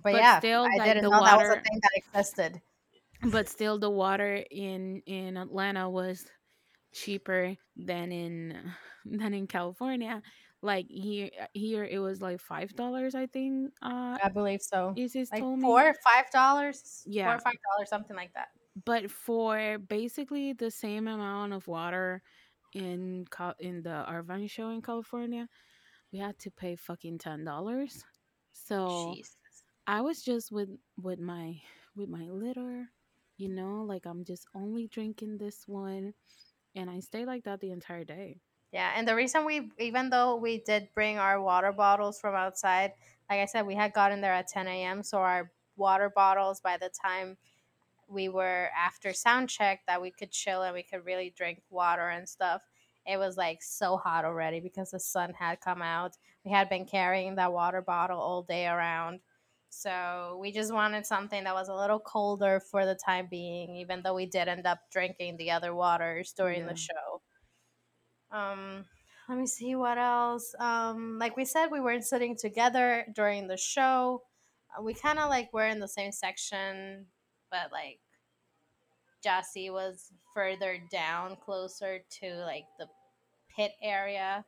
but, 0.03 0.11
But 0.13 0.21
yeah, 0.21 0.39
still, 0.39 0.63
I 0.63 0.77
like 0.77 0.87
didn't 0.87 1.03
the 1.03 1.09
know 1.09 1.23
that 1.23 1.37
was 1.37 1.49
a 1.49 1.55
water, 1.55 1.61
thing 1.63 1.79
that 1.81 1.91
existed. 1.95 2.61
but 3.31 3.49
still 3.49 3.79
the 3.79 3.89
water 3.89 4.43
in 4.51 5.01
in 5.05 5.37
Atlanta 5.37 5.89
was 5.89 6.25
cheaper 6.93 7.55
than 7.75 8.11
in 8.11 8.73
than 9.05 9.33
in 9.33 9.47
California. 9.47 10.21
Like 10.61 10.87
here 10.89 11.29
here 11.53 11.83
it 11.85 11.99
was 11.99 12.21
like 12.21 12.39
five 12.41 12.75
dollars, 12.75 13.15
I 13.15 13.27
think. 13.27 13.71
Uh, 13.81 14.17
I 14.23 14.29
believe 14.29 14.61
so. 14.61 14.93
Isis 14.97 15.31
Like 15.31 15.41
told 15.41 15.59
me. 15.59 15.63
four, 15.63 15.93
five 16.03 16.29
dollars, 16.31 17.05
four 17.05 17.13
Yeah, 17.13 17.33
or 17.35 17.39
five 17.39 17.53
dollars, 17.75 17.89
something 17.89 18.15
like 18.15 18.33
that. 18.33 18.49
but 18.85 19.09
for 19.11 19.77
basically 19.79 20.53
the 20.53 20.71
same 20.71 21.07
amount 21.07 21.53
of 21.53 21.67
water 21.67 22.21
in 22.73 23.25
Cal- 23.31 23.55
in 23.59 23.83
the 23.83 24.09
Irvine 24.09 24.47
show 24.47 24.69
in 24.69 24.81
California, 24.81 25.47
we 26.11 26.19
had 26.19 26.39
to 26.39 26.51
pay 26.51 26.75
fucking 26.75 27.19
ten 27.19 27.43
dollars. 27.45 28.05
So 28.53 29.19
Jeez. 29.19 29.37
I 29.87 30.01
was 30.01 30.23
just 30.23 30.51
with 30.51 30.69
with 31.01 31.19
my 31.19 31.61
with 31.95 32.09
my 32.09 32.27
litter, 32.29 32.91
you 33.37 33.49
know, 33.49 33.83
like 33.83 34.05
I'm 34.05 34.25
just 34.25 34.47
only 34.55 34.87
drinking 34.87 35.37
this 35.39 35.67
one, 35.67 36.13
and 36.75 36.89
I 36.89 36.99
stayed 37.01 37.27
like 37.27 37.43
that 37.45 37.61
the 37.61 37.71
entire 37.71 38.03
day. 38.05 38.41
Yeah, 38.71 38.91
and 38.95 39.07
the 39.07 39.15
reason 39.15 39.45
we, 39.45 39.71
even 39.79 40.09
though 40.09 40.35
we 40.35 40.59
did 40.59 40.89
bring 40.93 41.17
our 41.17 41.41
water 41.41 41.71
bottles 41.71 42.19
from 42.19 42.35
outside, 42.35 42.93
like 43.29 43.39
I 43.39 43.45
said, 43.45 43.65
we 43.65 43.75
had 43.75 43.93
gotten 43.93 44.21
there 44.21 44.33
at 44.33 44.47
10 44.47 44.83
a.m. 44.83 45.03
So 45.03 45.19
our 45.19 45.51
water 45.77 46.09
bottles, 46.09 46.59
by 46.61 46.77
the 46.77 46.89
time 46.89 47.37
we 48.07 48.29
were 48.29 48.69
after 48.77 49.13
sound 49.13 49.49
check, 49.49 49.81
that 49.87 50.01
we 50.01 50.11
could 50.11 50.31
chill 50.31 50.63
and 50.63 50.73
we 50.73 50.83
could 50.83 51.05
really 51.05 51.33
drink 51.35 51.61
water 51.69 52.09
and 52.09 52.27
stuff. 52.27 52.61
It 53.05 53.17
was 53.17 53.37
like 53.37 53.61
so 53.61 53.97
hot 53.97 54.25
already 54.25 54.59
because 54.59 54.91
the 54.91 54.99
sun 54.99 55.33
had 55.33 55.61
come 55.61 55.81
out. 55.81 56.17
We 56.43 56.51
had 56.51 56.69
been 56.69 56.85
carrying 56.85 57.35
that 57.35 57.53
water 57.53 57.81
bottle 57.81 58.19
all 58.19 58.43
day 58.43 58.67
around. 58.67 59.21
So 59.69 60.37
we 60.41 60.51
just 60.51 60.73
wanted 60.73 61.05
something 61.05 61.43
that 61.43 61.53
was 61.53 61.69
a 61.69 61.75
little 61.75 61.99
colder 61.99 62.59
for 62.59 62.85
the 62.85 62.95
time 62.95 63.27
being, 63.29 63.75
even 63.75 64.01
though 64.01 64.15
we 64.15 64.25
did 64.25 64.47
end 64.47 64.65
up 64.65 64.79
drinking 64.91 65.37
the 65.37 65.51
other 65.51 65.73
waters 65.75 66.33
during 66.35 66.65
the 66.65 66.75
show. 66.75 67.21
Um, 68.31 68.85
let 69.29 69.37
me 69.37 69.45
see 69.45 69.75
what 69.75 69.97
else. 69.97 70.55
Um, 70.59 71.17
like 71.19 71.35
we 71.35 71.45
said, 71.45 71.67
we 71.67 71.81
weren't 71.81 72.05
sitting 72.05 72.35
together 72.37 73.05
during 73.13 73.47
the 73.47 73.57
show. 73.57 74.23
Uh, 74.77 74.81
we 74.81 74.93
kind 74.93 75.19
of 75.19 75.29
like 75.29 75.51
were 75.53 75.67
in 75.67 75.79
the 75.79 75.87
same 75.87 76.11
section, 76.11 77.07
but 77.51 77.71
like 77.71 77.99
Jassy 79.23 79.69
was 79.69 80.11
further 80.33 80.77
down, 80.91 81.35
closer 81.37 81.99
to 82.21 82.35
like 82.45 82.65
the 82.79 82.87
pit 83.55 83.71
area, 83.81 84.45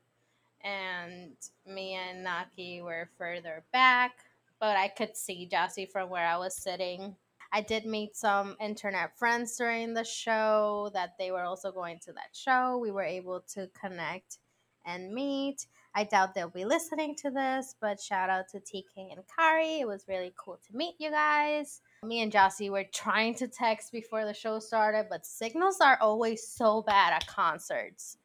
and 0.63 1.33
me 1.65 1.95
and 1.95 2.23
Naki 2.23 2.81
were 2.81 3.09
further 3.17 3.63
back. 3.73 4.11
But 4.59 4.75
I 4.75 4.89
could 4.89 5.15
see 5.15 5.47
Jassy 5.47 5.85
from 5.85 6.09
where 6.09 6.27
I 6.27 6.37
was 6.37 6.55
sitting. 6.55 7.15
I 7.51 7.61
did 7.61 7.85
meet 7.85 8.15
some 8.15 8.55
internet 8.61 9.17
friends 9.17 9.57
during 9.57 9.93
the 9.93 10.03
show 10.03 10.91
that 10.93 11.15
they 11.17 11.31
were 11.31 11.43
also 11.43 11.71
going 11.71 11.99
to 12.05 12.13
that 12.13 12.33
show. 12.33 12.77
We 12.77 12.91
were 12.91 13.03
able 13.03 13.41
to 13.53 13.69
connect 13.79 14.37
and 14.85 15.13
meet. 15.13 15.65
I 15.95 16.03
doubt 16.03 16.35
they'll 16.35 16.49
be 16.49 16.65
listening 16.65 17.15
to 17.23 17.31
this, 17.31 17.75
but 17.81 17.99
shout 17.99 18.29
out 18.29 18.45
to 18.51 18.59
TK 18.59 19.11
and 19.11 19.21
Kari. 19.35 19.79
It 19.79 19.87
was 19.87 20.05
really 20.07 20.31
cool 20.37 20.59
to 20.67 20.77
meet 20.77 20.95
you 20.99 21.09
guys. 21.09 21.81
Me 22.03 22.21
and 22.21 22.31
Jossie 22.31 22.69
were 22.69 22.85
trying 22.93 23.33
to 23.35 23.47
text 23.47 23.91
before 23.91 24.23
the 24.25 24.33
show 24.33 24.59
started, 24.59 25.07
but 25.09 25.25
signals 25.25 25.77
are 25.81 25.97
always 25.99 26.47
so 26.47 26.83
bad 26.83 27.13
at 27.13 27.27
concerts. 27.27 28.17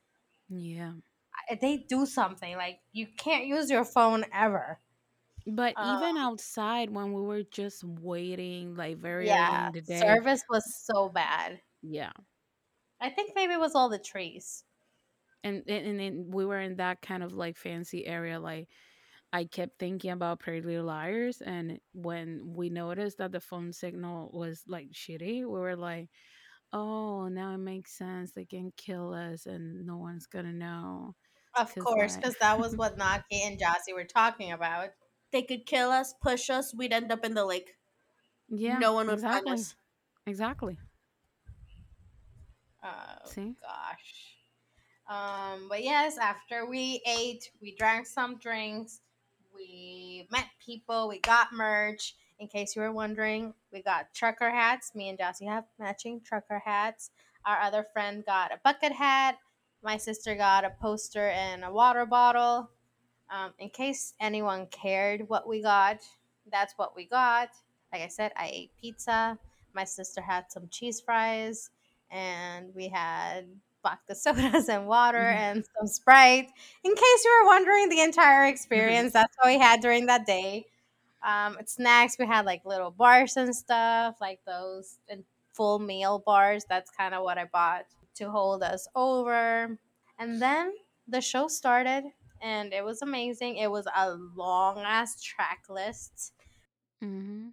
Yeah. 0.49 0.93
They 1.61 1.79
do 1.89 2.07
something 2.07 2.57
like 2.57 2.81
you 2.93 3.07
can't 3.17 3.47
use 3.47 3.71
your 3.71 3.85
phone 3.85 4.25
ever. 4.33 4.79
But 5.47 5.75
Um, 5.77 6.03
even 6.03 6.17
outside 6.17 6.91
when 6.91 7.13
we 7.13 7.23
were 7.23 7.43
just 7.43 7.83
waiting 7.85 8.77
like 8.77 8.99
very 8.99 9.25
early 9.25 9.29
yeah, 9.29 9.67
in 9.69 9.73
the 9.73 9.81
day. 9.83 10.01
service 10.01 10.43
was 10.49 10.65
so 10.87 11.09
bad. 11.09 11.61
Yeah. 11.83 12.13
I 13.01 13.11
think 13.11 13.33
maybe 13.35 13.53
it 13.55 13.61
was 13.61 13.75
all 13.75 13.89
the 13.89 13.99
trees. 13.99 14.65
And 15.45 15.65
and 15.69 15.87
and 15.89 16.01
then 16.01 16.33
we 16.33 16.47
were 16.47 16.61
in 16.61 16.77
that 16.79 17.03
kind 17.03 17.25
of 17.25 17.33
like 17.35 17.59
fancy 17.59 18.07
area 18.07 18.41
like 18.41 18.69
I 19.33 19.45
kept 19.47 19.79
thinking 19.79 20.13
about 20.13 20.41
Pretty 20.41 20.63
Little 20.63 20.87
Liars 20.87 21.41
and 21.43 21.81
when 21.93 22.55
we 22.55 22.71
noticed 22.71 23.19
that 23.19 23.33
the 23.33 23.41
phone 23.41 23.73
signal 23.73 24.31
was 24.33 24.65
like 24.69 24.93
shitty, 24.93 25.41
we 25.41 25.45
were 25.47 25.77
like, 25.77 26.11
"Oh, 26.73 27.29
now 27.29 27.55
it 27.55 27.59
makes 27.59 27.93
sense. 27.93 28.33
They 28.33 28.47
can 28.47 28.73
kill 28.77 29.15
us 29.15 29.47
and 29.47 29.87
no 29.87 29.99
one's 29.99 30.27
going 30.27 30.47
to 30.47 30.53
know." 30.53 31.17
of 31.57 31.79
course, 31.79 32.17
because 32.17 32.37
that 32.41 32.59
was 32.59 32.77
what 32.77 32.97
Naki 32.99 33.43
and 33.43 33.59
Jossie 33.59 33.95
were 33.95 34.05
talking 34.05 34.53
about. 34.53 34.91
They 35.33 35.43
could 35.43 35.67
kill 35.67 35.91
us, 35.91 36.15
push 36.15 36.49
us, 36.49 36.75
we'd 36.75 36.93
end 36.93 37.13
up 37.13 37.25
in 37.27 37.35
the 37.35 37.45
lake. 37.45 37.77
yeah, 38.49 38.81
no 38.81 38.93
one 38.93 39.07
would 39.09 39.21
find 39.21 39.47
exactly. 39.47 39.49
us. 39.49 39.77
Exactly. 40.27 40.79
Oh 42.83 43.35
See? 43.35 43.57
gosh. 43.61 44.34
Um, 45.09 45.67
but 45.69 45.83
yes, 45.83 46.17
after 46.19 46.67
we 46.67 47.03
ate, 47.07 47.51
we 47.61 47.75
drank 47.75 48.07
some 48.07 48.37
drinks, 48.39 49.01
we 49.55 50.27
met 50.33 50.47
people, 50.65 51.09
we 51.09 51.21
got 51.21 51.53
merch. 51.53 52.15
In 52.41 52.49
case 52.49 52.75
you 52.75 52.83
were 52.83 52.93
wondering, 52.93 53.55
we 53.73 53.81
got 53.83 54.13
trucker 54.13 54.51
hats. 54.51 54.95
Me 54.95 55.09
and 55.09 55.19
Jossie 55.19 55.47
have 55.47 55.65
matching 55.79 56.21
trucker 56.21 56.61
hats. 56.65 57.11
Our 57.47 57.61
other 57.61 57.87
friend 57.93 58.25
got 58.25 58.53
a 58.53 58.59
bucket 58.65 58.93
hat. 58.93 59.39
My 59.83 59.97
sister 59.99 60.35
got 60.35 60.65
a 60.65 60.71
poster 60.81 61.29
and 61.29 61.65
a 61.65 61.73
water 61.73 62.07
bottle. 62.07 62.71
Um, 63.31 63.53
in 63.59 63.69
case 63.71 64.15
anyone 64.21 64.67
cared 64.71 65.29
what 65.29 65.49
we 65.49 65.63
got, 65.63 66.01
that's 66.51 66.75
what 66.77 66.97
we 66.97 67.07
got. 67.07 67.51
Like 67.93 68.03
I 68.03 68.09
said, 68.09 68.33
I 68.37 68.51
ate 68.53 68.71
pizza. 68.81 69.39
My 69.75 69.85
sister 69.85 70.21
had 70.21 70.51
some 70.51 70.69
cheese 70.71 71.01
fries, 71.01 71.71
and 72.11 72.75
we 72.75 72.89
had 72.89 73.47
vodka 73.85 74.17
sodas 74.17 74.69
and 74.69 74.89
water 74.89 75.19
Mhm. 75.21 75.37
and 75.37 75.65
some 75.79 75.87
Sprite. 75.87 76.51
In 76.85 76.95
case 76.97 77.25
you 77.25 77.41
were 77.43 77.47
wondering, 77.49 77.91
the 77.91 78.01
entire 78.01 78.47
experience, 78.47 79.13
that's 79.13 79.37
what 79.39 79.47
we 79.49 79.59
had 79.61 79.81
during 79.81 80.07
that 80.07 80.27
day. 80.27 80.67
Um, 81.23 81.59
snacks, 81.67 82.17
we 82.19 82.27
had 82.27 82.47
like 82.47 82.65
little 82.67 82.91
bars 82.91 83.37
and 83.37 83.55
stuff, 83.57 84.17
like 84.21 84.41
those 84.47 84.99
and 85.09 85.25
full 85.55 85.79
meal 85.79 86.19
bars. 86.27 86.65
That's 86.69 86.91
kind 86.91 87.15
of 87.15 87.23
what 87.25 87.39
I 87.39 87.47
bought 87.47 87.87
to 88.17 88.31
hold 88.31 88.63
us 88.65 88.89
over. 88.97 89.79
And 90.19 90.43
then 90.43 90.75
the 91.09 91.21
show 91.21 91.49
started, 91.49 92.05
and 92.43 92.73
it 92.75 92.85
was 92.85 93.03
amazing. 93.03 93.57
It 93.57 93.71
was 93.71 93.87
a 93.95 94.15
long 94.15 94.79
ass 94.81 95.23
track 95.23 95.65
list. 95.69 96.33
Mhm. 97.03 97.53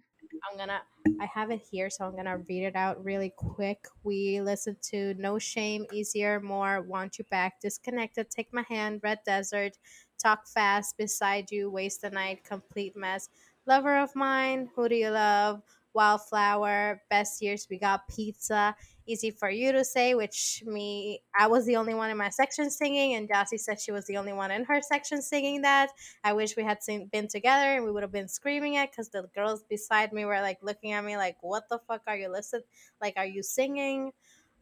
I'm 0.50 0.58
gonna 0.58 0.82
I 1.20 1.26
have 1.26 1.50
it 1.50 1.62
here, 1.70 1.90
so 1.90 2.04
I'm 2.04 2.16
gonna 2.16 2.38
read 2.48 2.64
it 2.64 2.76
out 2.76 3.04
really 3.04 3.32
quick. 3.36 3.86
We 4.04 4.40
listened 4.40 4.82
to 4.90 5.14
No 5.14 5.38
Shame, 5.38 5.86
Easier, 5.92 6.40
More, 6.40 6.82
Want 6.82 7.18
You 7.18 7.24
Back, 7.30 7.60
Disconnected, 7.60 8.30
Take 8.30 8.52
My 8.52 8.64
Hand, 8.68 9.00
Red 9.02 9.20
Desert, 9.24 9.78
Talk 10.18 10.46
Fast, 10.46 10.96
Beside 10.96 11.50
You, 11.50 11.70
Waste 11.70 12.02
the 12.02 12.10
Night, 12.10 12.44
Complete 12.44 12.96
Mess, 12.96 13.28
Lover 13.66 13.96
of 13.96 14.14
Mine, 14.14 14.68
Who 14.74 14.88
Do 14.88 14.94
You 14.94 15.10
Love, 15.10 15.62
Wildflower, 15.94 17.02
Best 17.10 17.42
Years, 17.42 17.66
We 17.70 17.78
Got 17.78 18.08
Pizza, 18.08 18.74
Easy 19.06 19.30
for 19.30 19.50
You 19.50 19.72
to 19.72 19.84
Say, 19.84 20.14
which 20.14 20.62
me 20.66 21.22
I 21.38 21.46
was 21.48 21.66
the 21.66 21.76
only 21.76 21.94
one 21.94 22.10
in 22.10 22.16
my 22.16 22.28
section 22.30 22.70
singing, 22.70 23.14
and 23.14 23.28
Darcy 23.28 23.58
said 23.58 23.80
she 23.80 23.92
was 23.92 24.06
the 24.06 24.16
only 24.16 24.32
one 24.32 24.50
in 24.50 24.64
her 24.64 24.80
section 24.80 25.22
singing 25.22 25.62
that. 25.62 25.90
I 26.24 26.32
wish 26.34 26.56
we 26.56 26.62
had 26.62 26.82
seen, 26.82 27.06
been 27.06 27.28
together 27.28 27.74
and 27.74 27.84
we 27.84 27.90
would 27.92 28.02
have 28.02 28.12
been 28.12 28.28
screaming 28.28 28.74
it 28.74 28.90
because 28.90 29.08
the 29.10 29.28
girls 29.34 29.64
beside 29.64 30.12
me 30.12 30.24
were 30.24 30.40
like 30.40 30.58
looking 30.62 30.92
at 30.92 31.04
me 31.04 31.16
like, 31.16 31.36
"What 31.42 31.68
the 31.68 31.78
fuck 31.80 32.02
are 32.06 32.16
you 32.16 32.28
listening? 32.28 32.64
Like, 33.00 33.14
are 33.16 33.26
you 33.26 33.42
singing?" 33.42 34.12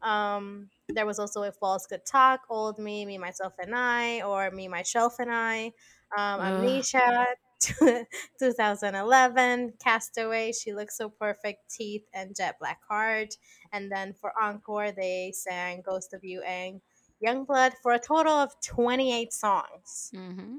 Um, 0.01 0.69
there 0.89 1.05
was 1.05 1.19
also 1.19 1.43
a 1.43 1.51
false 1.51 1.85
good 1.85 2.05
talk, 2.05 2.41
old 2.49 2.79
me, 2.79 3.05
me, 3.05 3.17
myself, 3.19 3.53
and 3.59 3.75
I, 3.75 4.21
or 4.23 4.49
me, 4.51 4.67
myself, 4.67 5.19
and 5.19 5.31
I. 5.31 5.73
Um. 6.17 6.41
Amnesia, 6.41 7.35
2011, 8.39 9.73
Castaway, 9.83 10.51
She 10.51 10.73
Looks 10.73 10.97
So 10.97 11.09
Perfect, 11.09 11.69
Teeth, 11.69 12.03
and 12.13 12.35
Jet 12.35 12.57
Black 12.59 12.79
Heart. 12.87 13.35
And 13.71 13.91
then 13.91 14.13
for 14.13 14.33
Encore, 14.41 14.91
they 14.91 15.31
sang 15.35 15.81
Ghost 15.85 16.13
of 16.13 16.23
You 16.23 16.41
and 16.41 16.81
Youngblood 17.23 17.73
for 17.81 17.93
a 17.93 17.99
total 17.99 18.33
of 18.33 18.51
28 18.61 19.31
songs. 19.31 20.11
Mm-hmm. 20.15 20.55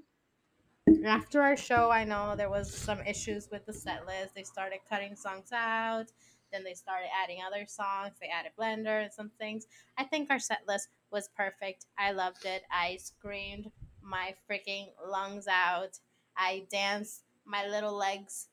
after 1.07 1.43
our 1.43 1.57
show, 1.57 1.91
I 1.91 2.05
know 2.05 2.35
there 2.37 2.51
was 2.51 2.73
some 2.73 3.01
issues 3.01 3.49
with 3.51 3.67
the 3.67 3.73
set 3.73 4.07
list. 4.07 4.35
They 4.35 4.45
started 4.45 4.79
cutting 4.89 5.17
songs 5.17 5.51
out. 5.53 6.07
Then 6.53 6.65
they 6.65 6.75
started 6.75 7.09
adding 7.23 7.39
other 7.47 7.67
songs. 7.67 8.13
They 8.21 8.29
added 8.29 8.53
Blender 8.59 9.03
and 9.03 9.13
some 9.13 9.31
things. 9.39 9.67
I 9.97 10.05
think 10.05 10.31
our 10.31 10.39
set 10.39 10.61
list 10.69 10.89
was 11.11 11.29
perfect. 11.37 11.87
I 11.99 12.13
loved 12.13 12.45
it. 12.45 12.63
I 12.71 12.99
screamed 13.01 13.71
my 14.03 14.35
freaking 14.51 14.89
lungs 15.07 15.47
out. 15.49 15.99
I 16.37 16.67
danced 16.71 17.23
my 17.45 17.67
little 17.67 17.95
legs 17.95 18.49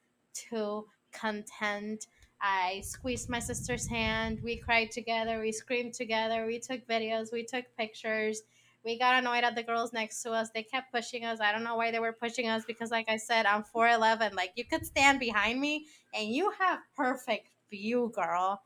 to 0.50 0.86
content. 1.12 2.08
I 2.42 2.82
squeezed 2.84 3.30
my 3.30 3.40
sister's 3.40 3.88
hand. 3.88 4.40
We 4.44 4.58
cried 4.58 4.92
together. 4.92 5.40
We 5.42 5.52
screamed 5.52 5.94
together. 5.94 6.46
We 6.46 6.60
took 6.60 6.88
videos. 6.88 7.32
We 7.32 7.46
took 7.46 7.66
pictures 7.78 8.44
we 8.86 8.98
got 8.98 9.20
annoyed 9.20 9.44
at 9.44 9.56
the 9.56 9.64
girls 9.64 9.92
next 9.92 10.24
to 10.24 10.32
us. 10.32 10.50
They 10.54 10.64
kept 10.64 10.92
pushing 10.94 11.26
us. 11.26 11.40
I 11.42 11.52
don't 11.52 11.64
know 11.64 11.76
why 11.76 11.92
they 11.92 12.00
were 12.00 12.14
pushing 12.14 12.48
us 12.48 12.64
because, 12.66 12.92
like 12.92 13.10
I 13.10 13.18
said, 13.18 13.46
I'm 13.46 13.64
4'11. 13.64 14.34
Like, 14.34 14.54
you 14.56 14.64
could 14.64 14.86
stand 14.86 15.20
behind 15.20 15.60
me 15.60 15.86
and 16.14 16.30
you 16.30 16.52
have 16.58 16.80
perfect 16.96 17.50
view, 17.70 18.12
girl. 18.16 18.62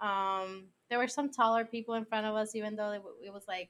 Um, 0.00 0.68
there 0.88 0.98
were 0.98 1.08
some 1.08 1.30
taller 1.30 1.64
people 1.64 1.94
in 1.94 2.04
front 2.06 2.26
of 2.26 2.34
us, 2.34 2.54
even 2.54 2.76
though 2.76 2.92
it, 2.92 3.02
it 3.26 3.32
was 3.32 3.44
like 3.46 3.68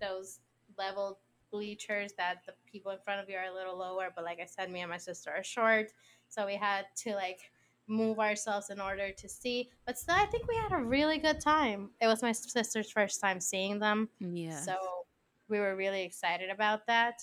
those 0.00 0.38
level 0.78 1.18
bleachers 1.50 2.12
that 2.18 2.42
the 2.46 2.52
people 2.70 2.92
in 2.92 2.98
front 2.98 3.20
of 3.20 3.28
you 3.28 3.36
are 3.36 3.50
a 3.50 3.54
little 3.54 3.76
lower. 3.76 4.10
But, 4.14 4.24
like 4.24 4.40
I 4.40 4.46
said, 4.46 4.70
me 4.70 4.80
and 4.80 4.90
my 4.90 4.98
sister 4.98 5.30
are 5.30 5.44
short. 5.44 5.92
So 6.28 6.46
we 6.46 6.56
had 6.56 6.86
to, 7.04 7.14
like, 7.14 7.40
move 7.86 8.18
ourselves 8.18 8.70
in 8.70 8.80
order 8.80 9.10
to 9.10 9.28
see. 9.28 9.68
But 9.84 9.98
still, 9.98 10.14
I 10.14 10.26
think 10.26 10.46
we 10.46 10.56
had 10.56 10.72
a 10.72 10.82
really 10.82 11.18
good 11.18 11.40
time. 11.40 11.90
It 12.00 12.06
was 12.06 12.22
my 12.22 12.32
sister's 12.32 12.90
first 12.90 13.20
time 13.20 13.40
seeing 13.40 13.78
them. 13.78 14.08
Yeah. 14.20 14.60
So 14.60 14.76
we 15.48 15.58
were 15.58 15.74
really 15.74 16.02
excited 16.02 16.50
about 16.50 16.86
that. 16.86 17.22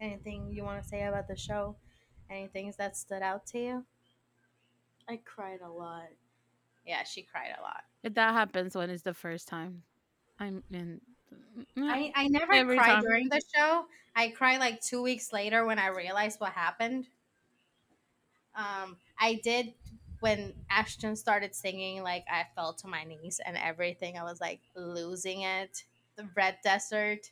Anything 0.00 0.50
you 0.50 0.64
want 0.64 0.82
to 0.82 0.88
say 0.88 1.02
about 1.02 1.28
the 1.28 1.36
show? 1.36 1.76
Any 2.30 2.46
things 2.46 2.76
that 2.76 2.96
stood 2.96 3.20
out 3.20 3.46
to 3.48 3.58
you? 3.58 3.84
I 5.08 5.18
cried 5.24 5.60
a 5.62 5.68
lot. 5.68 6.08
Yeah, 6.86 7.02
she 7.02 7.22
cried 7.22 7.50
a 7.58 7.62
lot. 7.62 7.82
That 8.02 8.32
happens 8.32 8.74
when 8.74 8.88
it's 8.88 9.02
the 9.02 9.12
first 9.12 9.46
time. 9.46 9.82
I'm 10.38 10.62
in. 10.72 11.02
I, 11.88 12.12
I 12.14 12.28
never 12.28 12.52
Every 12.52 12.80
cried 12.80 12.98
time. 12.98 13.04
during 13.06 13.28
the 13.28 13.40
show. 13.54 13.86
I 14.14 14.28
cried 14.30 14.58
like 14.60 14.80
two 14.80 15.02
weeks 15.02 15.32
later 15.32 15.64
when 15.64 15.78
I 15.78 15.88
realized 15.88 16.40
what 16.40 16.52
happened. 16.52 17.08
Um, 18.54 18.98
I 19.18 19.34
did 19.42 19.74
when 20.20 20.54
Ashton 20.68 21.16
started 21.16 21.54
singing, 21.54 22.02
like 22.02 22.24
I 22.28 22.46
fell 22.54 22.74
to 22.74 22.88
my 22.88 23.04
knees 23.04 23.40
and 23.44 23.56
everything. 23.56 24.18
I 24.18 24.24
was 24.24 24.40
like 24.40 24.60
losing 24.74 25.42
it. 25.42 25.84
The 26.16 26.28
Red 26.36 26.58
Desert. 26.62 27.30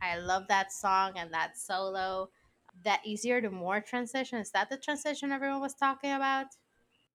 I 0.00 0.16
love 0.16 0.48
that 0.48 0.72
song 0.72 1.16
and 1.16 1.32
that 1.32 1.56
solo. 1.56 2.30
That 2.82 3.04
easier 3.06 3.40
to 3.40 3.50
more 3.50 3.80
transition. 3.80 4.38
Is 4.38 4.50
that 4.52 4.70
the 4.70 4.76
transition 4.78 5.30
everyone 5.32 5.60
was 5.60 5.74
talking 5.74 6.10
about? 6.12 6.56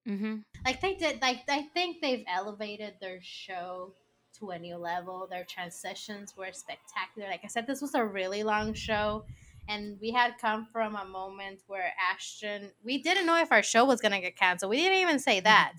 hmm 0.06 0.44
Like 0.66 0.82
they 0.82 0.96
did 0.96 1.22
like 1.22 1.44
I 1.50 1.64
think 1.64 2.02
they've 2.02 2.24
elevated 2.28 3.00
their 3.00 3.22
show 3.22 3.96
to 4.44 4.52
a 4.52 4.60
new 4.60 4.78
level. 4.78 5.28
Their 5.30 5.46
transitions 5.46 6.36
were 6.38 6.52
spectacular. 6.52 7.30
Like 7.30 7.42
I 7.44 7.48
said, 7.48 7.68
this 7.68 7.82
was 7.82 7.96
a 7.96 8.06
really 8.06 8.44
long 8.44 8.74
show. 8.74 9.26
And 9.70 9.98
we 10.02 10.12
had 10.12 10.34
come 10.42 10.68
from 10.72 10.96
a 10.96 11.06
moment 11.06 11.62
where 11.68 11.94
Ashton, 12.12 12.72
we 12.84 13.02
didn't 13.02 13.26
know 13.26 13.40
if 13.40 13.52
our 13.52 13.64
show 13.64 13.86
was 13.86 14.02
gonna 14.02 14.20
get 14.20 14.38
canceled. 14.38 14.70
We 14.70 14.78
didn't 14.78 15.00
even 15.00 15.20
say 15.20 15.38
mm-hmm. 15.38 15.46
that. 15.46 15.74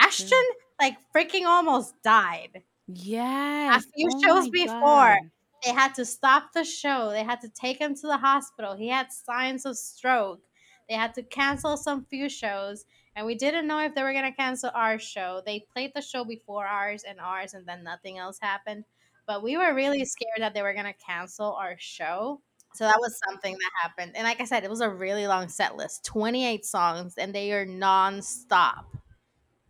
Ashton, 0.00 0.38
mm. 0.38 0.80
like, 0.80 0.96
freaking 1.14 1.46
almost 1.46 1.94
died. 2.04 2.62
Yeah. 2.86 3.76
A 3.76 3.80
few 3.80 4.08
oh 4.14 4.22
shows 4.22 4.48
before, 4.48 4.78
God. 4.78 5.18
They 5.64 5.72
had 5.72 5.94
to 5.96 6.04
stop 6.04 6.52
the 6.54 6.62
show. 6.62 7.10
They 7.10 7.24
had 7.24 7.40
to 7.40 7.48
take 7.48 7.80
him 7.80 7.96
to 7.96 8.06
the 8.06 8.16
hospital. 8.16 8.76
He 8.76 8.88
had 8.88 9.08
signs 9.12 9.66
of 9.66 9.76
stroke. 9.76 10.40
They 10.88 10.94
had 10.94 11.14
to 11.14 11.22
cancel 11.24 11.76
some 11.76 12.06
few 12.08 12.28
shows, 12.28 12.84
and 13.18 13.26
we 13.26 13.34
didn't 13.34 13.66
know 13.66 13.80
if 13.80 13.96
they 13.96 14.04
were 14.04 14.12
gonna 14.12 14.32
cancel 14.32 14.70
our 14.74 14.96
show. 14.96 15.42
They 15.44 15.66
played 15.72 15.90
the 15.92 16.00
show 16.00 16.24
before 16.24 16.64
ours 16.64 17.02
and 17.02 17.18
ours, 17.18 17.52
and 17.52 17.66
then 17.66 17.82
nothing 17.82 18.16
else 18.16 18.38
happened. 18.40 18.84
But 19.26 19.42
we 19.42 19.56
were 19.56 19.74
really 19.74 20.04
scared 20.04 20.38
that 20.38 20.54
they 20.54 20.62
were 20.62 20.72
gonna 20.72 20.94
cancel 20.94 21.54
our 21.54 21.74
show. 21.78 22.40
So 22.74 22.84
that 22.84 23.00
was 23.00 23.18
something 23.28 23.54
that 23.54 23.70
happened. 23.82 24.12
And 24.14 24.22
like 24.22 24.40
I 24.40 24.44
said, 24.44 24.62
it 24.62 24.70
was 24.70 24.80
a 24.82 24.88
really 24.88 25.26
long 25.26 25.48
set 25.48 25.74
list 25.76 26.04
28 26.04 26.64
songs, 26.64 27.14
and 27.18 27.34
they 27.34 27.52
are 27.52 27.66
non 27.66 28.22
stop. 28.22 28.86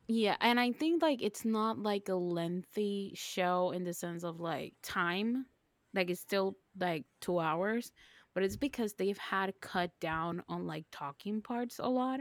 Yeah, 0.09 0.37
and 0.43 0.61
I 0.61 0.73
think 0.73 1.01
like 1.03 1.23
it's 1.23 1.47
not 1.47 1.79
like 1.79 2.11
a 2.11 2.15
lengthy 2.15 3.13
show 3.15 3.71
in 3.71 3.85
the 3.85 3.95
sense 3.95 4.25
of 4.25 4.41
like 4.41 4.75
time. 4.83 5.47
Like 5.95 6.11
it's 6.11 6.21
still 6.21 6.59
like 6.79 7.07
2 7.23 7.39
hours, 7.41 7.93
but 8.35 8.43
it's 8.43 8.57
because 8.57 8.93
they've 8.93 9.17
had 9.19 9.59
cut 9.63 9.91
down 10.01 10.43
on 10.51 10.67
like 10.67 10.85
talking 10.93 11.41
parts 11.41 11.79
a 11.79 11.89
lot. 11.89 12.21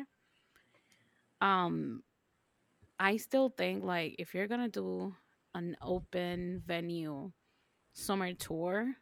Um 1.41 2.03
I 2.99 3.17
still 3.17 3.49
think 3.49 3.83
like 3.83 4.15
if 4.19 4.33
you're 4.33 4.47
to 4.47 4.67
do 4.69 5.15
an 5.55 5.75
open 5.81 6.63
venue 6.65 7.31
summer 7.93 8.33
tour, 8.33 8.95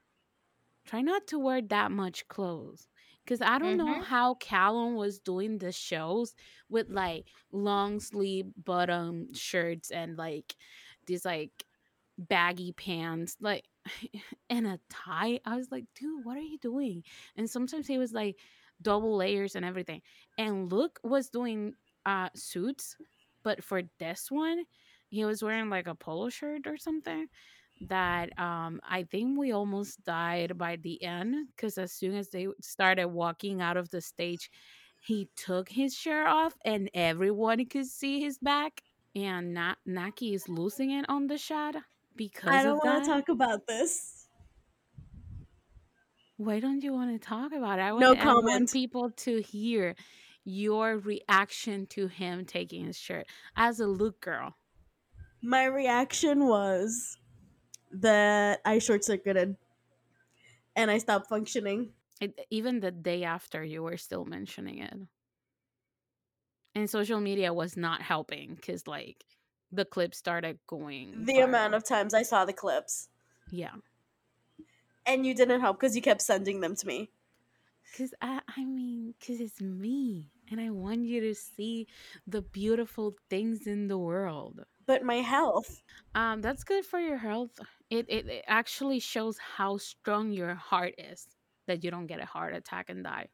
try 0.85 1.01
not 1.01 1.27
to 1.27 1.39
wear 1.39 1.61
that 1.61 1.91
much 1.91 2.27
clothes. 2.27 2.87
Because 3.23 3.41
i 3.41 3.57
don't 3.59 3.77
know 3.77 3.97
hmm 3.97 4.01
how 4.01 4.35
Calum 4.35 4.95
was 4.95 5.19
doing 5.19 5.57
the 5.57 5.71
shows 5.71 6.35
with 6.69 6.89
like 6.89 7.25
long 7.51 7.99
sleeve 7.99 8.47
bottom 8.57 9.33
shirts 9.33 9.91
and 9.91 10.17
like 10.17 10.55
these 11.07 11.25
like 11.25 11.51
baggy 12.17 12.71
pants 12.73 13.37
like 13.41 13.65
and 14.49 14.67
a 14.67 14.79
tie. 14.89 15.39
I 15.45 15.55
was 15.57 15.69
like 15.71 15.85
dude 15.99 16.25
what 16.25 16.37
are 16.37 16.41
you 16.41 16.57
doing? 16.59 17.03
And 17.35 17.49
sometimes 17.49 17.87
he 17.87 17.97
was 17.97 18.13
like 18.13 18.37
double 18.81 19.15
layers 19.17 19.55
and 19.55 19.65
everything. 19.65 20.01
And 20.37 20.71
luke 20.71 20.99
was 21.03 21.29
doing 21.29 21.73
uh 22.05 22.29
suits 22.35 22.97
but 23.43 23.63
for 23.63 23.81
this 23.99 24.31
one 24.31 24.65
he 25.09 25.25
was 25.25 25.43
wearing 25.43 25.69
like 25.69 25.87
a 25.87 25.95
polo 25.95 26.29
shirt 26.29 26.67
or 26.67 26.77
something 26.77 27.27
that 27.81 28.37
um 28.39 28.79
I 28.83 29.03
think 29.03 29.37
we 29.37 29.51
almost 29.51 30.03
died 30.03 30.57
by 30.57 30.77
the 30.77 31.01
end 31.03 31.47
because 31.55 31.77
as 31.77 31.91
soon 31.91 32.15
as 32.15 32.29
they 32.29 32.47
started 32.61 33.07
walking 33.07 33.61
out 33.61 33.77
of 33.77 33.89
the 33.89 34.01
stage, 34.01 34.49
he 35.01 35.29
took 35.35 35.69
his 35.69 35.93
shirt 35.93 36.27
off 36.27 36.55
and 36.63 36.89
everyone 36.93 37.65
could 37.65 37.85
see 37.87 38.21
his 38.21 38.37
back. 38.39 38.81
And 39.13 39.53
Na- 39.53 39.75
Naki 39.85 40.33
is 40.33 40.49
losing 40.49 40.91
it 40.91 41.05
on 41.09 41.27
the 41.27 41.37
shot 41.37 41.75
because 42.15 42.51
I 42.53 42.63
don't 42.63 42.77
want 42.77 43.03
to 43.03 43.11
talk 43.11 43.29
about 43.29 43.67
this. 43.67 44.29
Why 46.37 46.59
don't 46.59 46.83
you 46.83 46.91
want 46.93 47.11
to 47.19 47.25
talk 47.25 47.51
about 47.53 47.79
it? 47.79 47.83
I 47.83 47.93
No 47.97 48.15
want, 48.15 48.41
want 48.41 48.43
comment. 48.43 48.71
people 48.71 49.11
to 49.11 49.41
hear 49.41 49.95
your 50.45 50.97
reaction 50.97 51.85
to 51.87 52.07
him 52.07 52.45
taking 52.45 52.85
his 52.85 52.97
shirt 52.97 53.27
as 53.55 53.79
a 53.79 53.87
look 53.87 54.21
girl. 54.21 54.55
My 55.41 55.65
reaction 55.65 56.45
was 56.47 57.17
that 57.91 58.61
I 58.65 58.79
short 58.79 59.03
circuited 59.03 59.57
and 60.75 60.91
I 60.91 60.97
stopped 60.99 61.27
functioning. 61.27 61.93
It, 62.21 62.39
even 62.49 62.79
the 62.79 62.91
day 62.91 63.23
after, 63.23 63.63
you 63.63 63.83
were 63.83 63.97
still 63.97 64.25
mentioning 64.25 64.79
it. 64.79 64.93
and 66.73 66.89
social 66.89 67.19
media 67.19 67.53
was 67.53 67.77
not 67.77 68.01
helping 68.01 68.55
because 68.55 68.87
like 68.87 69.23
the 69.71 69.85
clip 69.85 70.13
started 70.13 70.59
going 70.67 71.25
The 71.25 71.39
amount 71.39 71.73
of 71.73 71.83
times 71.83 72.13
I 72.13 72.23
saw 72.23 72.45
the 72.45 72.53
clips. 72.53 73.09
yeah 73.51 73.75
And 75.05 75.25
you 75.25 75.33
didn't 75.33 75.61
help 75.61 75.79
because 75.79 75.95
you 75.95 76.01
kept 76.01 76.21
sending 76.21 76.61
them 76.61 76.75
to 76.75 76.87
me. 76.87 77.09
because 77.91 78.13
I, 78.21 78.41
I 78.57 78.63
mean 78.65 79.13
because 79.19 79.39
it's 79.39 79.61
me 79.61 80.31
and 80.49 80.59
i 80.61 80.69
want 80.69 81.05
you 81.05 81.21
to 81.21 81.33
see 81.35 81.87
the 82.27 82.41
beautiful 82.41 83.15
things 83.29 83.67
in 83.67 83.87
the 83.87 83.97
world 83.97 84.65
But 84.85 85.03
my 85.03 85.17
health. 85.21 85.83
um 86.15 86.41
that's 86.41 86.63
good 86.63 86.85
for 86.85 86.99
your 86.99 87.17
health 87.17 87.51
it, 87.89 88.05
it, 88.09 88.27
it 88.27 88.43
actually 88.47 88.99
shows 88.99 89.37
how 89.37 89.77
strong 89.77 90.31
your 90.31 90.55
heart 90.55 90.93
is 90.97 91.27
that 91.67 91.83
you 91.83 91.91
don't 91.91 92.07
get 92.07 92.21
a 92.21 92.25
heart 92.25 92.55
attack 92.55 92.89
and 92.89 93.03
die 93.03 93.27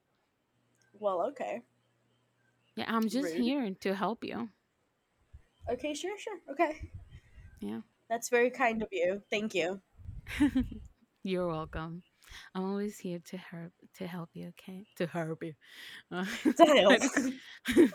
Well, 0.93 1.21
okay. 1.31 1.63
yeah 2.75 2.85
i'm 2.87 3.07
just 3.07 3.33
Rude. 3.33 3.37
here 3.37 3.73
to 3.79 3.95
help 3.95 4.23
you 4.23 4.49
Okay, 5.71 5.93
sure, 5.93 6.17
sure. 6.17 6.39
Okay. 6.51 6.91
Yeah. 7.61 7.81
That's 8.09 8.29
very 8.29 8.51
kind 8.51 8.81
of 8.83 8.89
you. 8.91 9.23
Thank 9.31 9.55
you. 9.55 9.81
You're 11.23 11.47
welcome. 11.47 12.03
I'm 12.55 12.63
always 12.63 12.97
here 12.97 13.19
to 13.25 13.37
help 13.37 13.71
to 13.97 14.07
help 14.07 14.29
you, 14.33 14.47
okay? 14.49 14.85
To 14.97 15.07
help 15.07 15.43
you. 15.43 15.53
Uh, 16.11 16.25
To 16.57 16.65
help. 16.75 17.01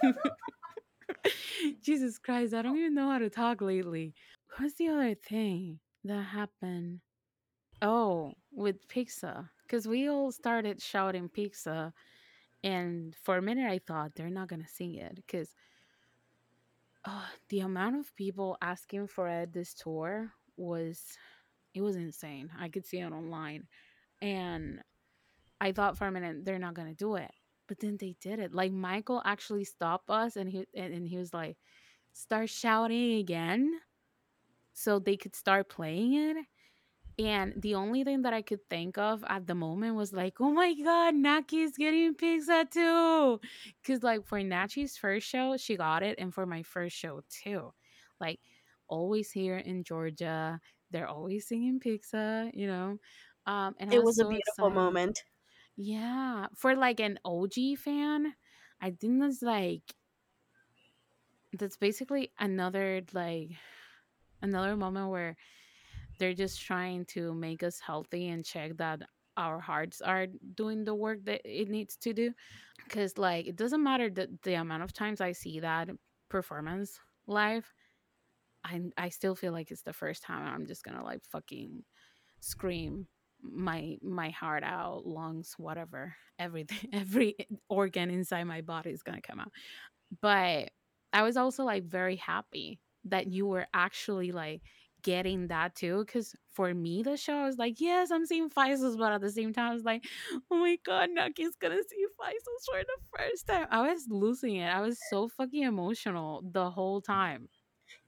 Jesus 1.83 2.19
Christ, 2.19 2.55
I 2.55 2.63
don't 2.63 2.79
even 2.79 2.95
know 2.95 3.11
how 3.11 3.19
to 3.19 3.31
talk 3.31 3.61
lately. 3.61 4.15
What's 4.59 4.75
the 4.75 4.89
other 4.89 5.15
thing 5.15 5.81
that 6.05 6.23
happened? 6.23 7.01
Oh, 7.83 8.33
with 8.53 8.89
pizza. 8.89 9.51
Because 9.63 9.87
we 9.87 10.09
all 10.09 10.33
started 10.33 10.81
shouting 10.81 11.29
pizza. 11.29 11.93
And 12.65 13.15
for 13.23 13.37
a 13.37 13.43
minute, 13.43 13.71
I 13.71 13.79
thought 13.79 14.15
they're 14.15 14.31
not 14.31 14.49
going 14.49 14.63
to 14.63 14.69
sing 14.69 14.95
it. 14.95 15.17
Because 15.17 15.55
uh, 17.05 17.27
the 17.49 17.61
amount 17.61 17.97
of 17.97 18.15
people 18.17 18.57
asking 18.63 19.09
for 19.09 19.29
it 19.29 19.53
this 19.53 19.75
tour 19.75 20.33
was, 20.57 21.03
it 21.75 21.83
was 21.83 21.97
insane. 21.97 22.51
I 22.59 22.69
could 22.69 22.87
see 22.87 23.01
it 23.01 23.13
online. 23.13 23.67
And 24.21 24.81
I 25.61 25.73
thought 25.73 25.99
for 25.99 26.07
a 26.07 26.13
minute 26.13 26.45
they're 26.45 26.59
not 26.59 26.75
gonna 26.75 26.95
do 26.95 27.17
it, 27.17 27.33
but 27.69 27.81
then 27.81 27.97
they 27.99 28.17
did 28.21 28.39
it. 28.41 28.55
Like 28.55 28.73
Michael 28.73 29.23
actually 29.25 29.65
stopped 29.65 30.11
us, 30.11 30.37
and 30.37 30.51
he 30.51 30.67
and, 30.75 30.95
and 30.95 31.09
he 31.09 31.19
was 31.19 31.35
like, 31.35 31.59
"Start 32.15 32.51
shouting 32.51 33.15
again," 33.19 33.81
so 34.73 34.99
they 34.99 35.17
could 35.17 35.35
start 35.35 35.69
playing 35.69 36.15
it. 36.15 36.37
And 37.19 37.55
the 37.63 37.75
only 37.77 38.05
thing 38.05 38.23
that 38.23 38.35
I 38.35 38.43
could 38.43 38.69
think 38.71 38.99
of 38.99 39.25
at 39.29 39.47
the 39.47 39.55
moment 39.55 39.97
was 39.97 40.13
like, 40.13 40.41
"Oh 40.41 40.53
my 40.53 40.75
god, 40.75 41.15
Naki's 41.15 41.77
getting 41.79 42.15
pizza 42.15 42.67
too!" 42.71 43.41
Because 43.83 44.03
like 44.03 44.27
for 44.27 44.41
Nachi's 44.41 44.97
first 44.99 45.27
show, 45.29 45.57
she 45.57 45.77
got 45.77 46.03
it, 46.03 46.19
and 46.19 46.35
for 46.35 46.47
my 46.47 46.63
first 46.63 46.97
show 46.97 47.23
too. 47.31 47.73
Like 48.21 48.41
always 48.89 49.31
here 49.33 49.57
in 49.59 49.85
Georgia, 49.85 50.61
they're 50.91 51.09
always 51.09 51.49
singing 51.49 51.81
pizza, 51.81 52.51
you 52.55 52.67
know. 52.67 52.99
Um, 53.47 53.77
and 53.79 53.93
I 53.93 53.97
It 53.97 54.05
was 54.05 54.17
was 54.17 54.21
a 54.21 54.25
beautiful 54.25 54.71
excited. 54.71 54.71
moment. 54.71 55.25
Yeah, 55.77 56.49
for 56.55 56.77
like 56.77 57.01
an 57.01 57.19
OG 57.25 57.77
fan, 57.77 58.37
I 58.81 58.91
think 58.93 59.21
that's 59.21 59.43
like 59.43 59.95
that's 61.53 61.77
basically 61.77 62.33
another 62.39 63.03
like 63.13 63.51
another 64.43 64.77
moment 64.77 65.11
where 65.11 65.37
they're 66.19 66.35
just 66.35 66.61
trying 66.63 67.05
to 67.07 67.35
make 67.35 67.63
us 67.63 67.81
healthy 67.81 68.29
and 68.29 68.45
check 68.45 68.77
that 68.79 69.03
our 69.37 69.61
hearts 69.61 70.01
are 70.03 70.27
doing 70.55 70.85
the 70.85 70.95
work 70.95 71.25
that 71.25 71.43
it 71.45 71.69
needs 71.69 71.97
to 71.99 72.13
do. 72.15 72.33
Because 72.85 73.19
like 73.19 73.47
it 73.47 73.57
doesn't 73.57 73.83
matter 73.83 74.11
the 74.11 74.39
the 74.43 74.55
amount 74.55 74.83
of 74.85 74.93
times 74.93 75.21
I 75.21 75.33
see 75.33 75.61
that 75.61 75.91
performance 76.29 77.01
live, 77.27 77.73
I 78.65 78.83
I 78.97 79.09
still 79.11 79.35
feel 79.37 79.53
like 79.53 79.71
it's 79.71 79.83
the 79.83 79.93
first 79.93 80.23
time 80.23 80.47
I'm 80.47 80.67
just 80.67 80.85
gonna 80.85 81.05
like 81.05 81.25
fucking 81.25 81.85
scream 82.41 83.09
my 83.43 83.97
my 84.03 84.31
heart 84.31 84.63
out 84.65 85.07
lungs 85.07 85.55
whatever 85.59 86.15
everything 86.39 86.89
every 86.93 87.37
organ 87.69 88.11
inside 88.11 88.45
my 88.45 88.61
body 88.61 88.91
is 88.91 89.03
gonna 89.03 89.21
come 89.21 89.41
out. 89.41 89.53
But 90.21 90.71
i 91.13 91.23
was 91.23 91.37
also 91.37 91.65
like 91.65 91.85
very 91.85 92.17
happy 92.17 92.81
that 93.05 93.27
you 93.29 93.47
were 93.47 93.67
actually 93.73 94.33
like 94.33 94.63
getting 95.03 95.47
that 95.49 95.75
too 95.75 96.05
because 96.05 96.35
for 96.53 96.75
me 96.75 97.03
the 97.03 97.17
show 97.17 97.35
I 97.35 97.47
was 97.47 97.59
like 97.59 97.81
yes 97.81 98.11
i'm 98.11 98.27
seeing 98.27 98.51
5SOS 98.51 98.99
but 98.99 99.13
at 99.13 99.21
the 99.21 99.31
same 99.31 99.53
time 99.53 99.71
i 99.71 99.75
was 99.75 99.85
like 99.85 100.05
oh 100.51 100.57
my 100.57 100.77
god 100.85 101.11
Naki's 101.17 101.55
gonna 101.61 101.77
see 101.89 102.07
5SOS 102.21 102.65
for 102.69 102.81
the 102.83 102.99
first 103.17 103.47
time. 103.47 103.69
I 103.71 103.93
was 103.93 104.07
losing 104.09 104.57
it. 104.57 104.67
I 104.67 104.81
was 104.81 104.99
so 105.09 105.29
fucking 105.29 105.63
emotional 105.63 106.43
the 106.51 106.71
whole 106.71 107.01
time. 107.01 107.49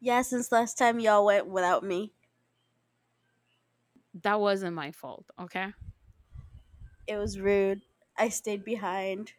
Yeah, 0.01 0.23
since 0.23 0.51
last 0.51 0.77
time 0.77 0.99
y'all 1.01 1.25
went 1.25 1.47
without 1.47 1.85
me, 1.85 2.13
that 4.23 4.41
wasn't 4.41 4.75
my 4.75 4.91
fault 4.91 5.31
okay 5.41 5.73
it 7.09 7.17
was 7.17 7.41
rude. 7.41 7.83
I 8.17 8.29
stayed 8.29 8.65
behind. 8.65 9.33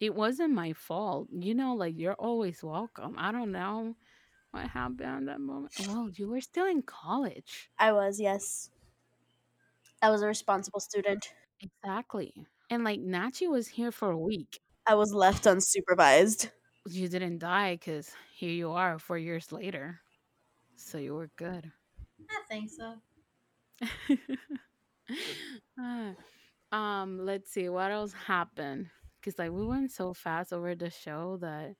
It 0.00 0.14
wasn't 0.14 0.54
my 0.54 0.72
fault. 0.72 1.28
You 1.32 1.54
know, 1.54 1.74
like 1.74 1.96
you're 1.96 2.14
always 2.14 2.62
welcome. 2.64 3.14
I 3.16 3.30
don't 3.32 3.52
know 3.52 3.96
what 4.52 4.68
happened 4.68 5.02
at 5.02 5.26
that 5.26 5.40
moment. 5.40 5.74
Well, 5.86 6.10
you 6.10 6.28
were 6.28 6.40
still 6.40 6.66
in 6.66 6.82
college. 6.82 7.70
I 7.78 7.92
was, 7.92 8.20
yes. 8.20 8.70
I 10.02 10.10
was 10.10 10.22
a 10.22 10.26
responsible 10.26 10.80
student. 10.80 11.32
Exactly. 11.60 12.46
And 12.70 12.84
like 12.84 13.00
Nachi 13.00 13.48
was 13.48 13.68
here 13.68 13.92
for 13.92 14.10
a 14.10 14.18
week. 14.18 14.60
I 14.86 14.94
was 14.94 15.12
left 15.12 15.44
unsupervised. 15.44 16.50
You 16.86 17.08
didn't 17.08 17.38
die 17.38 17.74
because 17.74 18.12
here 18.34 18.50
you 18.50 18.72
are 18.72 18.98
four 18.98 19.18
years 19.18 19.52
later. 19.52 20.00
So 20.76 20.98
you 20.98 21.14
were 21.14 21.30
good. 21.36 21.72
I 22.30 22.42
think 22.48 22.70
so. 22.70 23.00
Ah, 25.78 26.14
um, 26.72 27.18
let's 27.24 27.50
see 27.50 27.68
what 27.68 27.90
else 27.90 28.12
happened. 28.12 28.90
Cause 29.22 29.38
like 29.38 29.50
we 29.50 29.66
went 29.66 29.90
so 29.92 30.14
fast 30.14 30.52
over 30.52 30.74
the 30.74 30.90
show 30.90 31.38
that 31.38 31.74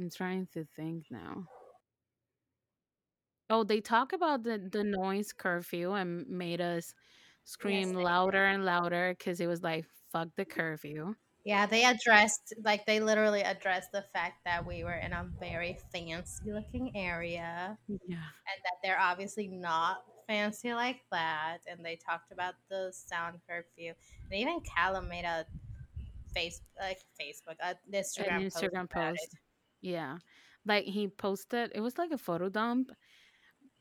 I'm 0.00 0.10
trying 0.10 0.48
to 0.54 0.66
think 0.76 1.06
now. 1.10 1.48
Oh, 3.50 3.64
they 3.64 3.80
talk 3.80 4.12
about 4.12 4.42
the 4.42 4.58
the 4.58 4.84
noise 4.84 5.32
curfew 5.32 5.92
and 5.92 6.26
made 6.28 6.60
us 6.60 6.94
Yes, 7.62 7.90
scream 7.90 7.94
they 7.96 8.04
louder 8.04 8.44
and 8.46 8.64
louder 8.64 9.14
because 9.18 9.40
it 9.40 9.46
was 9.46 9.62
like 9.62 9.86
fuck 10.12 10.28
the 10.36 10.44
curfew. 10.44 11.14
Yeah, 11.44 11.66
they 11.66 11.84
addressed 11.84 12.54
like 12.62 12.86
they 12.86 13.00
literally 13.00 13.42
addressed 13.42 13.92
the 13.92 14.02
fact 14.14 14.44
that 14.44 14.64
we 14.66 14.82
were 14.82 14.94
in 14.94 15.12
a 15.12 15.24
very 15.38 15.78
fancy 15.92 16.50
looking 16.52 16.96
area 16.96 17.78
Yeah, 17.88 18.30
and 18.48 18.62
that 18.64 18.76
they're 18.82 19.00
obviously 19.00 19.48
not 19.48 20.04
fancy 20.26 20.74
like 20.74 21.00
that. 21.10 21.58
And 21.66 21.84
they 21.84 21.96
talked 21.96 22.32
about 22.32 22.54
the 22.68 22.92
sound 22.92 23.38
curfew. 23.48 23.92
And 24.30 24.40
even 24.40 24.60
Calum 24.60 25.08
made 25.08 25.24
a 25.24 25.46
face 26.34 26.60
like 26.80 26.98
Facebook, 27.20 27.56
a 27.60 27.68
an 27.68 27.76
Instagram 27.92 28.42
post 28.42 28.56
Instagram 28.56 28.90
post. 28.90 29.36
Yeah, 29.80 30.18
like 30.66 30.84
he 30.84 31.08
posted. 31.08 31.70
It 31.74 31.80
was 31.80 31.98
like 31.98 32.10
a 32.10 32.18
photo 32.18 32.48
dump 32.48 32.90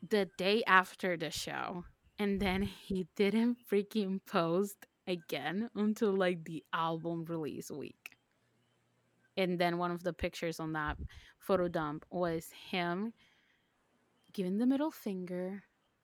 the 0.08 0.30
day 0.38 0.64
after 0.68 1.18
the 1.18 1.32
show, 1.32 1.86
and 2.20 2.40
then 2.40 2.62
he 2.62 3.08
didn't 3.16 3.58
freaking 3.72 4.20
post 4.26 4.86
again 5.08 5.70
until 5.76 6.14
like 6.14 6.44
the 6.46 6.64
album 6.74 7.26
release 7.26 7.72
week. 7.72 8.18
And 9.36 9.58
then 9.58 9.78
one 9.78 9.92
of 9.92 10.04
the 10.04 10.14
pictures 10.14 10.60
on 10.60 10.74
that 10.74 10.98
photo 11.40 11.68
dump 11.68 12.06
was 12.12 12.48
him 12.70 13.14
giving 14.32 14.58
the 14.58 14.66
middle 14.66 14.92
finger 14.92 15.64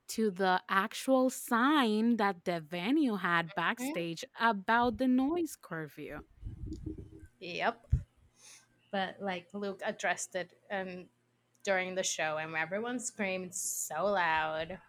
to 0.09 0.31
the 0.31 0.61
actual 0.69 1.29
sign 1.29 2.17
that 2.17 2.45
the 2.45 2.59
venue 2.59 3.15
had 3.15 3.47
mm-hmm. 3.47 3.61
backstage 3.61 4.25
about 4.39 4.97
the 4.97 5.07
noise 5.07 5.57
curfew. 5.61 6.19
Yep. 7.39 7.87
But 8.91 9.17
like 9.21 9.47
Luke 9.53 9.81
addressed 9.85 10.35
it 10.35 10.51
and 10.69 11.05
during 11.63 11.95
the 11.95 12.03
show 12.03 12.37
and 12.37 12.55
everyone 12.55 12.99
screamed 12.99 13.53
so 13.53 14.05
loud. 14.05 14.79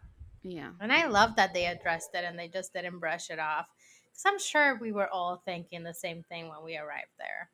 Yeah. 0.43 0.71
And 0.81 0.93
I 0.93 1.07
love 1.07 1.37
that 1.37 1.53
they 1.53 1.67
addressed 1.67 2.11
it 2.15 2.25
and 2.25 2.39
they 2.39 2.49
just 2.49 2.73
didn't 2.73 2.99
brush 2.99 3.31
it 3.31 3.39
off. 3.39 3.67
Because 4.07 4.25
I'm 4.27 4.39
sure 4.39 4.79
we 4.81 4.93
were 4.93 5.09
all 5.09 5.43
thinking 5.45 5.85
the 5.85 5.95
same 5.95 6.25
thing 6.29 6.49
when 6.49 6.65
we 6.65 6.77
arrived 6.77 7.13
there. 7.19 7.51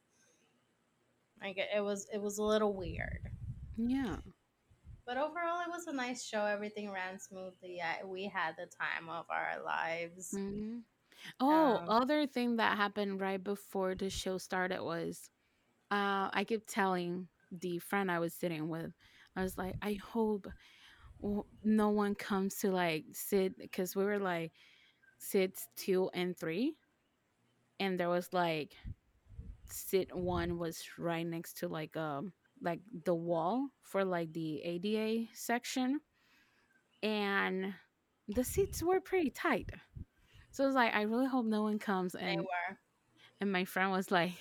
Like 1.42 1.58
it 1.58 1.82
was 1.82 2.06
it 2.12 2.20
was 2.22 2.38
a 2.38 2.44
little 2.44 2.72
weird. 2.72 3.28
Yeah. 3.76 4.16
But 5.06 5.18
overall 5.18 5.60
it 5.60 5.70
was 5.70 5.86
a 5.86 5.92
nice 5.92 6.24
show. 6.24 6.44
Everything 6.46 6.90
ran 6.90 7.18
smoothly. 7.18 7.80
I, 7.80 8.04
we 8.04 8.26
had 8.26 8.56
the 8.56 8.66
time 8.66 9.08
of 9.08 9.26
our 9.30 9.62
lives. 9.64 10.34
hmm 10.34 10.78
Oh, 11.40 11.80
Um, 11.80 11.88
other 11.88 12.26
thing 12.26 12.56
that 12.56 12.76
happened 12.76 13.20
right 13.20 13.42
before 13.42 13.94
the 13.94 14.10
show 14.10 14.38
started 14.38 14.82
was 14.82 15.30
uh, 15.90 16.30
I 16.32 16.44
kept 16.48 16.68
telling 16.68 17.28
the 17.50 17.78
friend 17.78 18.10
I 18.10 18.18
was 18.20 18.34
sitting 18.34 18.68
with, 18.68 18.92
I 19.36 19.42
was 19.42 19.56
like, 19.58 19.76
I 19.82 19.94
hope 19.94 20.48
no 21.64 21.90
one 21.90 22.14
comes 22.14 22.56
to 22.58 22.70
like 22.70 23.04
sit 23.12 23.56
because 23.58 23.96
we 23.96 24.04
were 24.04 24.18
like 24.18 24.52
sits 25.18 25.68
two 25.76 26.10
and 26.14 26.36
three, 26.36 26.74
and 27.80 27.98
there 27.98 28.08
was 28.08 28.32
like 28.32 28.76
sit 29.70 30.14
one 30.16 30.58
was 30.58 30.82
right 30.98 31.26
next 31.26 31.58
to 31.58 31.68
like 31.68 31.96
um 31.96 32.32
like 32.60 32.80
the 33.04 33.14
wall 33.14 33.70
for 33.82 34.04
like 34.04 34.32
the 34.32 34.62
ADA 34.62 35.28
section, 35.34 36.00
and 37.02 37.74
the 38.28 38.44
seats 38.44 38.82
were 38.82 39.00
pretty 39.00 39.30
tight. 39.30 39.70
So 40.52 40.64
I 40.64 40.66
was 40.66 40.76
like, 40.76 40.94
I 40.94 41.02
really 41.02 41.26
hope 41.26 41.46
no 41.46 41.62
one 41.62 41.78
comes 41.78 42.16
they 42.20 42.36
were. 42.36 42.78
and 43.40 43.52
my 43.52 43.64
friend 43.64 43.90
was 43.90 44.10
like, 44.10 44.32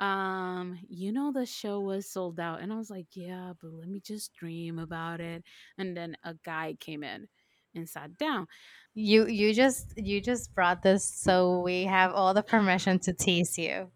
um, 0.00 0.78
you 0.88 1.12
know 1.12 1.32
the 1.32 1.46
show 1.46 1.80
was 1.80 2.08
sold 2.10 2.40
out. 2.40 2.60
And 2.60 2.72
I 2.72 2.76
was 2.76 2.90
like, 2.90 3.08
Yeah, 3.14 3.52
but 3.60 3.72
let 3.72 3.88
me 3.88 4.00
just 4.00 4.34
dream 4.34 4.78
about 4.78 5.20
it. 5.20 5.44
And 5.78 5.96
then 5.96 6.16
a 6.24 6.34
guy 6.34 6.74
came 6.78 7.04
in 7.04 7.28
and 7.74 7.88
sat 7.88 8.16
down. 8.18 8.48
You 8.94 9.26
you 9.26 9.54
just 9.54 9.94
you 9.96 10.20
just 10.20 10.54
brought 10.54 10.82
this 10.82 11.04
so 11.04 11.60
we 11.60 11.84
have 11.84 12.12
all 12.12 12.34
the 12.34 12.42
permission 12.42 12.98
to 13.00 13.12
tease 13.12 13.58
you. 13.58 13.90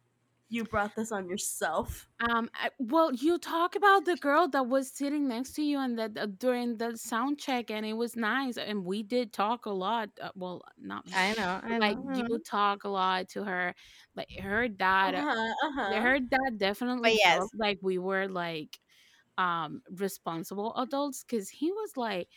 You 0.48 0.64
brought 0.64 0.96
this 0.96 1.12
on 1.12 1.28
yourself. 1.28 2.08
Um, 2.18 2.48
I, 2.54 2.70
well, 2.78 3.12
you 3.12 3.38
talk 3.38 3.76
about 3.76 4.06
the 4.06 4.16
girl 4.16 4.48
that 4.48 4.66
was 4.66 4.90
sitting 4.90 5.28
next 5.28 5.52
to 5.54 5.62
you 5.62 5.78
and 5.78 5.98
that 5.98 6.16
uh, 6.16 6.26
during 6.38 6.78
the 6.78 6.96
sound 6.96 7.38
check, 7.38 7.70
and 7.70 7.84
it 7.84 7.92
was 7.92 8.16
nice, 8.16 8.56
and 8.56 8.84
we 8.86 9.02
did 9.02 9.32
talk 9.34 9.66
a 9.66 9.70
lot. 9.70 10.08
Uh, 10.20 10.30
well, 10.34 10.62
not 10.78 11.04
me, 11.06 11.12
I 11.12 11.34
know. 11.34 11.60
but 11.66 11.74
I 11.74 11.78
like 11.78 11.98
know. 12.04 12.26
you 12.28 12.38
talk 12.38 12.84
a 12.84 12.88
lot 12.88 13.28
to 13.30 13.44
her. 13.44 13.74
Like 14.14 14.30
her 14.40 14.66
dad, 14.68 15.14
Uh-huh, 15.14 15.52
uh-huh. 15.66 16.02
her 16.02 16.18
dad 16.20 16.58
definitely 16.58 17.12
But 17.12 17.18
yes. 17.24 17.48
like 17.54 17.78
we 17.82 17.98
were 17.98 18.28
like 18.28 18.78
um 19.38 19.82
responsible 19.90 20.74
adults 20.76 21.24
because 21.24 21.48
he 21.50 21.70
was 21.72 21.96
like 21.96 22.28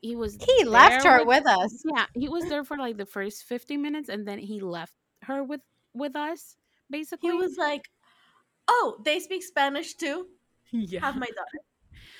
he 0.00 0.16
was 0.16 0.38
He 0.38 0.64
left 0.64 1.04
there 1.04 1.04
her 1.04 1.24
with 1.24 1.46
us. 1.46 1.84
yeah 1.84 2.06
he 2.14 2.28
was 2.28 2.46
there 2.48 2.64
for 2.64 2.76
like 2.78 2.96
the 2.98 3.06
first 3.06 3.44
50 3.44 3.76
minutes 3.76 4.08
and 4.08 4.26
then 4.28 4.38
he 4.38 4.60
left 4.60 4.94
her 5.22 5.42
with 5.44 5.60
with 5.94 6.16
us 6.16 6.56
basically 6.92 7.32
He 7.32 7.38
was 7.38 7.56
like, 7.58 7.90
"Oh, 8.68 9.00
they 9.04 9.20
speak 9.20 9.42
Spanish 9.44 9.94
too. 9.94 10.28
yeah 10.72 11.00
Have 11.00 11.16
my 11.16 11.28
daughter." 11.28 11.60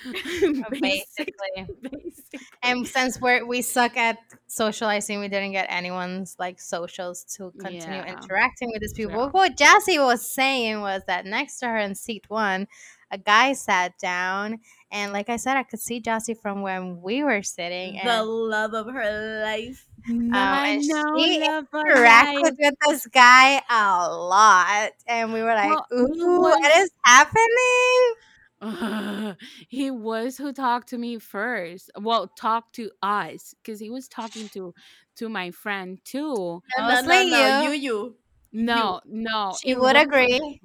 Basically. 0.70 1.66
basically. 1.82 2.42
And 2.62 2.86
since 2.86 3.20
we're 3.20 3.44
we 3.44 3.62
suck 3.62 3.96
at 3.96 4.18
socializing, 4.46 5.20
we 5.20 5.28
didn't 5.28 5.52
get 5.52 5.66
anyone's 5.68 6.36
like 6.38 6.60
socials 6.60 7.24
to 7.36 7.52
continue 7.58 8.02
Yeah, 8.02 8.02
interacting 8.02 8.70
with 8.72 8.80
these 8.80 8.92
people. 8.92 9.28
true. 9.28 9.30
What 9.30 9.56
Jassy 9.56 9.98
was 9.98 10.28
saying 10.32 10.80
was 10.80 11.02
that 11.06 11.26
next 11.26 11.58
to 11.60 11.66
her 11.68 11.78
in 11.78 11.94
seat 11.94 12.24
one, 12.28 12.68
a 13.10 13.18
guy 13.18 13.52
sat 13.52 13.98
down, 13.98 14.60
and 14.90 15.12
like 15.12 15.28
I 15.28 15.36
said, 15.36 15.56
I 15.56 15.64
could 15.64 15.80
see 15.80 16.00
Jassy 16.00 16.34
from 16.34 16.62
when 16.62 17.02
we 17.02 17.22
were 17.24 17.42
sitting, 17.42 17.98
the 18.02 18.22
love 18.24 18.74
of 18.74 18.86
her 18.92 19.42
life. 19.44 19.86
Um, 20.32 20.60
I 20.64 20.64
and 20.64 20.82
know 20.84 21.28
she 21.28 21.48
interacted 21.84 22.56
with 22.58 22.74
this 22.86 23.06
guy 23.06 23.62
a 23.70 24.08
lot, 24.14 24.92
and 25.06 25.32
we 25.32 25.42
were 25.42 25.54
like, 25.54 25.78
Well, 25.78 25.86
he 25.90 26.00
"Ooh, 26.00 26.40
what 26.40 26.58
was 26.60 26.84
is 26.84 26.90
happening?" 27.04 28.14
he 29.68 29.90
was 29.90 30.36
who 30.38 30.52
talked 30.52 30.88
to 30.88 30.98
me 30.98 31.18
first. 31.18 31.90
Well, 32.00 32.28
talked 32.28 32.74
to 32.76 32.90
us 33.02 33.54
because 33.62 33.80
he 33.80 33.90
was 33.90 34.08
talking 34.08 34.48
to 34.50 34.74
to 35.16 35.28
my 35.28 35.50
friend 35.50 35.98
too. 36.04 36.62
No, 36.78 37.00
no, 37.00 37.00
no, 37.00 37.22
no. 37.22 37.46
you. 37.62 37.72
You, 37.72 37.72
you. 37.72 38.16
No, 38.52 39.00
no, 39.06 39.58
She 39.62 39.74
would 39.74 39.96
was 39.96 39.96
agree. 39.96 40.60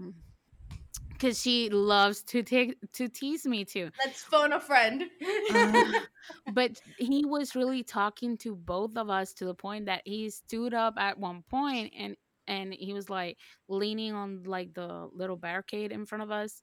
Because 1.18 1.42
she 1.42 1.70
loves 1.70 2.24
to 2.24 2.44
take 2.44 2.76
to 2.94 3.08
tease 3.08 3.46
me 3.46 3.66
too. 3.66 3.92
Let's 4.04 4.24
phone 4.24 4.54
a 4.54 4.60
friend. 4.60 5.10
Uh, 5.50 5.84
but 6.48 6.82
he 6.98 7.26
was 7.26 7.56
really 7.56 7.84
talking 7.84 8.38
to 8.40 8.56
both 8.56 8.98
of 8.98 9.10
us 9.10 9.34
to 9.34 9.46
the 9.46 9.56
point 9.56 9.86
that 9.86 10.02
he 10.06 10.30
stood 10.30 10.74
up 10.74 10.96
at 10.98 11.18
one 11.18 11.44
point 11.44 11.94
and 11.96 12.16
and 12.48 12.74
he 12.74 12.94
was 12.94 13.10
like 13.10 13.38
leaning 13.68 14.14
on 14.14 14.44
like 14.44 14.74
the 14.74 15.08
little 15.12 15.36
barricade 15.38 15.92
in 15.92 16.06
front 16.06 16.24
of 16.24 16.32
us 16.32 16.62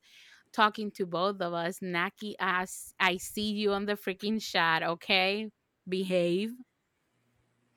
talking 0.53 0.91
to 0.93 1.07
both 1.07 1.41
of 1.41 1.53
us 1.53 1.83
naki 1.83 2.37
ass 2.39 2.95
i 3.01 3.17
see 3.17 3.53
you 3.53 3.73
on 3.73 3.87
the 3.87 3.95
freaking 3.95 4.41
shot 4.43 4.83
okay 4.83 5.51
behave 5.89 6.53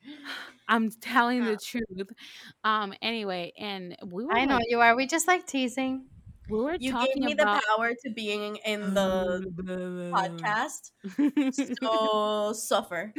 i'm 0.68 0.90
telling 0.90 1.44
the 1.44 1.56
truth 1.56 2.08
um 2.64 2.94
anyway 3.02 3.52
and 3.58 3.96
we 4.04 4.24
were 4.24 4.40
I 4.40 4.44
know 4.46 4.58
like 4.58 4.66
you 4.66 4.80
are. 4.80 4.96
We 4.96 5.06
just 5.06 5.26
like 5.26 5.46
teasing. 5.46 6.08
We 6.48 6.58
were 6.58 6.76
you 6.78 6.92
gave 6.92 7.16
me 7.16 7.32
about 7.32 7.60
the 7.60 7.76
power 7.76 7.92
to 8.04 8.10
being 8.10 8.56
in 8.64 8.94
the 8.94 9.52
podcast. 10.12 10.90
So 11.82 12.52
suffer. 12.52 13.12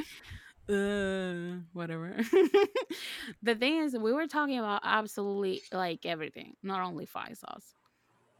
uh, 0.69 1.61
whatever. 1.73 2.15
the 3.43 3.55
thing 3.55 3.77
is, 3.77 3.95
we 3.97 4.13
were 4.13 4.27
talking 4.27 4.59
about 4.59 4.81
absolutely 4.83 5.61
like 5.71 6.05
everything, 6.05 6.53
not 6.63 6.81
only 6.81 7.05
5SOS. 7.05 7.75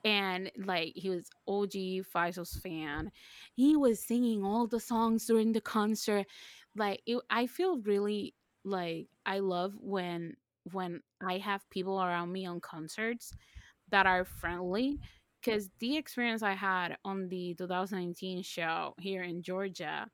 And 0.06 0.52
like 0.58 0.94
he 0.96 1.10
was 1.10 1.30
OG 1.48 2.06
Sauce 2.12 2.58
fan. 2.64 3.12
He 3.54 3.76
was 3.76 4.06
singing 4.06 4.44
all 4.46 4.66
the 4.66 4.80
songs 4.80 5.26
during 5.26 5.52
the 5.52 5.62
concert. 5.62 6.26
Like 6.76 7.02
it, 7.06 7.22
I 7.30 7.48
feel 7.48 7.80
really 7.80 8.34
like 8.64 9.08
I 9.26 9.40
love 9.40 9.74
when 9.80 10.36
when 10.72 11.02
I 11.22 11.38
have 11.40 11.70
people 11.70 12.02
around 12.02 12.32
me 12.32 12.46
on 12.46 12.62
concerts 12.62 13.34
that 13.92 14.06
are 14.06 14.26
friendly 14.26 15.00
because 15.42 15.70
the 15.80 15.98
experience 15.98 16.44
I 16.44 16.54
had 16.54 16.98
on 17.06 17.30
the 17.30 17.56
2019 17.56 18.44
show 18.44 18.94
here 19.00 19.24
in 19.24 19.42
Georgia 19.42 20.08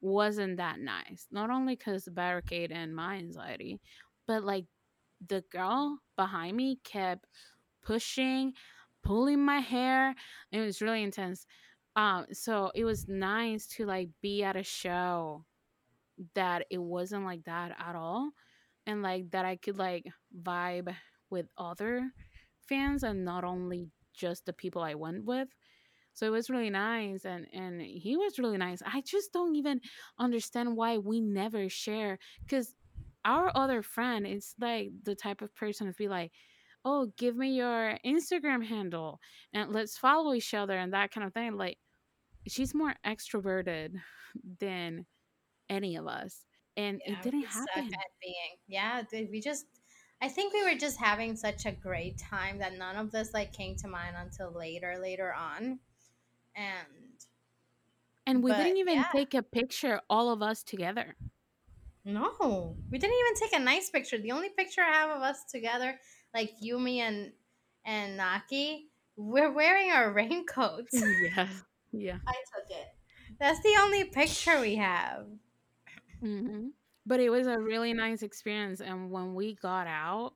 wasn't 0.00 0.56
that 0.58 0.80
nice. 0.80 1.26
Not 1.30 1.50
only 1.50 1.76
because 1.76 2.04
the 2.04 2.10
barricade 2.10 2.72
and 2.72 2.94
my 2.94 3.16
anxiety, 3.16 3.80
but 4.26 4.44
like 4.44 4.66
the 5.26 5.42
girl 5.50 5.98
behind 6.16 6.56
me 6.56 6.78
kept 6.84 7.26
pushing, 7.82 8.52
pulling 9.02 9.44
my 9.44 9.58
hair. 9.58 10.14
It 10.52 10.60
was 10.60 10.82
really 10.82 11.02
intense. 11.02 11.46
Um, 11.96 12.26
so 12.32 12.70
it 12.74 12.84
was 12.84 13.08
nice 13.08 13.66
to 13.68 13.86
like 13.86 14.10
be 14.22 14.44
at 14.44 14.56
a 14.56 14.62
show 14.62 15.44
that 16.34 16.66
it 16.70 16.78
wasn't 16.78 17.24
like 17.24 17.44
that 17.44 17.76
at 17.78 17.94
all, 17.96 18.30
and 18.86 19.02
like 19.02 19.30
that 19.30 19.44
I 19.44 19.56
could 19.56 19.78
like 19.78 20.06
vibe 20.42 20.94
with 21.30 21.46
other 21.56 22.10
fans 22.68 23.02
and 23.02 23.24
not 23.24 23.44
only 23.44 23.88
just 24.14 24.46
the 24.46 24.52
people 24.52 24.82
I 24.82 24.94
went 24.94 25.24
with. 25.24 25.48
So 26.14 26.26
it 26.26 26.30
was 26.30 26.50
really 26.50 26.70
nice 26.70 27.24
and 27.24 27.46
and 27.52 27.80
he 27.80 28.16
was 28.16 28.38
really 28.38 28.58
nice. 28.58 28.82
I 28.84 29.02
just 29.02 29.32
don't 29.32 29.54
even 29.56 29.80
understand 30.18 30.76
why 30.76 30.98
we 30.98 31.20
never 31.20 31.68
share 31.68 32.18
cuz 32.48 32.74
our 33.24 33.50
other 33.54 33.82
friend 33.82 34.26
is 34.26 34.54
like 34.60 34.90
the 35.04 35.14
type 35.14 35.42
of 35.42 35.54
person 35.54 35.86
to 35.86 35.92
be 35.94 36.08
like, 36.08 36.32
"Oh, 36.84 37.12
give 37.16 37.36
me 37.36 37.56
your 37.56 37.98
Instagram 38.04 38.64
handle 38.64 39.20
and 39.52 39.72
let's 39.72 39.98
follow 39.98 40.34
each 40.34 40.54
other 40.54 40.76
and 40.78 40.92
that 40.92 41.10
kind 41.12 41.26
of 41.26 41.34
thing." 41.34 41.56
Like 41.56 41.78
she's 42.48 42.74
more 42.74 42.94
extroverted 43.06 43.94
than 44.60 45.06
any 45.68 45.96
of 45.96 46.06
us 46.06 46.44
and 46.76 47.00
it 47.04 47.20
didn't 47.22 47.44
happen. 47.44 47.90
being. 48.22 48.56
Yeah, 48.66 49.02
we 49.30 49.40
just. 49.40 49.66
I 50.20 50.28
think 50.28 50.52
we 50.52 50.62
were 50.64 50.78
just 50.78 50.98
having 50.98 51.36
such 51.36 51.64
a 51.66 51.72
great 51.72 52.18
time 52.18 52.58
that 52.58 52.74
none 52.74 52.96
of 52.96 53.10
this 53.12 53.32
like 53.34 53.52
came 53.52 53.76
to 53.76 53.88
mind 53.88 54.16
until 54.16 54.50
later, 54.52 54.98
later 54.98 55.32
on, 55.32 55.80
and 56.54 57.26
And 58.24 58.44
we 58.44 58.52
but 58.52 58.54
didn't 58.54 58.76
even 58.76 59.02
yeah, 59.02 59.12
take 59.12 59.34
a 59.34 59.42
picture 59.42 60.00
all 60.08 60.30
of 60.30 60.40
us 60.40 60.62
together. 60.62 61.16
no, 62.04 62.76
we 62.90 62.98
didn't 62.98 63.16
even 63.18 63.34
take 63.34 63.52
a 63.60 63.62
nice 63.62 63.90
picture. 63.90 64.18
The 64.18 64.32
only 64.32 64.48
picture 64.50 64.80
I 64.80 64.92
have 64.92 65.10
of 65.10 65.22
us 65.22 65.44
together, 65.44 66.00
like 66.32 66.52
Yumi 66.62 66.98
and 66.98 67.32
and 67.84 68.16
Naki, 68.16 68.90
we're 69.16 69.52
wearing 69.52 69.90
our 69.90 70.12
raincoats. 70.12 71.02
yeah. 71.02 71.60
Yeah. 71.92 72.18
I 72.26 72.34
took 72.54 72.70
it. 72.70 72.94
That's 73.38 73.60
the 73.62 73.76
only 73.80 74.04
picture 74.04 74.60
we 74.60 74.76
have. 74.76 75.28
hmm 76.20 76.68
But 77.08 77.20
it 77.20 77.30
was 77.30 77.48
a 77.48 77.58
really 77.58 77.94
nice 77.94 78.22
experience. 78.22 78.80
And 78.82 79.10
when 79.10 79.34
we 79.34 79.54
got 79.56 79.88
out, 79.88 80.34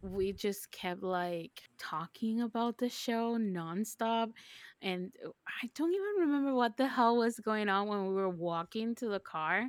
we 0.00 0.32
just 0.32 0.70
kept 0.72 1.02
like 1.02 1.62
talking 1.78 2.40
about 2.40 2.78
the 2.78 2.88
show 2.88 3.36
nonstop. 3.38 4.32
And 4.80 5.12
uh, 5.24 5.30
I 5.62 5.70
don't 5.74 5.92
even 5.94 6.14
remember 6.28 6.54
what 6.54 6.76
the 6.76 6.88
hell 6.88 7.16
was 7.18 7.38
going 7.38 7.68
on 7.68 7.86
when 7.86 8.08
we 8.08 8.14
were 8.14 8.28
walking 8.28 8.94
to 8.96 9.08
the 9.08 9.20
car. 9.20 9.68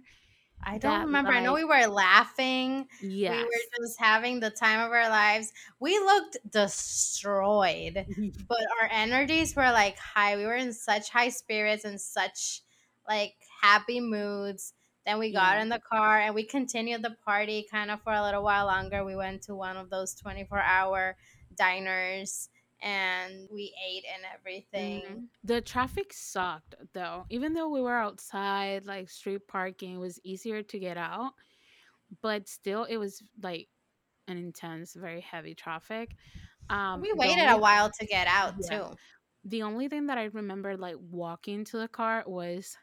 I 0.63 0.79
don't 0.79 1.01
That, 1.01 1.05
remember. 1.05 1.31
I 1.31 1.39
know 1.39 1.53
we 1.53 1.63
were 1.63 1.88
laughing. 1.88 2.89
We 3.25 3.41
were 3.43 3.49
just 3.79 3.99
having 3.99 4.39
the 4.41 4.49
time 4.49 4.81
of 4.81 4.91
our 4.91 5.07
lives. 5.09 5.53
We 5.79 5.97
looked 5.99 6.38
destroyed, 6.49 8.07
but 8.49 8.59
our 8.81 8.89
energies 8.91 9.55
were 9.55 9.71
like 9.71 9.97
high. 9.97 10.36
We 10.36 10.45
were 10.45 10.55
in 10.55 10.73
such 10.73 11.09
high 11.09 11.29
spirits 11.29 11.86
and 11.86 12.01
such 12.01 12.63
like 13.07 13.36
happy 13.61 14.01
moods. 14.01 14.73
Then 15.05 15.19
we 15.19 15.31
got 15.33 15.57
Yeah. 15.57 15.61
in 15.61 15.69
the 15.69 15.79
car 15.79 16.19
and 16.19 16.33
we 16.35 16.45
continued 16.45 17.01
the 17.01 17.11
party 17.25 17.67
kind 17.69 17.91
of 17.91 18.01
for 18.03 18.13
a 18.13 18.21
little 18.23 18.43
while 18.43 18.65
longer. 18.67 19.03
We 19.03 19.15
went 19.15 19.43
to 19.43 19.55
one 19.55 19.77
of 19.77 19.89
those 19.89 20.15
24 20.15 20.59
hour 20.61 21.17
diners 21.55 22.49
and 22.81 23.47
we 23.51 23.75
ate 23.85 24.05
and 24.13 24.23
everything. 24.25 25.21
Mhm. 25.21 25.29
The 25.43 25.61
traffic 25.61 26.13
sucked 26.13 26.75
though. 26.93 27.25
Even 27.29 27.53
though 27.53 27.69
we 27.69 27.81
were 27.81 27.95
outside, 27.97 28.85
like 28.85 29.09
street 29.09 29.47
parking 29.47 29.99
was 29.99 30.19
easier 30.23 30.63
to 30.63 30.79
get 30.79 30.97
out, 30.97 31.33
but 32.21 32.47
still 32.49 32.85
it 32.85 32.97
was 32.97 33.23
like 33.41 33.69
an 34.27 34.37
intense, 34.37 34.95
very 34.95 35.21
heavy 35.21 35.55
traffic. 35.55 36.15
Um 36.69 37.01
We 37.01 37.13
waited 37.13 37.47
a 37.49 37.57
while 37.57 37.91
to 37.91 38.05
get 38.05 38.25
out 38.27 38.55
yeah, 38.55 38.67
too. 38.69 38.97
the 39.45 39.63
only 39.63 39.87
thing 39.89 40.07
that 40.07 40.17
I 40.17 40.25
remember 40.25 40.77
like 40.77 40.97
walking 40.99 41.65
to 41.65 41.77
the 41.79 41.87
car 41.89 42.23
was 42.27 42.77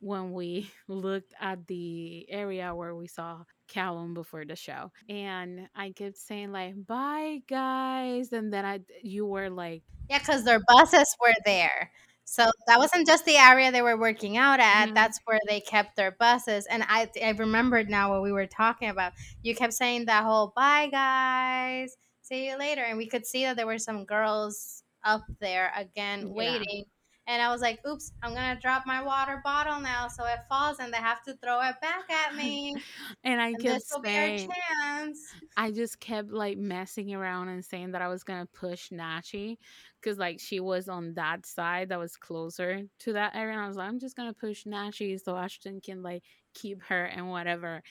when 0.00 0.32
we 0.32 0.70
looked 0.88 1.34
at 1.40 1.66
the 1.66 2.26
area 2.30 2.74
where 2.74 2.94
we 2.94 3.06
saw 3.08 3.44
Calum 3.68 4.14
before 4.14 4.44
the 4.44 4.56
show. 4.56 4.90
And 5.08 5.68
I 5.74 5.92
kept 5.92 6.18
saying 6.18 6.52
like 6.52 6.74
bye 6.86 7.40
guys 7.48 8.32
and 8.32 8.52
then 8.52 8.64
I 8.64 8.80
you 9.02 9.26
were 9.26 9.50
like 9.50 9.82
Yeah, 10.08 10.18
because 10.18 10.44
their 10.44 10.60
buses 10.68 11.14
were 11.20 11.34
there. 11.44 11.90
So 12.24 12.44
that 12.66 12.78
wasn't 12.78 13.06
just 13.06 13.24
the 13.24 13.36
area 13.36 13.72
they 13.72 13.82
were 13.82 13.96
working 13.98 14.36
out 14.36 14.60
at. 14.60 14.90
"Mhm, 14.90 14.94
That's 14.94 15.18
where 15.24 15.40
they 15.48 15.60
kept 15.60 15.96
their 15.96 16.12
buses. 16.12 16.66
And 16.66 16.84
I 16.88 17.08
I 17.22 17.30
remembered 17.30 17.88
now 17.90 18.10
what 18.10 18.22
we 18.22 18.32
were 18.32 18.46
talking 18.46 18.88
about. 18.90 19.12
You 19.42 19.54
kept 19.54 19.72
saying 19.74 20.06
that 20.06 20.24
whole 20.24 20.52
bye 20.56 20.88
guys, 20.90 21.96
see 22.22 22.46
you 22.48 22.58
later. 22.58 22.82
And 22.82 22.98
we 22.98 23.06
could 23.08 23.26
see 23.26 23.44
that 23.44 23.56
there 23.56 23.66
were 23.66 23.78
some 23.78 24.04
girls 24.04 24.82
up 25.04 25.22
there 25.40 25.72
again 25.76 26.32
yeah. 26.34 26.34
waiting. 26.34 26.84
And 27.26 27.40
I 27.40 27.50
was 27.52 27.60
like, 27.60 27.80
oops, 27.86 28.12
I'm 28.22 28.34
gonna 28.34 28.58
drop 28.60 28.86
my 28.86 29.02
water 29.02 29.40
bottle 29.44 29.80
now 29.80 30.08
so 30.08 30.24
it 30.24 30.40
falls 30.48 30.78
and 30.80 30.92
they 30.92 30.98
have 30.98 31.22
to 31.24 31.36
throw 31.36 31.60
it 31.60 31.76
back 31.80 32.10
at 32.10 32.34
me. 32.34 32.76
and 33.24 33.40
I 33.40 33.54
And 33.54 33.60
kept 33.60 33.84
will 33.92 34.00
be 34.00 34.16
our 34.16 34.36
saying 34.36 34.48
chance. 34.82 35.34
I 35.56 35.70
just 35.70 36.00
kept 36.00 36.30
like 36.30 36.58
messing 36.58 37.14
around 37.14 37.48
and 37.48 37.64
saying 37.64 37.92
that 37.92 38.02
I 38.02 38.08
was 38.08 38.24
gonna 38.24 38.46
push 38.46 38.90
Nachi 38.90 39.58
because 40.00 40.18
like 40.18 40.40
she 40.40 40.60
was 40.60 40.88
on 40.88 41.14
that 41.14 41.46
side 41.46 41.90
that 41.90 41.98
was 41.98 42.16
closer 42.16 42.82
to 43.00 43.12
that 43.12 43.34
area. 43.36 43.52
And 43.54 43.62
I 43.64 43.68
was 43.68 43.76
like, 43.76 43.88
I'm 43.88 43.98
just 43.98 44.16
gonna 44.16 44.34
push 44.34 44.64
Nachi 44.64 45.20
so 45.20 45.36
Ashton 45.36 45.80
can 45.80 46.02
like 46.02 46.24
keep 46.54 46.82
her 46.84 47.04
and 47.04 47.30
whatever. 47.30 47.82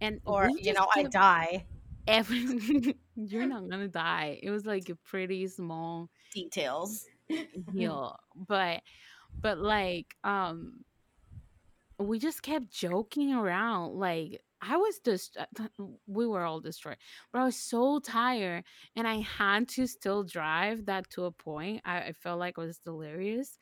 And 0.00 0.20
Or, 0.24 0.52
you 0.56 0.72
just 0.72 0.74
know, 0.74 0.86
I 0.94 1.04
die. 1.04 1.66
every 2.06 2.44
you're 3.16 3.46
not 3.46 3.68
gonna 3.68 3.88
die. 3.88 4.40
It 4.42 4.50
was 4.50 4.66
like 4.66 4.88
a 4.88 4.96
pretty 4.96 5.46
small 5.48 6.10
Details. 6.32 7.11
hill, 7.74 8.16
but 8.34 8.82
but 9.40 9.58
like 9.58 10.14
um 10.24 10.84
we 11.98 12.18
just 12.18 12.42
kept 12.42 12.70
joking 12.70 13.32
around 13.32 13.94
like 13.94 14.40
i 14.60 14.76
was 14.76 14.98
just 15.04 15.36
we 16.06 16.26
were 16.26 16.44
all 16.44 16.60
destroyed 16.60 16.96
but 17.32 17.40
i 17.40 17.44
was 17.44 17.56
so 17.56 17.98
tired 18.00 18.64
and 18.96 19.06
i 19.06 19.20
had 19.20 19.68
to 19.68 19.86
still 19.86 20.22
drive 20.24 20.86
that 20.86 21.08
to 21.10 21.24
a 21.24 21.30
point 21.30 21.80
i, 21.84 21.98
I 21.98 22.12
felt 22.12 22.38
like 22.40 22.58
I 22.58 22.62
was 22.62 22.78
delirious 22.78 23.58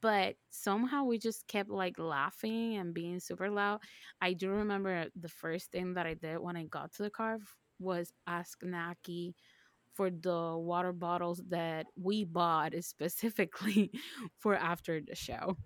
but 0.00 0.36
somehow 0.50 1.04
we 1.04 1.18
just 1.18 1.46
kept 1.48 1.68
like 1.68 1.98
laughing 1.98 2.76
and 2.76 2.94
being 2.94 3.18
super 3.18 3.50
loud. 3.50 3.80
I 4.20 4.32
do 4.32 4.48
remember 4.50 5.06
the 5.20 5.28
first 5.28 5.72
thing 5.72 5.94
that 5.94 6.06
i 6.06 6.14
did 6.14 6.38
when 6.38 6.56
i 6.56 6.64
got 6.64 6.92
to 6.94 7.02
the 7.02 7.10
car 7.10 7.38
was 7.80 8.12
ask 8.28 8.62
naki 8.62 9.34
for 9.94 10.10
the 10.10 10.56
water 10.56 10.92
bottles 10.92 11.42
that 11.48 11.86
we 11.96 12.24
bought 12.24 12.72
specifically 12.80 13.90
for 14.38 14.54
after 14.54 15.00
the 15.00 15.14
show 15.14 15.56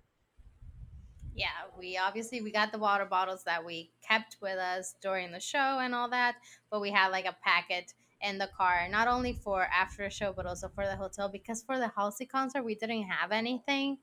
yeah, 1.37 1.69
we 1.77 1.97
obviously 1.97 2.41
we 2.41 2.51
got 2.51 2.71
the 2.71 2.79
water 2.79 3.05
bottles 3.05 3.43
that 3.43 3.63
we 3.63 3.91
kept 4.05 4.37
with 4.41 4.57
us 4.57 4.95
during 5.03 5.31
the 5.31 5.39
show 5.39 5.79
and 5.79 5.93
all 5.93 6.09
that, 6.09 6.35
but 6.71 6.81
we 6.81 6.89
had 6.89 7.09
like 7.09 7.25
a 7.25 7.37
packet 7.43 7.93
in 8.21 8.39
the 8.39 8.49
car, 8.57 8.87
not 8.89 9.07
only 9.07 9.33
for 9.33 9.61
after 9.71 10.03
the 10.03 10.09
show, 10.09 10.33
but 10.35 10.47
also 10.47 10.67
for 10.67 10.87
the 10.87 10.95
hotel 10.95 11.29
because 11.29 11.61
for 11.61 11.77
the 11.77 11.91
Halsey 11.95 12.25
concert 12.25 12.63
we 12.63 12.73
didn't 12.73 13.03
have 13.03 13.31
anything, 13.31 13.99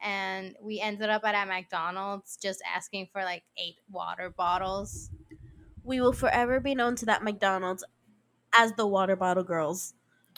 and 0.00 0.56
we 0.62 0.80
ended 0.80 1.10
up 1.10 1.22
at 1.22 1.34
a 1.34 1.46
McDonald's 1.46 2.38
just 2.38 2.62
asking 2.66 3.08
for 3.12 3.22
like 3.22 3.42
eight 3.58 3.76
water 3.90 4.30
bottles. 4.34 5.10
We 5.84 6.00
will 6.00 6.14
forever 6.14 6.60
be 6.60 6.74
known 6.74 6.96
to 6.96 7.06
that 7.06 7.22
McDonald's 7.22 7.84
as 8.54 8.72
the 8.74 8.86
water 8.86 9.16
bottle 9.16 9.44
girls. 9.44 9.94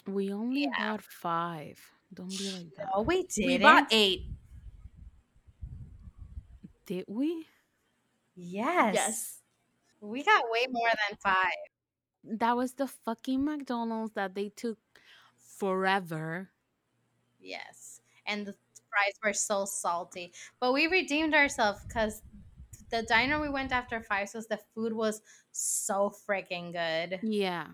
we 0.07 0.33
only 0.33 0.67
Yeah, 0.67 0.69
bought 0.69 1.03
five 1.03 1.81
don't 2.15 2.37
be 2.37 2.51
like 2.51 2.75
that 2.77 2.93
no, 2.95 3.03
we 3.03 3.23
We 3.41 3.59
didn't. 3.59 3.59
bought 3.59 3.89
eight. 3.93 4.23
did 6.87 7.05
we 7.09 7.47
yes, 8.35 9.01
Yes. 9.01 9.43
we 10.01 10.25
got 10.25 10.51
way 10.51 10.67
more 10.71 10.91
than 11.09 11.19
five. 11.19 11.53
that 12.25 12.57
was 12.57 12.75
the 12.75 12.87
fucking 12.89 13.45
mcdonald's 13.45 14.15
that 14.15 14.35
they 14.35 14.49
took 14.49 14.79
forever 15.37 16.51
Yes. 17.39 18.01
And 18.27 18.47
the 18.47 18.53
fries 18.89 19.15
were 19.23 19.33
so 19.33 19.65
salty. 19.65 20.33
But 20.61 20.73
we 20.73 20.87
redeemed 20.87 21.35
ourselves 21.35 21.85
because 21.87 22.23
the 22.91 23.03
diner 23.03 23.41
we 23.41 23.49
went 23.49 23.73
after 23.73 24.01
Fives 24.03 24.35
was 24.35 24.47
the 24.49 24.59
food 24.75 24.93
was 24.93 25.23
so 25.51 26.11
freaking 26.11 26.73
good. 26.73 27.23
yeah 27.23 27.69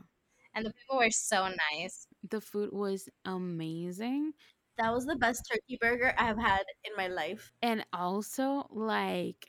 And 0.59 0.67
the 0.67 0.73
people 0.75 0.99
were 0.99 1.11
so 1.11 1.49
nice. 1.73 2.07
the 2.23 2.41
food 2.41 2.73
was 2.73 3.09
amazing 3.25 4.33
That 4.79 4.95
was 4.95 5.05
the 5.05 5.17
best 5.17 5.47
turkey 5.53 5.77
burger 5.79 6.15
I 6.17 6.25
have 6.25 6.39
had 6.39 6.65
in 6.85 6.93
my 6.97 7.09
life. 7.09 7.53
and 7.63 7.85
also 7.93 8.67
like 8.71 9.49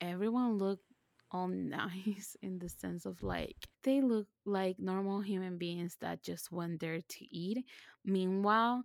everyone 0.00 0.58
looked 0.58 0.84
all 1.30 1.48
nice 1.48 2.36
in 2.42 2.58
the 2.58 2.68
sense 2.68 3.04
of 3.06 3.22
like 3.22 3.56
they 3.82 4.00
look 4.00 4.28
like 4.44 4.78
normal 4.78 5.20
human 5.20 5.58
beings 5.58 5.96
that 6.00 6.22
just 6.22 6.52
went 6.52 6.80
there 6.80 7.00
to 7.00 7.24
eat 7.34 7.64
meanwhile 8.04 8.84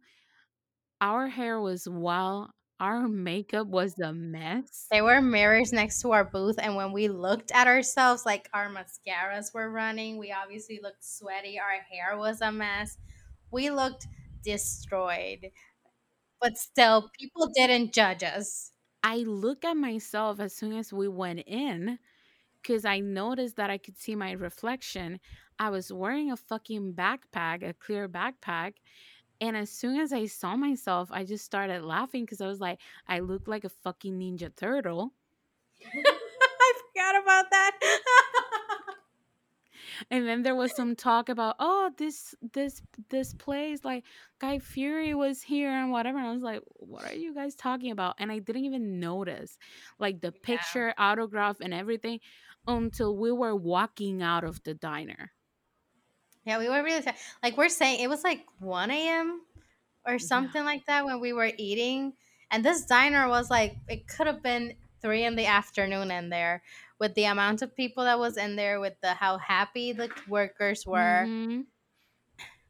our 1.02 1.28
hair 1.28 1.60
was 1.60 1.88
wild 1.88 2.52
our 2.82 3.08
makeup 3.08 3.68
was 3.68 3.98
a 4.00 4.12
mess 4.14 4.92
There 4.92 5.04
were 5.06 5.22
mirrors 5.22 5.72
next 5.74 6.02
to 6.02 6.12
our 6.12 6.24
booth, 6.26 6.58
and 6.60 6.76
when 6.76 6.92
we 6.92 7.08
looked 7.08 7.52
at 7.52 7.66
ourselves, 7.68 8.26
like 8.26 8.50
our 8.54 8.70
mascaras 8.70 9.54
were 9.54 9.72
running. 9.72 10.18
We 10.18 10.32
obviously 10.32 10.80
looked 10.84 11.04
sweaty. 11.04 11.60
Our 11.60 11.82
hair 11.82 12.18
was 12.18 12.42
a 12.42 12.52
mess. 12.52 12.98
We 13.52 13.70
looked 13.72 14.08
destroyed. 14.44 15.52
But 16.42 16.58
still, 16.58 17.10
people 17.20 17.50
didn't 17.56 17.94
judge 17.94 18.24
us. 18.24 18.74
i 19.04 19.18
look 19.18 19.66
at 19.66 19.76
myself 19.78 20.40
as 20.40 20.56
soon 20.56 20.74
as 20.74 20.94
we 20.94 21.08
went 21.08 21.40
in 21.48 21.98
because 22.62 22.86
i 22.86 23.00
noticed 23.00 23.56
that 23.58 23.70
i 23.70 23.78
could 23.78 23.98
see 23.98 24.16
my 24.16 24.32
reflection 24.32 25.20
i 25.60 25.70
was 25.70 25.92
wearing 25.94 26.32
a 26.32 26.38
fucking 26.38 26.94
backpack 26.94 27.68
a 27.68 27.74
clear 27.74 28.10
backpack 28.10 28.76
And 29.42 29.58
as 29.58 29.70
soon 29.70 30.00
as 30.00 30.14
I 30.14 30.28
saw 30.28 30.56
myself, 30.56 31.10
I 31.12 31.26
just 31.26 31.44
started 31.44 31.84
laughing 31.84 32.24
because 32.24 32.42
I 32.42 32.48
was 32.48 32.62
like, 32.62 32.80
I 33.08 33.20
look 33.20 33.48
like 33.48 33.64
a 33.64 33.70
fucking 33.70 34.18
Ninja 34.18 34.56
Turtle. 34.56 35.14
I 35.84 36.74
forgot 36.94 37.22
about 37.22 37.46
that. 37.50 37.80
And 40.10 40.28
then 40.28 40.42
there 40.42 40.56
was 40.56 40.76
some 40.76 40.96
talk 40.96 41.30
about, 41.30 41.56
oh, 41.60 41.92
this 41.98 42.34
this 42.54 42.82
this 43.10 43.34
place, 43.34 43.84
like 43.84 44.04
Guy 44.40 44.60
Fieri 44.60 45.14
was 45.14 45.42
here 45.42 45.70
and 45.70 45.92
whatever. 45.92 46.18
And 46.18 46.28
I 46.28 46.34
was 46.34 46.42
like, 46.42 46.62
what 46.78 47.06
are 47.06 47.14
you 47.14 47.34
guys 47.34 47.56
talking 47.56 47.92
about? 47.92 48.16
And 48.18 48.32
I 48.32 48.40
didn't 48.40 48.66
even 48.66 49.00
notice 49.00 49.58
like 50.00 50.22
the 50.22 50.34
yeah. 50.34 50.40
picture, 50.42 50.94
autograph, 50.98 51.58
and 51.62 51.74
everything 51.74 52.20
until 52.68 53.16
we 53.16 53.32
were 53.32 53.56
walking 53.56 54.24
out 54.24 54.44
of 54.44 54.64
the 54.64 54.74
diner. 54.74 55.32
Yeah, 56.46 56.58
we 56.60 56.70
were 56.70 56.84
really 56.84 57.02
tired. 57.04 57.18
Like 57.44 57.58
we're 57.58 57.70
saying, 57.70 58.00
it 58.00 58.10
was 58.10 58.24
like 58.24 58.46
1 58.60 59.10
a.m. 59.10 59.46
or 60.06 60.18
Yeah. 60.18 60.28
something 60.28 60.64
like 60.64 60.86
that 60.88 61.06
when 61.06 61.20
we 61.20 61.34
were 61.34 61.52
eating. 61.58 62.14
And 62.50 62.66
this 62.66 62.86
diner 62.86 63.28
was 63.28 63.50
like, 63.50 63.78
it 63.88 64.08
could 64.08 64.28
have 64.28 64.42
been 64.44 64.76
three 65.02 65.24
in 65.24 65.36
the 65.36 65.46
afternoon 65.46 66.12
in 66.12 66.30
there 66.30 66.64
with 67.00 67.14
the 67.16 67.26
amount 67.26 67.62
of 67.62 67.76
people 67.76 68.04
that 68.04 68.20
was 68.20 68.38
in 68.38 68.56
there, 68.56 68.80
with 68.80 69.00
the 69.02 69.14
how 69.14 69.38
happy 69.38 69.92
the 69.94 70.10
workers 70.28 70.86
were, 70.86 71.32
Mhm. 71.32 71.68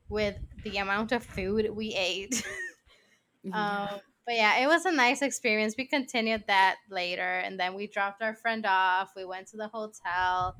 with 0.09 0.38
the 0.63 0.78
amount 0.78 1.11
of 1.11 1.24
food 1.24 1.69
we 1.72 1.93
ate. 1.93 2.43
Yeah. 3.43 3.88
Um, 3.91 3.99
but 4.26 4.36
yeah, 4.36 4.59
it 4.59 4.67
was 4.67 4.86
a 4.86 4.91
nice 4.91 5.22
experience. 5.22 5.76
We 5.78 5.86
continued 5.86 6.45
that 6.47 6.78
later, 6.89 7.22
and 7.22 7.59
then 7.59 7.74
we 7.74 7.88
dropped 7.88 8.22
our 8.22 8.34
friend 8.36 8.65
off. 8.65 9.11
We 9.15 9.26
went 9.26 9.47
to 9.49 9.57
the 9.57 9.67
hotel, 9.67 10.55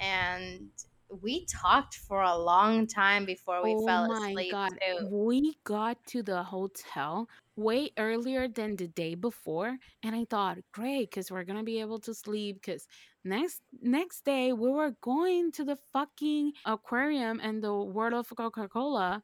and 0.00 0.70
we 1.10 1.44
talked 1.46 1.94
for 1.96 2.22
a 2.22 2.36
long 2.36 2.86
time 2.86 3.24
before 3.24 3.62
we 3.62 3.74
Oh 3.74 3.86
fell 3.86 4.04
my 4.04 4.34
asleep 4.34 4.52
god. 4.52 4.78
too. 4.80 5.08
We 5.10 5.56
got 5.64 6.04
to 6.08 6.22
the 6.22 6.42
hotel 6.42 7.28
way 7.56 7.90
earlier 7.98 8.48
than 8.48 8.76
the 8.76 8.86
day 8.88 9.14
before 9.14 9.78
and 10.02 10.14
I 10.14 10.24
thought, 10.24 10.58
"Great, 10.72 11.10
cuz 11.10 11.30
we're 11.30 11.44
going 11.44 11.58
to 11.58 11.64
be 11.64 11.80
able 11.80 11.98
to 12.00 12.14
sleep 12.14 12.62
cuz 12.62 12.86
next 13.24 13.62
next 13.80 14.24
day 14.24 14.52
we 14.52 14.70
were 14.70 14.92
going 15.00 15.50
to 15.52 15.64
the 15.64 15.76
fucking 15.92 16.52
aquarium 16.64 17.40
and 17.40 17.62
the 17.62 17.74
World 17.74 18.14
of 18.14 18.28
Coca-Cola 18.36 19.22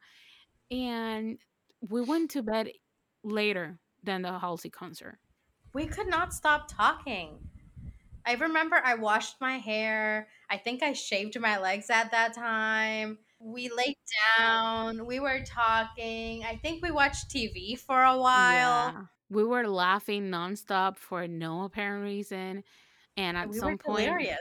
and 0.71 1.39
we 1.81 2.01
went 2.03 2.31
to 2.33 2.43
bed 2.43 2.73
later 3.23 3.79
than 4.03 4.23
the 4.23 4.39
Halsey 4.39 4.71
concert. 4.71 5.19
We 5.75 5.87
could 5.87 6.09
not 6.09 6.33
stop 6.33 6.67
talking. 6.69 7.51
I 8.27 8.35
remember 8.35 8.81
I 8.83 8.95
washed 8.95 9.41
my 9.41 9.59
hair. 9.59 10.29
I 10.51 10.59
think 10.59 10.83
I 10.83 10.93
shaved 10.93 11.39
my 11.41 11.59
legs 11.59 11.91
at 11.91 12.11
that 12.13 12.35
time. 12.35 13.19
We 13.41 13.69
laid 13.71 13.97
down. 14.39 15.07
We 15.07 15.21
were 15.21 15.41
talking. 15.45 16.45
I 16.45 16.57
think 16.57 16.83
we 16.83 16.91
watched 16.91 17.31
TV 17.31 17.79
for 17.79 18.03
a 18.03 18.17
while. 18.19 18.93
Yeah. 18.93 19.03
We 19.31 19.45
were 19.45 19.67
laughing 19.67 20.31
nonstop 20.31 20.97
for 20.99 21.27
no 21.27 21.65
apparent 21.65 22.05
reason 22.05 22.63
and 23.17 23.37
at 23.37 23.49
We 23.49 23.59
some 23.59 23.79
point 23.79 24.07
delirious. 24.07 24.39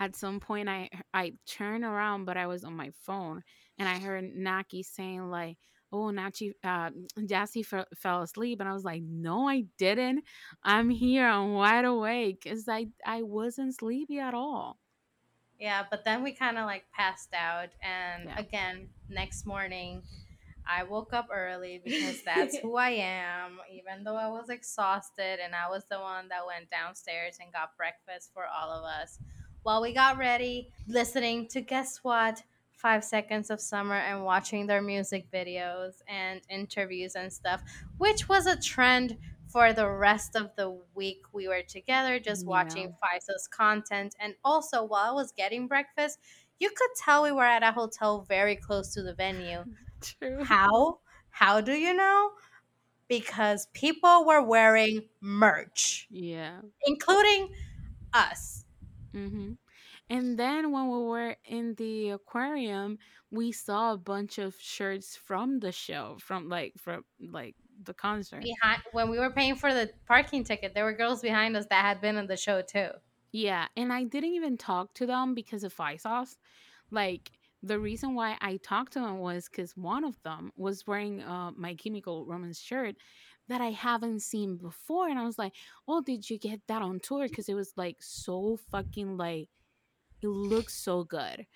at 0.00 0.16
some 0.16 0.40
point 0.40 0.68
I 0.68 0.90
I 1.12 1.34
turned 1.46 1.84
around 1.84 2.24
but 2.24 2.36
I 2.36 2.46
was 2.46 2.64
on 2.64 2.74
my 2.74 2.90
phone 3.02 3.42
and 3.78 3.88
I 3.88 3.98
heard 3.98 4.24
Naki 4.34 4.82
saying 4.82 5.30
like 5.30 5.58
oh 5.92 6.06
Nachi 6.10 6.52
uh 6.64 6.90
Jassy 7.26 7.62
fell, 7.62 7.86
fell 7.96 8.22
asleep 8.22 8.60
and 8.60 8.68
I 8.68 8.72
was 8.72 8.84
like 8.84 9.02
no 9.02 9.48
I 9.48 9.64
didn't 9.78 10.24
I'm 10.62 10.90
here 10.90 11.26
I'm 11.26 11.52
wide 11.54 11.84
awake 11.84 12.42
cuz 12.44 12.68
I 12.68 12.88
I 13.06 13.22
wasn't 13.22 13.74
sleepy 13.76 14.18
at 14.18 14.34
all 14.34 14.78
Yeah, 15.64 15.84
but 15.90 16.04
then 16.04 16.22
we 16.22 16.32
kind 16.32 16.58
of 16.58 16.66
like 16.66 16.84
passed 16.92 17.32
out. 17.32 17.70
And 17.82 18.24
yeah 18.26 18.38
again, 18.38 18.90
next 19.08 19.46
morning, 19.46 20.02
I 20.68 20.84
woke 20.84 21.14
up 21.14 21.28
early 21.32 21.80
because 21.82 22.22
that's 22.22 22.58
who 22.58 22.76
I 22.76 22.90
am, 22.90 23.58
even 23.72 24.04
though 24.04 24.16
I 24.16 24.28
was 24.28 24.50
exhausted. 24.50 25.38
And 25.42 25.54
I 25.54 25.70
was 25.70 25.84
the 25.90 25.98
one 25.98 26.28
that 26.28 26.44
went 26.46 26.70
downstairs 26.70 27.38
and 27.40 27.50
got 27.50 27.78
breakfast 27.78 28.30
for 28.34 28.44
all 28.44 28.70
of 28.72 28.84
us. 28.84 29.18
While 29.62 29.80
we 29.80 29.94
got 29.94 30.18
ready, 30.18 30.68
listening 30.86 31.48
to 31.48 31.62
guess 31.62 32.00
what? 32.02 32.42
Five 32.72 33.02
Seconds 33.02 33.48
of 33.48 33.58
Summer 33.58 33.94
and 33.94 34.22
watching 34.22 34.66
their 34.66 34.82
music 34.82 35.30
videos 35.32 36.02
and 36.06 36.42
interviews 36.50 37.14
and 37.14 37.32
stuff, 37.32 37.62
which 37.96 38.28
was 38.28 38.46
a 38.46 38.60
trend 38.60 39.16
for 39.54 39.72
the 39.72 39.88
rest 39.88 40.34
of 40.34 40.50
the 40.56 40.76
week 40.96 41.22
we 41.32 41.46
were 41.46 41.62
together, 41.62 42.18
just 42.18 42.44
yeah 42.44 42.50
watching 42.50 42.88
5SOS 42.88 43.48
content. 43.50 44.16
And 44.18 44.34
also, 44.44 44.82
while 44.82 45.10
I 45.10 45.12
was 45.12 45.30
getting 45.30 45.68
breakfast, 45.68 46.18
you 46.58 46.70
could 46.70 46.90
tell 47.04 47.22
we 47.22 47.30
were 47.30 47.44
at 47.44 47.62
a 47.62 47.70
hotel 47.70 48.26
very 48.28 48.56
close 48.56 48.92
to 48.94 49.02
the 49.02 49.14
venue. 49.14 49.62
true 50.02 50.42
How? 50.42 50.98
How 51.30 51.60
do 51.60 51.72
you 51.72 51.94
know? 51.94 52.32
Because 53.06 53.68
people 53.74 54.24
were 54.26 54.42
wearing 54.42 55.02
merch, 55.20 56.08
yeah 56.10 56.60
including 56.84 57.50
us. 58.12 58.64
Mm-hmm. 59.14 59.52
and 60.10 60.38
then 60.38 60.72
when 60.72 60.88
we 60.90 60.98
were 60.98 61.36
in 61.44 61.76
the 61.76 62.10
aquarium 62.10 62.98
we 63.30 63.52
saw 63.52 63.92
a 63.92 63.96
bunch 63.96 64.38
of 64.38 64.56
shirts 64.58 65.16
from 65.16 65.60
the 65.60 65.70
show 65.70 66.16
from 66.18 66.48
like 66.48 66.72
from 66.76 67.04
like 67.20 67.54
the 67.82 67.94
concert. 67.94 68.42
Behind 68.42 68.82
when 68.92 69.10
we 69.10 69.18
were 69.18 69.30
paying 69.30 69.56
for 69.56 69.72
the 69.72 69.90
parking 70.06 70.44
ticket, 70.44 70.74
there 70.74 70.84
were 70.84 70.92
girls 70.92 71.20
behind 71.20 71.56
us 71.56 71.66
that 71.70 71.84
had 71.84 72.00
been 72.00 72.16
in 72.16 72.26
the 72.26 72.36
show 72.36 72.62
too. 72.62 72.90
Yeah, 73.32 73.66
and 73.76 73.92
I 73.92 74.04
didn't 74.04 74.34
even 74.34 74.56
talk 74.56 74.94
to 74.94 75.06
them 75.06 75.34
because 75.34 75.64
of 75.64 75.74
5SOS. 75.74 76.36
Like 76.90 77.32
the 77.62 77.80
reason 77.80 78.14
why 78.14 78.36
I 78.40 78.58
talked 78.58 78.92
to 78.92 79.00
them 79.00 79.18
was 79.18 79.48
because 79.48 79.76
one 79.76 80.04
of 80.04 80.22
them 80.22 80.52
was 80.56 80.86
wearing 80.86 81.22
uh, 81.22 81.50
my 81.56 81.74
Chemical 81.74 82.26
Romance 82.26 82.60
shirt 82.60 82.96
that 83.48 83.60
I 83.60 83.70
haven't 83.70 84.20
seen 84.20 84.56
before, 84.56 85.08
and 85.08 85.18
I 85.18 85.24
was 85.24 85.38
like, 85.38 85.54
"Oh, 85.88 86.00
did 86.02 86.28
you 86.28 86.38
get 86.38 86.60
that 86.68 86.82
on 86.82 87.00
tour?" 87.00 87.28
Because 87.28 87.48
it 87.48 87.54
was 87.54 87.72
like 87.76 87.96
so 88.00 88.58
fucking 88.70 89.16
like 89.16 89.48
it 90.22 90.28
looks 90.28 90.74
so 90.74 91.04
good, 91.04 91.46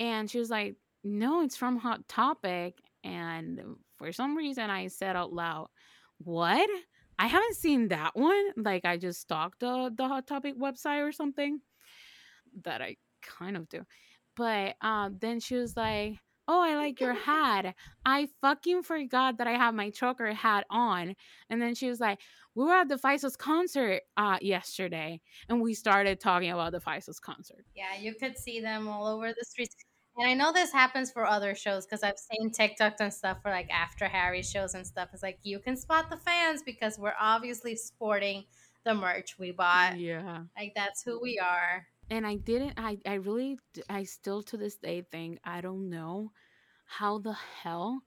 and 0.00 0.30
she 0.30 0.38
was 0.38 0.50
like, 0.50 0.76
"No, 1.04 1.42
it's 1.42 1.56
from 1.56 1.78
Hot 1.78 2.08
Topic," 2.08 2.80
and 3.04 3.60
for 4.02 4.12
some 4.12 4.36
reason 4.36 4.68
I 4.68 4.88
said 4.88 5.14
out 5.16 5.32
loud, 5.32 5.68
"What?" 6.18 6.68
I 7.18 7.26
haven't 7.28 7.54
seen 7.54 7.88
that 7.88 8.16
one. 8.16 8.46
Like 8.56 8.84
I 8.84 8.96
just 8.96 9.20
stalked 9.20 9.60
the 9.60 9.92
the 9.96 10.08
Hot 10.08 10.26
Topic 10.26 10.58
website 10.58 11.06
or 11.06 11.12
something 11.12 11.60
that 12.64 12.82
I 12.82 12.96
kind 13.22 13.56
of 13.56 13.68
do. 13.68 13.82
But 14.36 14.74
um, 14.80 15.18
then 15.20 15.38
she 15.40 15.54
was 15.56 15.76
like, 15.76 16.18
"Oh, 16.48 16.60
I 16.60 16.74
like 16.74 17.00
your 17.00 17.14
hat." 17.14 17.76
I 18.04 18.28
fucking 18.40 18.82
forgot 18.82 19.38
that 19.38 19.46
I 19.46 19.52
have 19.52 19.74
my 19.74 19.90
trucker 19.90 20.32
hat 20.32 20.66
on. 20.68 21.14
And 21.48 21.62
then 21.62 21.74
she 21.76 21.88
was 21.88 22.00
like, 22.00 22.20
"We 22.56 22.64
were 22.64 22.74
at 22.74 22.88
the 22.88 22.96
5SOS 22.96 23.38
concert 23.38 24.02
uh, 24.16 24.38
yesterday, 24.40 25.20
and 25.48 25.60
we 25.62 25.74
started 25.74 26.18
talking 26.18 26.50
about 26.50 26.72
the 26.72 26.80
5SOS 26.80 27.20
concert." 27.20 27.64
Yeah, 27.76 27.96
you 28.00 28.14
could 28.14 28.36
see 28.36 28.60
them 28.60 28.88
all 28.88 29.06
over 29.06 29.28
the 29.28 29.44
streets. 29.44 29.76
And 30.16 30.28
I 30.28 30.34
know 30.34 30.52
this 30.52 30.72
happens 30.72 31.10
for 31.10 31.26
other 31.26 31.54
shows 31.54 31.86
because 31.86 32.02
I've 32.02 32.18
seen 32.18 32.50
TikToks 32.50 33.00
and 33.00 33.12
stuff 33.12 33.38
for 33.42 33.50
like 33.50 33.70
after 33.70 34.06
Harry 34.06 34.42
shows 34.42 34.74
and 34.74 34.86
stuff. 34.86 35.08
It's 35.12 35.22
like 35.22 35.38
you 35.42 35.58
can 35.58 35.76
spot 35.76 36.10
the 36.10 36.18
fans 36.18 36.62
because 36.62 36.98
we're 36.98 37.14
obviously 37.18 37.76
sporting 37.76 38.44
the 38.84 38.94
merch 38.94 39.38
we 39.38 39.52
bought. 39.52 39.98
Yeah. 39.98 40.42
Like 40.56 40.72
that's 40.74 41.02
who 41.02 41.20
we 41.20 41.38
are. 41.38 41.86
And 42.10 42.26
I 42.26 42.36
didn't. 42.36 42.74
I 42.76 42.98
I 43.06 43.14
really. 43.14 43.58
I 43.88 44.04
still 44.04 44.42
to 44.44 44.56
this 44.56 44.76
day 44.76 45.02
think 45.10 45.38
I 45.44 45.62
don't 45.62 45.88
know 45.88 46.32
how 46.84 47.18
the 47.18 47.36
hell 47.62 48.02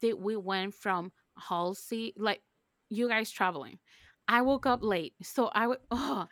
did 0.00 0.14
we 0.14 0.36
went 0.36 0.74
from 0.74 1.12
Halsey 1.36 2.14
like 2.16 2.40
you 2.88 3.08
guys 3.08 3.30
traveling. 3.30 3.78
I 4.26 4.40
woke 4.40 4.64
up 4.64 4.80
late, 4.82 5.12
so 5.22 5.50
I 5.52 5.66
would. 5.66 5.78
Oh, 5.90 6.26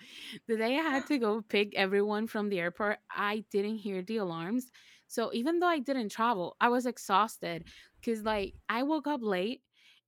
the 0.49 0.57
day 0.57 0.79
I 0.79 0.83
had 0.83 1.07
to 1.09 1.19
go 1.19 1.43
pick 1.43 1.75
everyone 1.77 2.27
from 2.27 2.49
the 2.49 2.61
airport, 2.61 2.99
I 3.11 3.45
didn't 3.51 3.79
hear 3.79 4.01
the 4.03 4.17
alarms. 4.17 4.71
So 5.13 5.31
even 5.35 5.61
though 5.61 5.69
I 5.69 5.79
didn't 5.79 6.09
travel, 6.11 6.57
I 6.61 6.69
was 6.69 6.87
exhausted 6.87 7.65
because 8.01 8.23
like 8.23 8.55
I 8.69 8.83
woke 8.83 9.07
up 9.07 9.21
late 9.23 9.63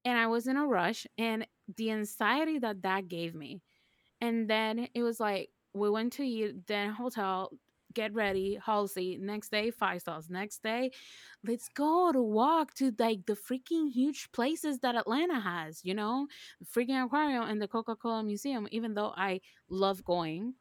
and 0.05 0.19
I 0.19 0.27
was 0.27 0.47
in 0.47 0.57
a 0.57 0.67
rush, 0.67 1.07
and 1.19 1.47
the 1.77 1.91
anxiety 1.91 2.59
that 2.59 2.83
that 2.83 3.09
gave 3.09 3.35
me 3.35 3.63
and 4.21 4.49
then 4.49 4.89
it 4.95 5.03
was 5.03 5.21
like 5.21 5.51
we 5.75 5.91
went 5.91 6.13
to 6.15 6.23
eat, 6.25 6.67
then 6.67 6.91
hotel, 6.91 7.51
get 7.95 8.15
ready, 8.15 8.59
Halsey. 8.65 9.19
Next 9.21 9.51
day, 9.51 9.71
five 9.71 10.01
stars. 10.03 10.31
Next 10.31 10.63
day, 10.63 10.93
let's 11.47 11.69
go 11.69 12.13
to 12.13 12.23
walk 12.23 12.75
to 12.75 12.93
like 12.99 13.27
the 13.27 13.35
freaking 13.35 13.91
huge 13.93 14.31
places 14.33 14.79
that 14.81 14.95
Atlanta 14.97 15.41
has. 15.41 15.85
You 15.85 15.95
know, 15.95 16.27
the 16.61 16.67
freaking 16.67 17.05
aquarium 17.05 17.45
and 17.45 17.61
the 17.61 17.69
Coca 17.69 17.97
Cola 17.97 18.23
Museum. 18.23 18.69
Even 18.71 18.95
though 18.95 19.13
I 19.17 19.41
love 19.69 20.05
going, 20.05 20.55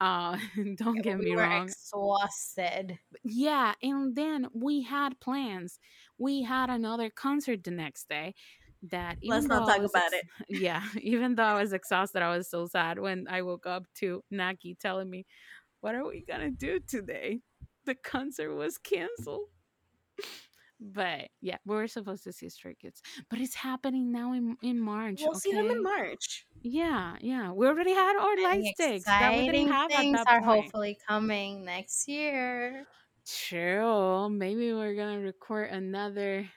uh, 0.00 0.36
don't 0.76 1.02
get 1.02 1.18
we 1.18 1.26
me 1.26 1.36
were 1.36 1.42
wrong. 1.42 1.66
exhausted. 1.66 2.98
Yeah, 3.24 3.74
and 3.82 4.14
then 4.16 4.48
we 4.54 4.82
had 4.82 5.20
plans. 5.20 5.78
We 6.18 6.42
had 6.42 6.70
another 6.70 7.10
concert 7.10 7.64
the 7.64 7.70
next 7.70 8.08
day. 8.08 8.34
That 8.90 9.18
Let's 9.22 9.46
not 9.46 9.64
talk 9.68 9.80
was 9.80 9.92
about 9.92 10.12
ex- 10.12 10.26
Yeah, 10.48 10.82
even 11.00 11.36
though 11.36 11.44
I 11.44 11.60
was 11.60 11.72
exhausted, 11.72 12.20
I 12.20 12.36
was 12.36 12.50
so 12.50 12.66
sad 12.66 12.98
when 12.98 13.26
I 13.30 13.42
woke 13.42 13.64
up 13.64 13.84
to 13.96 14.24
Naki 14.28 14.74
telling 14.74 15.08
me, 15.08 15.24
"What 15.80 15.94
are 15.94 16.04
we 16.04 16.24
gonna 16.26 16.50
do 16.50 16.80
today? 16.80 17.42
The 17.84 17.94
concert 17.94 18.52
was 18.54 18.78
canceled." 18.78 19.46
But 20.84 21.28
yeah, 21.40 21.58
we 21.64 21.76
were 21.76 21.86
supposed 21.86 22.24
to 22.24 22.32
see 22.32 22.48
Stray 22.48 22.74
Kids, 22.74 23.02
but 23.30 23.38
it's 23.38 23.54
happening 23.54 24.10
now 24.10 24.32
in 24.32 24.56
in 24.62 24.80
March. 24.80 25.20
We'll 25.22 25.34
see 25.34 25.52
them 25.52 25.70
in? 25.70 25.80
March. 25.80 26.44
Yeah, 26.64 27.16
yeah, 27.20 27.50
we 27.52 27.66
already 27.66 27.92
had 27.92 28.16
our 28.16 28.36
light 28.42 28.58
And 28.58 28.66
sticks 28.74 29.04
that 29.04 29.32
we 29.32 29.48
exciting 29.48 29.52
didn't 29.52 29.72
have 29.72 29.90
at 29.90 29.96
things 29.98 30.16
that 30.18 30.26
are 30.28 30.40
point. 30.42 30.62
hopefully 30.62 30.98
coming 31.08 31.64
next 31.64 32.06
year. 32.08 32.86
True. 33.26 34.28
Maybe 34.28 34.72
we're 34.72 34.94
gonna 34.94 35.20
record 35.20 35.70
another 35.70 36.48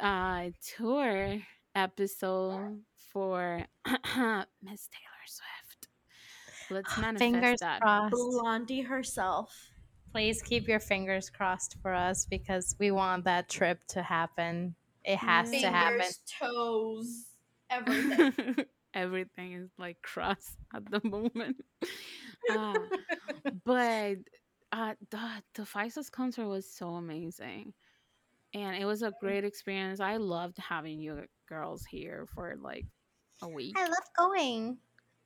uh 0.00 0.50
tour 0.76 1.38
episode 1.74 2.82
for 3.12 3.64
Miss 3.86 4.88
Taylor 4.88 5.24
Swift. 5.26 5.88
Let's 6.70 6.96
manifest 6.98 7.18
Fingers 7.18 7.60
that. 7.60 7.80
crossed. 7.80 8.12
Blondie 8.12 8.82
herself. 8.82 9.54
Please 10.12 10.42
keep 10.42 10.68
your 10.68 10.80
fingers 10.80 11.30
crossed 11.30 11.76
for 11.82 11.92
us 11.94 12.26
because 12.28 12.76
we 12.78 12.90
want 12.90 13.24
that 13.24 13.48
trip 13.48 13.80
to 13.88 14.02
happen. 14.02 14.74
It 15.04 15.16
has 15.18 15.52
Yeah. 15.52 15.60
to 15.60 15.70
happen. 15.70 16.06
toes, 16.40 17.26
everything. 17.70 18.56
Everything 18.94 19.52
is 19.54 19.70
like 19.78 20.00
cross 20.02 20.56
at 20.74 20.88
the 20.90 21.00
moment. 21.04 21.56
Uh, 22.48 22.74
but 23.64 24.18
uh, 24.72 24.94
the 25.10 25.42
the 25.54 25.62
5SOS 25.64 26.10
concert 26.10 26.46
was 26.48 26.68
so 26.70 26.90
amazing, 26.94 27.74
and 28.54 28.76
it 28.76 28.84
was 28.86 29.02
a 29.02 29.12
great 29.20 29.44
experience. 29.44 30.00
I 30.00 30.16
loved 30.16 30.58
having 30.58 31.00
you 31.00 31.26
girls 31.48 31.84
here 31.84 32.26
for 32.34 32.56
like 32.56 32.86
a 33.42 33.48
week, 33.48 33.76
I 33.76 33.84
love 33.86 34.04
going. 34.16 34.78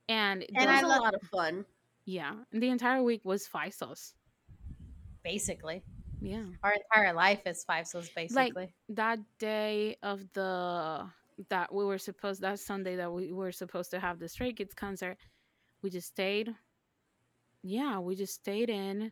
and 0.07 0.43
it 0.43 0.51
And 0.55 0.69
was 0.69 0.81
I 0.81 0.81
a 0.81 0.87
lot 0.87 1.13
of 1.13 1.21
fun. 1.23 1.65
yeah, 2.05 2.35
the 2.51 2.69
entire 2.69 3.03
week 3.03 3.23
was 3.25 3.47
5SOS. 3.47 4.13
Basically, 5.23 5.83
Yeah, 6.21 6.45
our 6.63 6.73
entire 6.73 7.13
life 7.13 7.41
is 7.45 7.63
souls. 7.85 8.09
Basically, 8.15 8.73
that 8.89 9.19
day 9.37 9.97
of 10.01 10.31
the 10.33 11.09
that 11.49 11.73
we 11.73 11.85
were 11.85 11.97
supposed 11.97 12.41
that 12.41 12.59
Sunday 12.59 12.95
that 12.97 13.11
we 13.11 13.31
were 13.31 13.51
supposed 13.51 13.91
to 13.91 13.99
have 13.99 14.19
the 14.19 14.27
Stray 14.27 14.51
Kids 14.53 14.73
concert, 14.73 15.17
we 15.81 15.89
just 15.89 16.07
stayed. 16.09 16.53
Yeah, 17.63 17.99
we 17.99 18.15
just 18.15 18.33
stayed 18.35 18.69
in, 18.69 19.11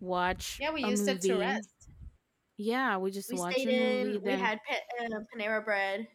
watch. 0.00 0.58
yeah, 0.60 0.72
we 0.72 0.84
used 0.84 1.08
it 1.08 1.20
to 1.22 1.36
rest. 1.36 1.70
Yeah, 2.56 2.98
we 2.98 3.10
just 3.10 3.32
We 3.32 3.38
watched 3.38 3.58
stayed 3.60 3.68
a 3.68 4.04
movie. 4.04 4.16
in. 4.16 4.22
We 4.22 4.30
then- 4.30 4.38
had 4.38 4.60
pa- 4.68 5.04
uh, 5.16 5.20
Panera 5.34 5.64
bread. 5.64 6.06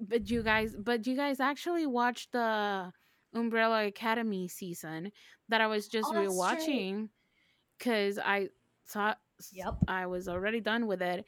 but 0.00 0.30
you 0.30 0.42
guys, 0.42 0.74
but 0.76 1.06
you 1.06 1.16
guys 1.16 1.40
actually 1.40 1.86
watched 1.86 2.32
the 2.32 2.92
Umbrella 3.34 3.86
Academy 3.86 4.46
season 4.48 5.10
that 5.48 5.60
I 5.60 5.66
was 5.66 5.88
just 5.88 6.08
Oh, 6.10 6.14
rewatching 6.14 7.08
because 7.78 8.18
I 8.18 8.48
thought 8.88 9.18
Yep. 9.52 9.74
I 9.88 10.06
was 10.06 10.28
already 10.28 10.60
done 10.60 10.86
with 10.86 11.02
it. 11.02 11.24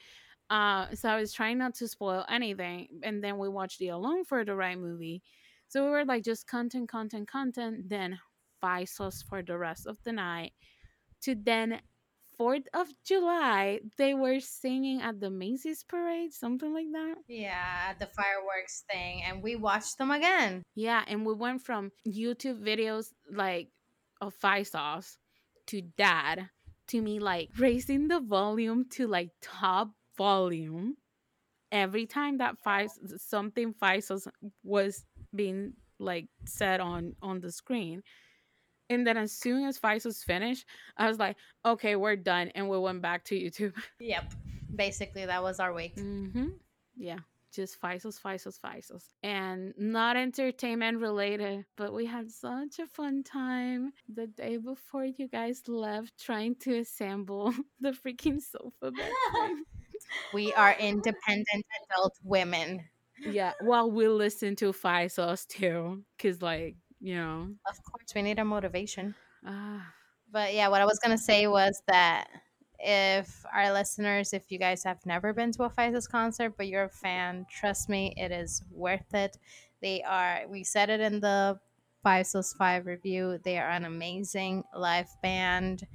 Uh, 0.51 0.87
so 0.95 1.09
I 1.09 1.21
was 1.21 1.33
trying 1.33 1.59
not 1.59 1.75
to 1.77 1.89
spoil 1.89 2.25
anything, 2.29 2.89
and 3.03 3.23
then 3.23 3.39
we 3.39 3.49
watched 3.49 3.79
the 3.79 3.89
Alone 3.89 4.25
for 4.25 4.45
the 4.45 4.55
Right 4.55 4.79
movie. 4.79 5.23
So 5.69 5.85
we 5.85 5.91
were 5.91 6.05
like 6.05 6.25
just 6.25 6.47
content, 6.47 6.89
content, 6.89 7.29
content. 7.29 7.89
Then 7.89 8.19
five 8.61 8.89
for 9.29 9.43
the 9.43 9.59
rest 9.59 9.87
of 9.87 9.99
the 10.05 10.13
night. 10.13 10.53
To 11.23 11.35
then 11.35 11.81
Fourth 12.37 12.67
of 12.75 12.89
July, 13.05 13.81
they 13.97 14.13
were 14.13 14.41
singing 14.41 15.01
at 15.01 15.21
the 15.21 15.31
Macy's 15.31 15.85
parade, 15.85 16.33
something 16.33 16.75
like 16.75 16.91
that. 16.93 17.15
Yeah, 17.29 17.95
the 17.99 18.07
fireworks 18.07 18.85
thing, 18.91 19.23
and 19.23 19.43
we 19.43 19.55
watched 19.55 19.99
them 19.99 20.11
again. 20.11 20.63
Yeah, 20.75 21.05
and 21.07 21.25
we 21.25 21.35
went 21.35 21.63
from 21.63 21.93
YouTube 22.07 22.61
videos 22.61 23.13
like 23.31 23.69
of 24.21 24.35
five 24.35 24.69
to 25.67 25.81
dad 25.97 26.49
to 26.89 27.01
me 27.01 27.19
like 27.19 27.51
raising 27.59 28.09
the 28.09 28.21
volume 28.21 28.87
to 28.91 29.07
like 29.07 29.31
top 29.41 29.91
volume 30.17 30.97
every 31.73 32.07
time 32.07 32.39
that 32.39 32.57
five 32.63 32.89
something 33.17 33.75
five 33.75 34.05
was 34.63 35.05
being 35.35 35.75
like 35.99 36.29
said 36.47 36.81
on 36.81 37.15
on 37.21 37.41
the 37.41 37.51
screen. 37.51 38.03
And 38.91 39.07
then 39.07 39.17
as 39.17 39.33
soon 39.33 39.65
as 39.65 39.79
five 39.79 40.05
was 40.05 40.23
finished, 40.23 40.67
I 40.97 41.09
was 41.09 41.19
like, 41.19 41.37
okay, 41.65 41.97
we're 41.97 42.17
done. 42.17 42.51
And 42.55 42.69
we 42.69 42.79
went 42.79 43.03
back 43.03 43.25
to 43.25 43.35
YouTube. 43.35 43.75
Yep. 43.99 44.35
Basically, 44.75 45.25
that 45.25 45.43
was 45.43 45.59
our 45.59 45.73
week. 45.73 45.97
Mm-hmm. 45.97 46.49
Yeah. 46.97 47.21
Just 47.53 47.81
5SOS, 47.81 48.21
5SOS, 48.21 48.59
5SOS. 48.61 49.05
And 49.23 49.73
not 49.79 50.17
entertainment 50.17 50.99
related, 50.99 51.65
but 51.77 51.95
we 51.95 52.05
had 52.05 52.31
such 52.31 52.81
a 52.81 52.87
fun 52.87 53.23
time 53.23 53.93
the 54.13 54.27
day 54.27 54.57
before 54.57 55.05
you 55.05 55.29
guys 55.29 55.63
left 55.69 56.21
trying 56.21 56.57
to 56.57 56.79
assemble 56.79 57.55
the 57.81 57.93
freaking 57.93 58.43
sofa 58.43 58.91
bed. 58.91 59.13
We 60.33 60.53
are 60.55 60.73
independent 60.75 61.65
adult 61.91 62.15
women. 62.23 62.89
yeah, 63.25 63.53
while 63.61 63.91
we 63.91 64.09
listen 64.09 64.57
to 64.57 64.73
5SOS 64.73 65.47
too. 65.47 66.05
Because, 66.17 66.43
like, 66.43 66.77
you 67.01 67.17
know, 67.17 67.55
Of 67.67 67.83
course, 67.85 68.15
we 68.15 68.23
need 68.23 68.39
a 68.39 68.45
motivation. 68.45 69.17
uh, 69.47 69.81
But 70.31 70.55
yeah, 70.55 70.69
what 70.69 70.81
I 70.83 70.85
was 70.87 70.99
gonna 70.99 71.19
say 71.19 71.47
was 71.47 71.83
that 71.87 72.29
if 72.79 73.45
our 73.53 73.73
listeners, 73.73 74.33
if 74.33 74.51
you 74.51 74.59
guys 74.59 74.83
have 74.85 75.05
never 75.07 75.33
been 75.33 75.53
to 75.53 75.65
a 75.65 75.71
5SOS 75.71 76.07
concert, 76.09 76.55
but 76.57 76.67
you're 76.67 76.85
a 76.85 76.89
fan, 76.89 77.47
trust 77.49 77.89
me, 77.89 78.15
it 78.17 78.33
is 78.33 78.63
worth 78.71 79.15
it. 79.15 79.39
They 79.81 80.03
are, 80.03 80.47
we 80.49 80.65
said 80.65 80.91
it 80.91 81.01
in 81.01 81.21
the 81.21 81.61
5SOS5 82.03 82.87
review, 82.87 83.39
they 83.45 83.59
are 83.59 83.71
an 83.71 83.85
amazing 83.85 84.65
live 84.77 85.09
band. 85.23 85.87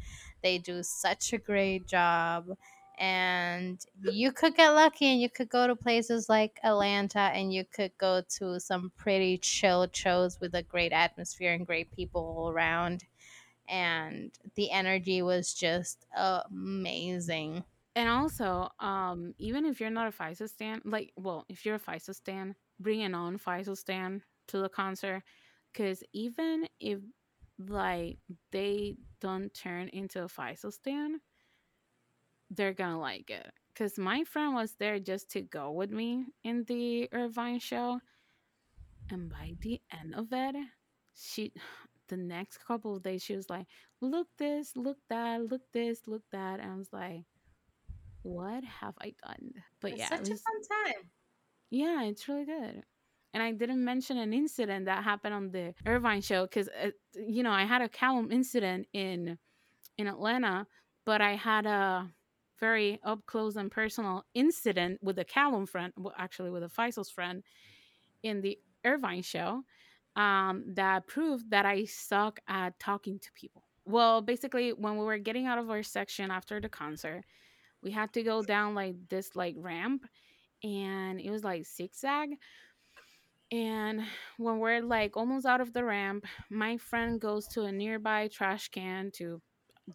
They 0.41 0.57
do 0.57 0.83
such 0.83 1.33
a 1.33 1.37
great 1.37 1.85
job. 1.87 2.57
And 2.99 3.83
you 4.11 4.33
could 4.33 4.55
get 4.55 4.71
lucky 4.71 5.05
and 5.05 5.21
you 5.21 5.29
could 5.29 5.49
go 5.49 5.67
to 5.67 5.75
places 5.75 6.27
like 6.27 6.59
Atlanta 6.63 7.19
and 7.19 7.53
you 7.53 7.63
could 7.63 7.91
go 7.97 8.21
to 8.37 8.59
some 8.59 8.91
pretty 8.97 9.37
chill 9.37 9.87
shows 9.93 10.37
with 10.41 10.53
a 10.53 10.63
great 10.63 10.91
atmosphere 10.91 11.53
and 11.53 11.65
great 11.65 11.91
people 11.95 12.51
around 12.53 13.05
and 13.69 14.31
the 14.55 14.71
energy 14.71 15.21
was 15.21 15.53
just 15.53 16.05
amazing. 16.51 17.63
And 17.95 18.09
also, 18.09 18.69
um, 18.79 19.33
even 19.37 19.65
if 19.65 19.79
you're 19.79 19.89
not 19.89 20.07
a 20.07 20.11
5SOS 20.11 20.49
stan, 20.49 20.81
like, 20.83 21.11
well, 21.15 21.45
if 21.49 21.65
you're 21.65 21.75
a 21.75 21.79
5SOS 21.79 22.15
stan, 22.15 22.55
bring 22.79 23.03
an 23.03 23.13
on 23.13 23.37
5SOS 23.37 23.77
stan 23.77 24.23
to 24.47 24.57
the 24.57 24.69
concert, 24.69 25.23
because 25.71 26.03
even 26.13 26.67
if 26.79 26.99
like 27.67 28.17
they 28.51 28.95
don't 29.19 29.53
turn 29.53 29.89
into 29.89 30.23
a 30.23 30.27
5SOS 30.27 30.73
stan, 30.73 31.19
they're 32.49 32.73
gonna 32.73 32.99
like 32.99 33.29
it. 33.29 33.51
Because 33.73 33.97
my 33.97 34.23
friend 34.23 34.53
was 34.55 34.75
there 34.75 34.99
just 34.99 35.29
to 35.31 35.41
go 35.41 35.71
with 35.71 35.91
me 35.91 36.25
in 36.43 36.63
the 36.65 37.09
Irvine 37.13 37.59
show, 37.59 37.99
and 39.09 39.29
by 39.29 39.55
the 39.61 39.81
end 39.91 40.15
of 40.15 40.27
it, 40.31 40.55
she 41.15 41.53
the 42.07 42.17
next 42.17 42.57
couple 42.65 42.95
of 42.95 43.03
days 43.03 43.23
she 43.23 43.35
was 43.35 43.49
like, 43.49 43.67
"Look 44.01 44.27
this, 44.37 44.75
look 44.75 44.97
that, 45.09 45.43
look 45.45 45.61
this, 45.73 46.07
look 46.07 46.23
that," 46.31 46.59
and 46.59 46.71
I 46.71 46.75
was 46.75 46.91
like, 46.93 47.25
"What 48.23 48.63
have 48.63 48.95
I 49.01 49.13
done?" 49.25 49.53
But 49.81 49.93
It's 49.93 49.97
yeah, 49.97 50.07
such 50.07 50.29
it 50.29 50.31
a 50.31 50.37
fun 50.37 50.61
time. 50.93 51.11
yeah, 51.69 52.03
it's 52.03 52.27
really 52.27 52.45
good. 52.45 52.83
And 53.33 53.43
I 53.43 53.51
didn't 53.51 53.83
mention 53.83 54.17
an 54.17 54.33
incident 54.33 54.85
that 54.85 55.03
happened 55.03 55.33
on 55.33 55.51
the 55.51 55.73
Irvine 55.85 56.21
show 56.21 56.43
because 56.45 56.67
uh, 56.69 56.91
you 57.15 57.43
know 57.43 57.51
I 57.51 57.65
had 57.65 57.81
a 57.81 57.89
Calum 57.89 58.31
incident 58.31 58.87
in 58.93 59.37
in 59.97 60.07
Atlanta, 60.07 60.67
but 61.05 61.21
I 61.21 61.35
had 61.35 61.65
a 61.65 62.09
very 62.59 62.99
up 63.03 63.25
close 63.25 63.55
and 63.55 63.71
personal 63.71 64.25
incident 64.33 64.99
with 65.01 65.19
a 65.19 65.25
Calum 65.25 65.65
friend, 65.65 65.93
well, 65.97 66.13
actually 66.17 66.49
with 66.49 66.63
a 66.63 66.69
5SOS 66.69 67.11
friend 67.11 67.43
in 68.23 68.41
the 68.41 68.57
Irvine 68.85 69.21
show 69.21 69.63
um, 70.15 70.63
that 70.75 71.07
proved 71.07 71.49
that 71.51 71.65
I 71.65 71.85
suck 71.85 72.39
at 72.47 72.79
talking 72.79 73.19
to 73.19 73.31
people. 73.33 73.63
Well, 73.85 74.21
basically, 74.21 74.71
when 74.71 74.97
we 74.97 75.05
were 75.05 75.17
getting 75.17 75.47
out 75.47 75.57
of 75.57 75.69
our 75.69 75.83
section 75.83 76.31
after 76.31 76.59
the 76.61 76.69
concert, 76.69 77.23
we 77.81 77.91
had 77.91 78.13
to 78.13 78.23
go 78.23 78.43
down 78.43 78.75
like 78.75 78.95
this 79.09 79.35
like 79.35 79.55
ramp, 79.57 80.05
and 80.63 81.19
it 81.19 81.31
was 81.31 81.43
like 81.43 81.65
zigzag. 81.65 82.31
And 83.51 84.03
when 84.37 84.59
we're 84.59 84.81
like 84.81 85.17
almost 85.17 85.45
out 85.45 85.61
of 85.61 85.73
the 85.73 85.83
ramp, 85.83 86.25
my 86.49 86.77
friend 86.77 87.19
goes 87.19 87.47
to 87.49 87.63
a 87.63 87.71
nearby 87.71 88.27
trash 88.27 88.69
can 88.69 89.09
to 89.15 89.41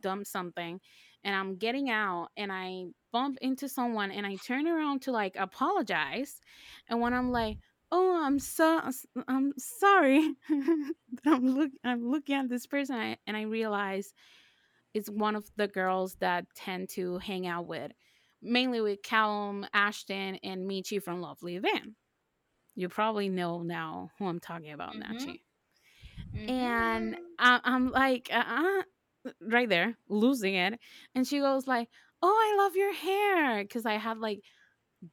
dump 0.00 0.26
something, 0.26 0.80
and 1.24 1.34
I'm 1.34 1.56
getting 1.56 1.90
out, 1.90 2.28
and 2.36 2.52
I 2.52 2.86
bump 3.12 3.38
into 3.40 3.68
someone, 3.68 4.10
and 4.10 4.26
I 4.26 4.36
turn 4.36 4.66
around 4.68 5.02
to 5.02 5.12
like 5.12 5.36
apologize, 5.36 6.40
and 6.88 7.00
when 7.00 7.14
I'm 7.14 7.32
like, 7.32 7.58
"Oh, 7.90 8.22
I'm 8.24 8.38
so 8.38 8.80
I'm 9.28 9.52
sorry," 9.58 10.34
but 10.48 11.32
I'm 11.32 11.46
look 11.46 11.70
I'm 11.82 12.08
looking 12.10 12.36
at 12.36 12.48
this 12.48 12.66
person, 12.66 12.96
I, 12.96 13.16
and 13.26 13.36
I 13.36 13.42
realize 13.42 14.12
it's 14.92 15.10
one 15.10 15.34
of 15.34 15.50
the 15.56 15.66
girls 15.68 16.14
that 16.20 16.46
tend 16.54 16.88
to 16.90 17.18
hang 17.18 17.46
out 17.46 17.66
with, 17.66 17.92
mainly 18.40 18.80
with 18.80 19.02
Calum, 19.02 19.66
Ashton, 19.72 20.36
and 20.44 20.70
Michi 20.70 21.02
from 21.02 21.20
Lovely 21.20 21.58
Van. 21.58 21.96
You 22.76 22.88
probably 22.88 23.28
know 23.28 23.62
now 23.62 24.10
who 24.18 24.26
I'm 24.26 24.40
talking 24.40 24.72
about, 24.72 24.94
Mm-hmm. 24.94 25.12
Nachi. 25.16 25.40
Mm-hmm. 26.36 26.50
And 26.50 27.16
I, 27.38 27.60
I'm 27.64 27.90
like, 27.90 28.28
uh, 28.32 28.44
uh, 28.46 28.82
right 29.40 29.68
there, 29.68 29.98
losing 30.08 30.54
it. 30.54 30.78
And 31.14 31.26
she 31.26 31.38
goes 31.40 31.66
like, 31.66 31.88
"Oh, 32.22 32.28
I 32.28 32.56
love 32.62 32.76
your 32.76 32.92
hair," 32.94 33.62
because 33.64 33.86
I 33.86 33.94
had 33.94 34.18
like 34.18 34.40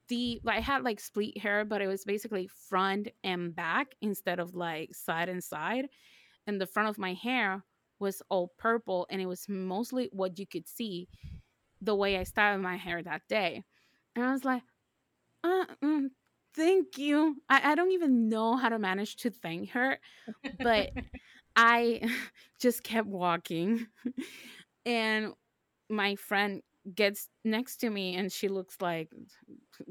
the 0.08 0.42
I 0.48 0.60
had 0.62 0.84
like 0.84 1.00
split 1.00 1.38
hair, 1.38 1.66
but 1.66 1.82
it 1.82 1.88
was 1.88 2.06
basically 2.06 2.48
front 2.48 3.10
and 3.24 3.56
back 3.56 3.96
instead 4.02 4.40
of 4.40 4.56
like 4.56 4.96
side 4.96 5.30
and 5.30 5.44
side. 5.44 5.90
And 6.48 6.62
the 6.62 6.68
front 6.68 6.90
of 6.90 6.98
my 7.00 7.14
hair 7.14 7.66
was 8.00 8.22
all 8.30 8.54
purple, 8.58 9.08
and 9.10 9.22
it 9.22 9.28
was 9.28 9.50
mostly 9.50 10.10
what 10.14 10.40
you 10.40 10.48
could 10.48 10.68
see 10.68 11.10
the 11.82 11.96
way 11.96 12.18
I 12.18 12.24
styled 12.24 12.62
my 12.62 12.78
hair 12.78 13.04
that 13.04 13.24
day. 13.30 13.64
And 14.16 14.26
I 14.26 14.32
was 14.34 14.46
like, 14.46 14.64
uh, 15.44 15.66
mm, 15.84 16.10
thank 16.56 16.98
you. 16.98 17.38
I, 17.50 17.72
I 17.72 17.76
don't 17.76 17.92
even 17.92 18.30
know 18.30 18.56
how 18.56 18.70
to 18.70 18.80
manage 18.80 19.18
to 19.18 19.30
thank 19.32 19.72
her, 19.72 20.00
but 20.62 20.92
I 21.56 22.02
just 22.60 22.84
kept 22.84 23.08
walking. 23.08 23.88
and 24.86 25.34
my 25.90 26.16
friend 26.16 26.62
gets 26.96 27.30
next 27.44 27.78
to 27.78 27.90
me 27.90 28.16
and 28.16 28.32
she 28.32 28.48
looks 28.48 28.78
like 28.82 29.10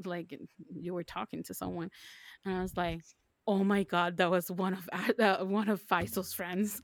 like 0.03 0.37
you 0.75 0.93
were 0.93 1.03
talking 1.03 1.41
to 1.41 1.53
someone 1.53 1.89
and 2.43 2.53
i 2.53 2.61
was 2.61 2.75
like 2.75 3.01
oh 3.47 3.63
my 3.63 3.83
god 3.83 4.17
that 4.17 4.29
was 4.29 4.51
one 4.51 4.73
of 4.73 4.89
uh, 5.19 5.37
one 5.45 5.69
of 5.69 5.81
5SOS 5.87 6.33
friends 6.35 6.81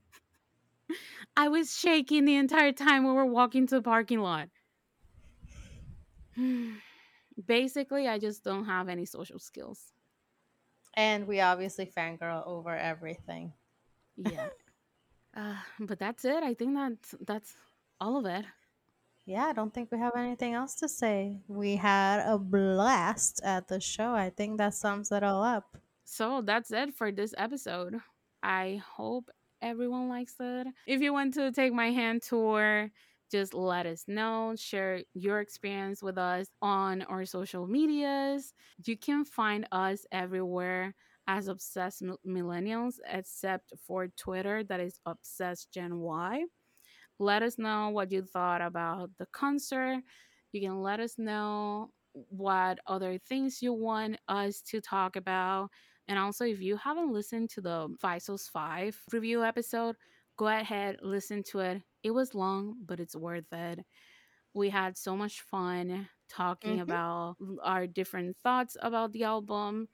i 1.37 1.49
was 1.49 1.77
shaking 1.77 2.23
the 2.23 2.35
entire 2.35 2.71
time 2.71 3.05
we 3.05 3.11
were 3.11 3.25
walking 3.25 3.67
to 3.67 3.75
the 3.75 3.81
parking 3.81 4.21
lot 4.21 4.47
basically 7.45 8.07
i 8.07 8.17
just 8.17 8.45
don't 8.45 8.65
have 8.65 8.87
any 8.87 9.05
social 9.05 9.39
skills 9.39 9.91
and 10.93 11.27
we 11.27 11.41
obviously 11.41 11.85
fangirl 11.85 12.45
over 12.47 12.75
everything. 12.75 13.53
yeah 14.17 14.47
uh, 15.37 15.55
but 15.79 15.99
that's 15.99 16.25
it 16.25 16.43
i 16.43 16.53
think 16.53 16.75
that's 16.75 17.15
that's 17.25 17.55
all 18.01 18.17
of 18.17 18.25
it 18.25 18.45
Yeah, 19.25 19.45
I 19.45 19.53
don't 19.53 19.73
think 19.73 19.91
we 19.91 19.99
have 19.99 20.15
anything 20.15 20.53
else 20.55 20.75
to 20.75 20.87
say. 20.87 21.37
We 21.47 21.75
had 21.77 22.19
a 22.25 22.37
blast 22.39 23.41
at 23.43 23.67
the 23.67 23.79
show. 23.79 24.13
I 24.15 24.29
think 24.31 24.57
that 24.57 24.73
sums 24.73 25.11
it 25.11 25.23
all 25.23 25.43
up. 25.43 25.77
So 26.05 26.41
that's 26.41 26.71
it 26.71 26.93
for 26.93 27.11
this 27.11 27.33
episode. 27.37 27.99
I 28.41 28.81
hope 28.85 29.29
everyone 29.61 30.07
likes 30.09 30.35
it. 30.39 30.67
If 30.87 31.01
you 31.01 31.11
want 31.13 31.33
to 31.35 31.51
take 31.51 31.73
my 31.73 31.91
hand 31.91 32.21
tour, 32.23 32.89
just 33.29 33.53
let 33.53 33.85
us 33.85 34.05
know. 34.07 34.55
Share 34.57 35.01
your 35.13 35.41
experience 35.41 36.01
with 36.01 36.17
us 36.17 36.47
on 36.61 37.01
our 37.03 37.25
social 37.25 37.67
medias. 37.67 38.53
You 38.85 38.97
can 38.97 39.25
find 39.25 39.67
us 39.71 40.05
everywhere 40.11 40.95
as 41.27 41.47
Obsessed 41.47 42.03
Millennials, 42.25 42.95
except 43.07 43.73
for 43.85 44.07
Twitter, 44.07 44.63
that 44.63 44.79
is 44.79 44.99
Obsessed 45.05 45.71
Gen 45.73 45.99
Y. 45.99 46.43
Let 47.19 47.43
us 47.43 47.57
know 47.57 47.89
what 47.89 48.11
you 48.11 48.21
thought 48.23 48.61
about 48.61 49.11
the 49.17 49.25
concert. 49.27 50.01
You 50.51 50.61
can 50.61 50.81
let 50.81 50.99
us 50.99 51.17
know 51.17 51.91
what 52.13 52.79
other 52.87 53.17
things 53.17 53.61
you 53.61 53.73
want 53.73 54.17
us 54.27 54.61
to 54.63 54.81
talk 54.81 55.15
about. 55.15 55.69
And 56.07 56.17
also, 56.19 56.45
if 56.45 56.61
you 56.61 56.77
haven't 56.77 57.11
listened 57.11 57.49
to 57.51 57.61
the 57.61 57.89
5SOS5 57.99 58.99
review 59.11 59.43
episode, 59.43 59.95
go 60.37 60.47
ahead, 60.47 60.97
listen 61.01 61.43
to 61.51 61.59
it. 61.59 61.81
It 62.03 62.11
was 62.11 62.33
long, 62.33 62.75
but 62.85 62.99
it's 62.99 63.15
worth 63.15 63.51
it. 63.51 63.79
We 64.53 64.69
had 64.69 64.97
so 64.97 65.15
much 65.15 65.41
fun 65.41 66.09
talking 66.29 66.79
Mhm. 66.79 66.81
about 66.81 67.37
our 67.63 67.87
different 67.87 68.37
thoughts 68.43 68.75
about 68.81 69.11
the 69.13 69.23
album. 69.23 69.87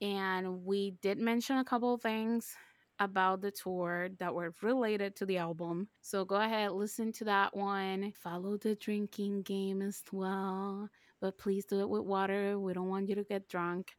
And 0.00 0.64
we 0.64 0.92
did 1.02 1.18
mention 1.18 1.58
a 1.58 1.64
couple 1.64 1.94
of 1.94 2.02
things 2.02 2.54
about 2.98 3.42
the 3.42 3.50
tour 3.50 4.08
that 4.18 4.34
were 4.34 4.54
related 4.62 5.16
to 5.16 5.26
the 5.26 5.36
album. 5.38 5.88
So 6.00 6.24
go 6.24 6.36
ahead, 6.36 6.72
listen 6.72 7.12
to 7.12 7.24
that 7.24 7.54
one. 7.56 8.12
Follow 8.22 8.56
the 8.56 8.74
drinking 8.74 9.42
game 9.42 9.82
as 9.82 10.02
well. 10.12 10.88
But 11.20 11.38
please 11.38 11.64
do 11.66 11.80
it 11.80 11.88
with 11.88 12.02
water. 12.02 12.58
We 12.58 12.72
don't 12.72 12.88
want 12.88 13.08
you 13.08 13.14
to 13.16 13.24
get 13.24 13.48
drunk. 13.48 13.92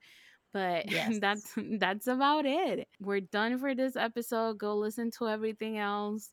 But 0.53 0.89
Yes. 0.91 1.19
that's 1.19 1.53
that's 1.79 2.07
about 2.07 2.45
it. 2.45 2.87
We're 2.99 3.21
done 3.21 3.57
for 3.59 3.75
this 3.75 3.95
episode. 3.95 4.57
Go 4.57 4.75
listen 4.77 5.11
to 5.19 5.27
everything 5.27 5.77
else. 5.77 6.31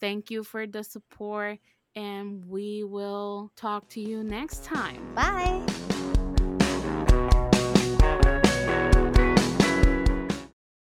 Thank 0.00 0.30
you 0.30 0.42
for 0.44 0.66
the 0.66 0.84
support 0.84 1.58
and 1.94 2.44
we 2.44 2.84
will 2.84 3.50
talk 3.56 3.88
to 3.90 4.00
you 4.00 4.22
next 4.22 4.62
time. 4.64 5.14
Bye. 5.14 5.95